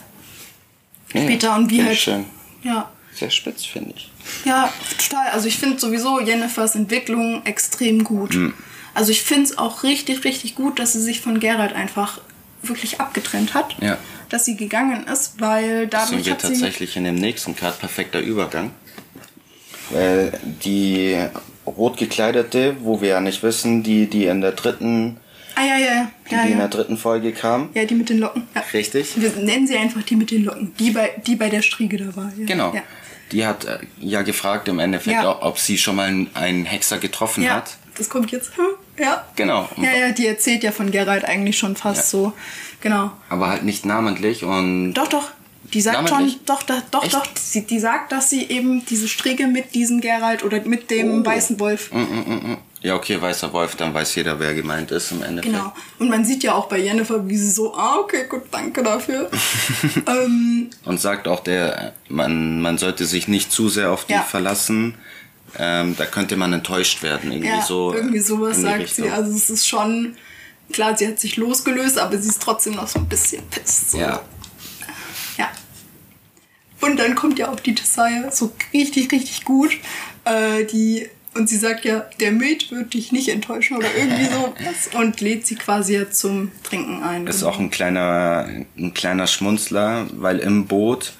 Später 1.09 1.55
und 1.55 1.69
wie 1.69 1.77
sehr 1.77 1.85
halt. 1.85 1.97
Schön. 1.97 2.25
Ja. 2.63 2.91
Sehr 3.13 3.29
spitz, 3.31 3.65
finde 3.65 3.93
ich. 3.95 4.11
Ja, 4.45 4.71
total. 4.97 5.29
Also 5.29 5.47
ich 5.47 5.57
finde 5.57 5.79
sowieso 5.79 6.19
Jennifers 6.19 6.75
Entwicklung 6.75 7.45
extrem 7.45 8.03
gut. 8.03 8.33
Hm. 8.33 8.53
Also 8.93 9.11
ich 9.11 9.21
finde 9.23 9.43
es 9.43 9.57
auch 9.57 9.83
richtig, 9.83 10.23
richtig 10.23 10.55
gut, 10.55 10.79
dass 10.79 10.93
sie 10.93 11.01
sich 11.01 11.21
von 11.21 11.39
Geralt 11.39 11.73
einfach 11.73 12.19
wirklich 12.61 12.99
abgetrennt 12.99 13.53
hat. 13.53 13.75
Ja. 13.81 13.97
Dass 14.29 14.45
sie 14.45 14.55
gegangen 14.57 15.05
ist, 15.07 15.39
weil 15.39 15.87
Das 15.87 16.09
sind 16.09 16.19
dadurch 16.19 16.25
wir 16.27 16.37
tatsächlich 16.37 16.97
in 16.97 17.03
dem 17.05 17.15
nächsten 17.15 17.55
Card 17.55 17.79
perfekter 17.79 18.19
Übergang. 18.19 18.71
Weil 19.89 20.37
die 20.63 21.17
rot 21.65 21.97
gekleidete, 21.97 22.75
wo 22.81 23.01
wir 23.01 23.09
ja 23.09 23.21
nicht 23.21 23.41
wissen, 23.43 23.83
die, 23.83 24.07
die 24.07 24.25
in 24.25 24.41
der 24.41 24.51
dritten, 24.51 25.17
Ah 25.55 25.65
ja, 25.65 25.77
ja, 25.77 25.85
ja. 25.95 26.11
die, 26.29 26.35
Ja, 26.35 26.45
die 26.45 26.51
in 26.51 26.57
der 26.59 26.67
dritten 26.67 26.97
Folge 26.97 27.31
kam. 27.31 27.69
ja, 27.73 27.85
die 27.85 27.95
mit 27.95 28.09
den 28.09 28.19
Locken. 28.19 28.43
Ja. 28.53 28.63
Richtig. 28.73 29.19
Wir 29.19 29.31
nennen 29.31 29.65
sie 29.65 29.77
einfach 29.77 30.03
die 30.03 30.15
mit 30.15 30.29
den 30.31 30.43
Locken. 30.43 30.73
Die 30.77 30.91
bei, 30.91 31.11
die 31.25 31.35
bei 31.35 31.49
der 31.49 31.61
Striege 31.61 31.97
da 31.97 32.15
war. 32.15 32.31
Ja. 32.37 32.45
Genau. 32.45 32.73
Ja. 32.75 32.83
Die 33.31 33.45
hat 33.45 33.65
äh, 33.65 33.79
ja 33.99 34.21
gefragt 34.21 34.67
im 34.67 34.79
Endeffekt, 34.79 35.21
Ja. 35.21 35.41
ob- 35.41 35.57
sie 35.59 35.77
schon 35.77 35.95
mal 35.95 36.13
einen- 36.33 36.65
Hexer 36.65 36.97
getroffen 36.97 37.43
ja, 37.43 37.55
hat. 37.55 37.75
das 37.97 38.09
kommt 38.09 38.31
jetzt. 38.31 38.55
Hm, 38.57 38.65
Ja. 39.03 39.25
Genau. 39.35 39.67
Ja, 39.77 39.93
ja, 39.93 40.11
die 40.11 40.27
erzählt 40.27 40.63
ja 40.63 40.71
von 40.71 40.91
Geralt 40.91 41.25
eigentlich 41.25 41.57
schon 41.57 41.75
fast 41.75 42.13
Ja. 42.13 42.19
so. 42.19 42.33
Genau. 42.81 43.11
Aber 43.29 43.49
halt 43.49 43.63
nicht 43.63 43.85
namentlich 43.85 44.43
und 44.43 44.93
Doch, 44.93 45.07
doch. 45.07 45.29
Die 45.73 45.81
sagt 45.81 46.09
Namentlich? 46.09 46.33
schon, 46.35 46.45
doch, 46.45 46.63
da, 46.63 46.81
doch, 46.91 47.03
Echt? 47.03 47.13
doch. 47.13 47.25
Sie, 47.35 47.65
die 47.67 47.79
sagt, 47.79 48.13
dass 48.13 48.29
sie 48.29 48.43
eben 48.49 48.85
diese 48.85 49.09
Striege 49.09 49.47
mit 49.47 49.75
diesem 49.75 49.99
Geralt 49.99 50.43
oder 50.45 50.61
mit 50.61 50.89
dem 50.89 51.21
Oh. 51.21 51.25
weißen 51.25 51.59
Wolf. 51.59 51.91
Mm, 51.91 51.97
mm, 51.97 52.03
mm, 52.25 52.51
mm. 52.53 52.57
ja, 52.83 52.95
okay, 52.95 53.21
weißer 53.21 53.51
Wolf, 53.51 53.75
dann 53.75 53.93
weiß 53.93 54.15
jeder, 54.15 54.39
wer 54.39 54.53
gemeint 54.53 54.91
ist 54.91 55.11
im 55.11 55.23
Endeffekt. 55.23 55.53
Genau. 55.53 55.73
Und 55.99 56.09
man 56.09 56.23
sieht 56.23 56.43
ja 56.43 56.53
auch 56.53 56.67
bei 56.69 56.77
Jennifer, 56.79 57.27
wie 57.27 57.35
sie 57.35 57.49
so, 57.51 57.75
ah, 57.75 57.97
okay, 57.99 58.27
gut, 58.29 58.43
danke 58.49 58.81
dafür. 58.81 59.29
ähm, 60.07 60.69
Und 60.85 61.01
sagt 61.01 61.27
auch 61.27 61.41
der, 61.41 61.93
man, 62.07 62.61
man 62.61 62.77
sollte 62.77 63.05
sich 63.05 63.27
nicht 63.27 63.51
zu 63.51 63.67
sehr 63.67 63.91
auf 63.91 64.05
die 64.05 64.13
Ja. 64.13 64.21
verlassen. 64.23 64.95
Ähm, 65.57 65.95
da 65.97 66.05
könnte 66.05 66.37
man 66.37 66.53
enttäuscht 66.53 67.03
werden. 67.03 67.31
Irgendwie 67.31 67.49
ja, 67.49 67.61
so. 67.61 67.93
irgendwie 67.93 68.19
sowas 68.19 68.61
sagt 68.61 68.79
Richtung. 68.83 69.05
sie. 69.05 69.11
Also 69.11 69.31
es 69.31 69.49
ist 69.49 69.67
schon, 69.67 70.15
klar, 70.71 70.97
sie 70.97 71.07
hat 71.07 71.19
sich 71.19 71.37
losgelöst, 71.37 71.97
aber 71.97 72.17
sie 72.17 72.29
ist 72.29 72.41
trotzdem 72.41 72.75
noch 72.75 72.87
so 72.87 72.99
ein 72.99 73.07
bisschen 73.07 73.43
pisst. 73.49 73.91
So. 73.91 73.97
Ja. 73.99 74.21
Ja. 75.37 75.49
Und 76.81 76.97
dann 76.97 77.15
kommt 77.15 77.39
ja 77.39 77.49
auch 77.51 77.59
die 77.59 77.73
Tessaya 77.75 78.31
so 78.31 78.53
richtig, 78.73 79.11
richtig 79.11 79.45
gut. 79.45 79.71
Äh, 80.25 80.65
die, 80.65 81.07
und 81.35 81.47
sie 81.49 81.57
sagt 81.57 81.85
ja, 81.85 82.05
der 82.19 82.31
Met 82.31 82.71
wird 82.71 82.93
dich 82.93 83.11
nicht 83.11 83.29
enttäuschen 83.29 83.77
oder 83.77 83.87
irgendwie 83.95 84.25
so 84.33 84.53
was. 84.63 84.93
Und 84.99 85.21
lädt 85.21 85.45
sie 85.47 85.55
quasi 85.55 85.95
ja 85.95 86.09
zum 86.09 86.51
Trinken 86.63 87.01
ein. 87.03 87.25
Ist 87.27 87.43
auch 87.43 87.59
ein 87.59 87.69
kleiner, 87.71 88.47
ein 88.77 88.93
kleiner 88.93 89.27
Schmunzler, 89.27 90.07
weil 90.13 90.39
im 90.39 90.67
Boot 90.67 91.13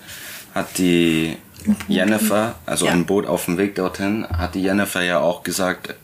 hat 0.53 0.77
die 0.77 1.37
Jennifer, 1.87 2.55
also 2.65 2.85
Ja. 2.85 2.93
im 2.93 3.05
Boot 3.05 3.25
auf 3.25 3.45
dem 3.45 3.57
Weg 3.57 3.75
dorthin, 3.75 4.25
hat 4.29 4.55
die 4.55 4.61
Jennifer 4.61 5.01
ja 5.01 5.19
auch 5.19 5.43
gesagt, 5.43 5.95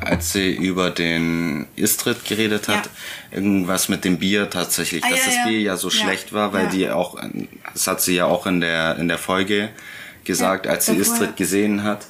als 0.00 0.32
sie 0.32 0.52
über 0.54 0.90
den 0.90 1.66
Istrid 1.76 2.24
geredet 2.24 2.68
hat, 2.68 2.86
Ja. 3.30 3.38
irgendwas 3.38 3.88
mit 3.88 4.04
dem 4.04 4.18
Bier 4.18 4.50
tatsächlich, 4.50 5.04
Ah, 5.04 5.10
dass 5.10 5.20
ja, 5.20 5.24
das 5.26 5.36
ja. 5.36 5.46
Bier 5.46 5.60
ja 5.60 5.76
so 5.76 5.90
schlecht 5.90 6.32
war, 6.32 6.52
weil 6.52 6.68
die 6.68 6.88
auch, 6.90 7.16
das 7.72 7.86
hat 7.86 8.00
sie 8.00 8.16
ja 8.16 8.26
auch 8.26 8.46
in 8.46 8.60
der, 8.60 8.96
in 8.98 9.08
der 9.08 9.18
Folge 9.18 9.70
gesagt, 10.24 10.66
als 10.66 10.86
sie 10.86 10.96
Istrid 10.96 11.30
ja. 11.30 11.34
gesehen 11.36 11.82
hat. 11.84 12.06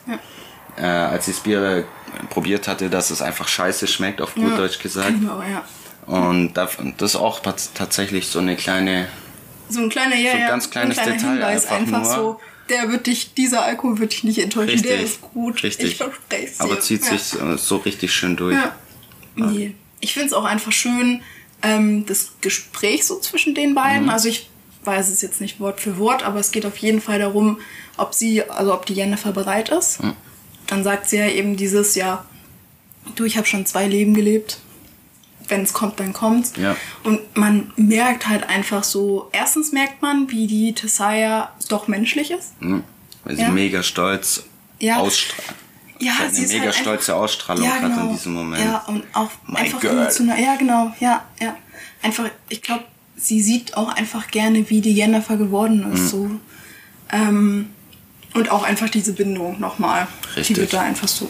Äh, 0.76 0.82
als 0.86 1.26
sie 1.26 1.32
das 1.32 1.40
Bier 1.40 1.84
probiert 2.30 2.66
hatte, 2.68 2.88
dass 2.90 3.10
es 3.10 3.22
einfach 3.22 3.48
scheiße 3.48 3.86
schmeckt, 3.86 4.20
auf 4.20 4.34
gut 4.34 4.56
Deutsch 4.58 4.78
gesagt. 4.78 5.12
auch, 5.28 5.42
ja. 5.42 5.64
Und 6.06 6.54
da- 6.54 6.68
das 6.96 7.10
ist 7.14 7.16
auch 7.20 7.40
tats- 7.40 7.70
tatsächlich 7.74 8.28
so 8.28 8.38
eine 8.38 8.56
kleine, 8.56 9.08
So 9.68 9.80
ein 9.80 9.88
kleiner, 9.90 10.16
ja, 10.16 10.32
So 10.32 10.38
ein 10.38 10.46
ganz 10.48 10.70
kleines 10.70 10.98
ein 10.98 11.04
kleiner 11.04 11.18
Detail 11.18 11.30
Hinweis, 11.32 11.66
einfach 11.66 11.76
einfach, 11.98 12.02
nur. 12.02 12.14
so, 12.14 12.40
der 12.70 12.90
wird 12.90 13.06
dich, 13.06 13.34
dieser 13.34 13.62
Alkohol 13.62 13.98
wird 13.98 14.12
dich 14.12 14.24
nicht 14.24 14.38
enttäuschen, 14.38 14.82
der 14.82 14.98
Richtig, 14.98 15.10
ist 15.10 15.20
gut. 15.20 15.62
richtig. 15.62 15.92
Ich 15.92 15.96
verspreche 15.96 16.46
es 16.46 16.58
dir. 16.58 16.64
aber 16.64 16.80
zieht 16.80 17.02
ja. 17.04 17.18
sich 17.18 17.40
äh, 17.40 17.58
so 17.58 17.76
richtig 17.76 18.12
schön 18.12 18.36
durch. 18.36 18.56
Ja. 18.56 18.74
Nee. 19.36 19.74
Ich 20.00 20.14
finde 20.14 20.28
es 20.28 20.32
auch 20.32 20.44
einfach 20.44 20.72
schön, 20.72 21.22
ähm, 21.62 22.06
das 22.06 22.32
Gespräch 22.40 23.04
so 23.04 23.18
zwischen 23.20 23.54
den 23.54 23.74
beiden. 23.74 24.04
Mhm. 24.04 24.10
Also 24.10 24.28
ich 24.28 24.48
weiß 24.84 25.10
es 25.10 25.20
jetzt 25.22 25.40
nicht 25.40 25.60
Wort 25.60 25.80
für 25.80 25.98
Wort, 25.98 26.22
aber 26.22 26.40
es 26.40 26.52
geht 26.52 26.64
auf 26.64 26.78
jeden 26.78 27.00
Fall 27.00 27.18
darum, 27.18 27.58
ob 27.96 28.14
sie, 28.14 28.42
also 28.44 28.72
ob 28.72 28.86
die 28.86 28.94
Jennifer 28.94 29.32
bereit 29.32 29.68
ist. 29.68 30.00
Hm. 30.00 30.14
Dann 30.66 30.84
sagt 30.84 31.08
sie 31.10 31.18
ja 31.18 31.28
eben 31.28 31.56
dieses, 31.56 31.94
ja, 31.96 32.24
du, 33.14 33.24
ich 33.24 33.36
habe 33.36 33.46
schon 33.46 33.66
zwei 33.66 33.86
Leben 33.86 34.14
gelebt. 34.14 34.58
Wenn 35.51 35.62
es 35.62 35.72
kommt, 35.72 35.98
dann 36.01 36.12
kommt's. 36.12 36.53
Ja. 36.57 36.76
Und 37.05 37.36
man 37.36 37.72
merkt 37.76 38.28
halt 38.28 38.48
einfach 38.48 38.84
so, 38.84 39.28
erstens 39.32 39.72
merkt 39.72 40.01
man, 40.01 40.30
wie 40.30 40.46
die 40.46 40.72
Tessaya 40.72 41.51
doch 41.68 41.88
menschlich 41.88 42.30
ist. 42.30 42.53
Hm. 42.61 42.84
Weil 43.24 43.36
sie 43.36 43.42
Ja. 43.42 43.48
mega 43.51 43.82
stolz 43.82 44.44
Ja. 44.78 44.96
ausstrahlt. 44.98 45.55
Ja, 45.98 46.12
Sie 46.12 46.18
hat 46.24 46.34
sie 46.34 46.44
eine 46.44 46.53
mega 46.55 46.64
halt 46.66 46.74
stolze 46.76 47.12
einfach- 47.12 47.24
Ausstrahlung 47.24 47.64
ja, 47.64 47.76
genau. 47.78 48.01
in 48.05 48.09
diesem 48.12 48.32
Moment. 48.32 48.64
Ja, 48.64 48.78
und 48.86 49.03
auch 49.12 49.28
My 49.46 49.59
einfach 49.59 49.80
girl. 49.80 49.98
emotional. 49.98 50.40
Ja, 50.40 50.57
genau, 50.57 50.92
ja, 51.01 51.24
ja. 51.42 51.57
Einfach, 52.01 52.24
ich 52.48 52.62
glaube, 52.62 52.84
sie 53.16 53.42
sieht 53.42 53.76
auch 53.76 53.88
einfach 53.94 54.28
gerne, 54.28 54.70
wie 54.70 54.80
die 54.80 54.92
Jennifer 54.94 55.36
geworden 55.36 55.86
Mhm. 55.86 55.92
ist. 55.92 56.09
So. 56.11 56.30
Ähm, 57.12 57.70
und 58.34 58.51
auch 58.51 58.62
einfach 58.62 58.88
diese 58.88 59.12
Bindung 59.12 59.61
nochmal. 59.61 60.07
Richtig. 60.36 60.55
Die 60.55 60.61
wird 60.62 60.72
da 60.72 60.80
einfach 60.82 61.09
so. 61.09 61.28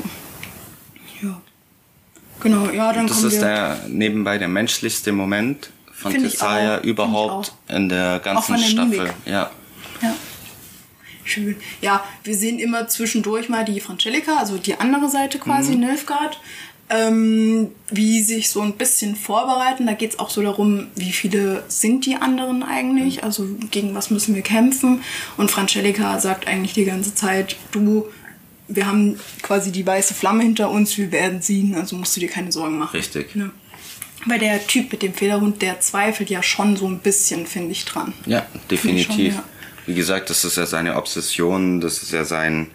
Genau, 2.41 2.71
ja, 2.71 2.93
dann 2.93 3.07
Das 3.07 3.17
kommen 3.19 3.29
ist 3.29 3.41
wir. 3.41 3.49
der 3.49 3.81
nebenbei 3.89 4.39
der 4.39 4.49
menschlichste 4.49 5.13
Moment 5.13 5.71
von 5.93 6.13
Tessaya 6.13 6.81
überhaupt 6.81 7.53
in 7.69 7.89
der 7.89 8.19
ganzen 8.21 8.55
von 8.55 8.61
der 8.61 8.67
Staffel. 8.67 8.99
Mimik. 8.99 9.13
Ja. 9.27 9.51
Ja. 10.03 10.15
Schön. 11.25 11.57
Ja, 11.81 12.03
wir 12.25 12.35
sehen 12.35 12.59
immer 12.59 12.89
zwischendurch 12.89 13.49
mal 13.49 13.65
die 13.65 13.79
Frangelica, 13.81 14.37
also 14.39 14.57
die 14.57 14.75
andere 14.81 15.09
Seite 15.11 15.39
quasi, 15.39 15.73
Mhm. 15.75 15.81
Nilfgaard, 15.81 16.41
ähm, 16.89 17.71
wie 17.91 18.21
sich 18.23 18.51
so 18.51 18.63
ein 18.63 18.73
bisschen 18.73 19.15
vorbereiten. 19.15 19.87
Da 19.87 19.93
geht 19.93 20.13
es 20.15 20.19
auch 20.19 20.31
so 20.31 20.43
darum, 20.43 20.89
wie 20.97 21.13
viele 21.13 21.63
sind 21.69 22.05
die 22.07 22.17
anderen 22.17 22.63
eigentlich, 22.65 23.19
Mhm. 23.19 23.25
also 23.25 23.47
gegen 23.71 23.95
was 23.95 24.11
müssen 24.11 24.35
wir 24.35 24.43
kämpfen. 24.43 25.03
Und 25.37 25.51
Frangelica 25.53 26.19
sagt 26.19 26.49
eigentlich 26.49 26.73
die 26.73 26.85
ganze 26.87 27.15
Zeit, 27.15 27.55
du, 27.71 28.07
wir 28.71 28.87
haben 28.87 29.19
quasi 29.43 29.73
die 29.73 29.87
weiße 29.87 30.15
Flamme 30.15 30.43
hinter 30.43 30.71
uns, 30.71 30.97
wir 30.97 31.13
werden 31.13 31.43
siegen, 31.43 31.75
also 31.75 31.97
musst 31.97 32.17
du 32.17 32.21
dir 32.21 32.29
keine 32.29 32.53
Sorgen 32.53 32.79
machen. 32.79 32.97
Richtig. 32.97 33.35
Ne? 33.35 33.51
Weil 34.27 34.39
der 34.39 34.67
Typ 34.67 34.93
mit 34.93 35.03
dem 35.03 35.15
Federhund, 35.15 35.63
der 35.63 35.81
zweifelt 35.81 36.31
ja 36.31 36.43
schon 36.43 36.77
so 36.77 36.87
ein 36.87 36.99
bisschen, 36.99 37.47
finde 37.47 37.73
ich, 37.73 37.85
dran. 37.85 38.13
Ja, 38.27 38.47
definitiv. 38.71 39.35
Schon, 39.35 39.43
ja. 39.43 39.45
Wie 39.87 39.95
gesagt, 39.95 40.31
das 40.31 40.45
ist 40.45 40.57
ja 40.57 40.67
seine 40.67 40.97
Obsession, 40.97 41.81
das 41.81 42.03
ist 42.03 42.13
ja 42.13 42.25
sein, 42.25 42.69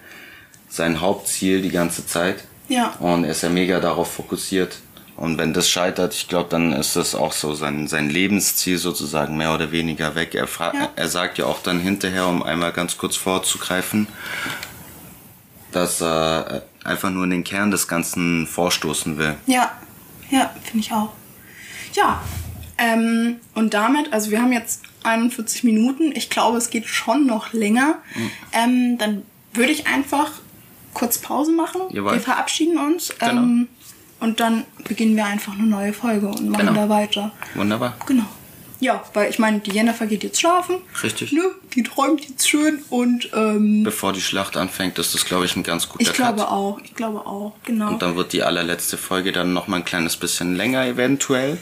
sein 0.70 1.02
Hauptziel 1.02 1.62
die 1.62 1.70
ganze 1.70 2.06
Zeit. 2.06 2.43
Ja. 2.68 2.89
Und 3.00 3.24
er 3.26 3.32
ist 3.32 3.43
ja 3.43 3.50
mega 3.50 3.80
darauf 3.80 4.12
fokussiert. 4.12 4.78
Und 5.18 5.38
wenn 5.38 5.54
das 5.54 5.70
scheitert, 5.70 6.14
ich 6.14 6.28
glaube, 6.28 6.50
dann 6.50 6.74
ist 6.74 6.96
das 6.96 7.16
auch 7.16 7.32
so 7.32 7.54
sein, 7.54 7.88
sein 7.88 8.10
Lebensziel 8.10 8.78
sozusagen 8.78 9.38
mehr 9.38 9.54
oder 9.54 9.72
weniger 9.72 10.16
weg. 10.16 10.36
Er, 10.36 10.48
Ja. 10.60 10.89
er 10.96 11.08
sagt 11.08 11.38
ja 11.38 11.46
auch 11.46 11.62
dann 11.64 11.80
hinterher, 11.80 12.28
um 12.28 12.43
einmal 12.43 12.74
ganz 12.74 12.98
kurz 12.98 13.16
vorzugreifen, 13.16 14.08
dass 15.76 16.02
er 16.02 16.64
äh, 16.84 16.88
einfach 16.88 17.10
nur 17.10 17.24
in 17.26 17.30
den 17.32 17.44
Kern 17.44 17.72
des 17.72 17.88
Ganzen 17.88 18.48
vorstoßen 18.48 19.18
will. 19.18 19.36
Ja, 19.46 19.72
ja, 20.32 20.52
finde 20.64 20.86
ich 20.86 20.92
auch. 20.92 21.12
Ja, 21.94 22.22
ähm, 22.78 23.38
und 23.54 23.74
damit, 23.74 24.12
also 24.12 24.32
wir 24.32 24.42
haben 24.42 24.52
jetzt 24.52 24.82
41 25.04 25.64
Minuten. 25.64 26.12
Ich 26.16 26.30
glaube, 26.30 26.58
es 26.58 26.70
geht 26.70 26.88
schon 26.88 27.26
noch 27.26 27.54
länger. 27.54 28.00
Mhm. 28.16 28.32
Ähm, 28.52 28.98
dann 28.98 29.24
würde 29.54 29.72
ich 29.72 29.88
einfach 29.88 30.32
kurz 30.94 31.18
Pause 31.18 31.52
machen. 31.52 31.82
Jawohl. 31.92 32.14
Wir 32.14 32.20
verabschieden 32.22 32.78
uns. 32.78 33.14
Genau. 33.20 33.32
Ähm, 33.32 33.68
und 34.20 34.40
dann 34.40 34.64
beginnen 34.88 35.16
wir 35.16 35.26
einfach 35.26 35.54
eine 35.54 35.64
neue 35.64 35.94
Folge 35.94 36.28
und 36.28 36.50
machen 36.50 36.68
Genau. 36.68 36.82
da 36.82 36.90
weiter. 36.90 37.32
Wunderbar. 37.54 37.96
Genau. 38.06 38.26
Ja, 38.82 39.04
weil 39.14 39.30
ich 39.30 39.40
meine, 39.40 39.60
die 39.60 39.72
Jennifer 39.72 40.06
geht 40.06 40.24
jetzt 40.24 40.40
schlafen. 40.40 40.78
Richtig. 41.02 41.32
Ne? 41.32 41.42
Die 41.76 41.84
träumt 41.84 42.28
jetzt 42.28 42.48
schön 42.50 42.84
und 42.90 43.30
ähm, 43.34 43.84
Bevor 43.84 44.12
die 44.14 44.22
Schlacht 44.22 44.58
anfängt, 44.58 45.00
ist 45.00 45.14
das, 45.14 45.26
glaube 45.26 45.46
ich, 45.46 45.56
ein 45.56 45.64
ganz 45.64 45.88
guter 45.88 46.02
ich 46.02 46.14
glaube 46.14 46.40
Cut. 46.42 46.50
auch. 46.52 46.80
Ich 46.84 46.94
glaube 46.94 47.20
auch, 47.26 47.54
genau. 47.64 47.90
Und 47.90 48.02
dann 48.02 48.16
wird 48.16 48.34
die 48.34 48.44
allerletzte 48.44 48.98
Folge 48.98 49.32
dann 49.32 49.54
noch 49.54 49.68
mal 49.68 49.78
ein 49.78 49.86
kleines 49.86 50.18
bisschen 50.18 50.56
länger 50.56 50.86
eventuell 50.86 51.58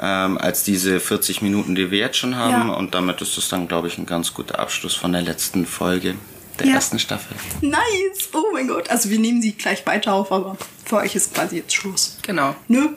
ähm, 0.00 0.38
als 0.38 0.62
diese 0.64 0.98
40 1.00 1.42
Minuten, 1.42 1.74
die 1.74 1.90
wir 1.90 1.98
jetzt 1.98 2.16
schon 2.18 2.36
haben. 2.36 2.68
Ja. 2.68 2.74
Und 2.74 2.94
damit 2.94 3.20
ist 3.20 3.36
es 3.36 3.48
dann, 3.48 3.68
glaube 3.68 3.88
ich, 3.88 3.98
ein 3.98 4.06
ganz 4.06 4.32
guter 4.34 4.58
Abschluss 4.58 4.94
von 4.94 5.12
der 5.12 5.22
letzten 5.22 5.66
Folge 5.66 6.14
der 6.58 6.66
Ja. 6.68 6.74
ersten 6.74 6.98
Staffel. 6.98 7.36
Nice! 7.60 8.30
Oh 8.32 8.44
mein 8.52 8.68
Gott. 8.68 8.88
Also 8.90 9.10
wir 9.10 9.18
nehmen 9.18 9.42
sie 9.42 9.52
gleich 9.52 9.84
weiter 9.86 10.14
auf, 10.14 10.32
aber 10.32 10.56
für 10.86 10.96
euch 10.96 11.14
ist 11.14 11.34
quasi 11.34 11.56
jetzt 11.56 11.74
Schluss. 11.74 12.16
Genau. 12.22 12.54
Ne? 12.68 12.94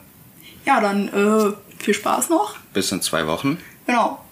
Ja, 0.65 0.79
dann 0.81 1.07
äh, 1.09 1.53
viel 1.79 1.93
Spaß 1.93 2.29
noch. 2.29 2.57
Bis 2.73 2.91
in 2.91 3.01
zwei 3.01 3.27
Wochen. 3.27 3.57
Genau. 3.85 4.23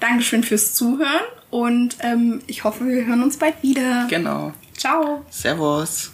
Dankeschön 0.00 0.44
fürs 0.44 0.74
Zuhören 0.74 1.24
und 1.50 1.96
ähm, 2.00 2.42
ich 2.46 2.64
hoffe, 2.64 2.86
wir 2.86 3.06
hören 3.06 3.22
uns 3.22 3.36
bald 3.36 3.62
wieder. 3.62 4.06
Genau. 4.08 4.52
Ciao. 4.76 5.24
Servus. 5.30 6.12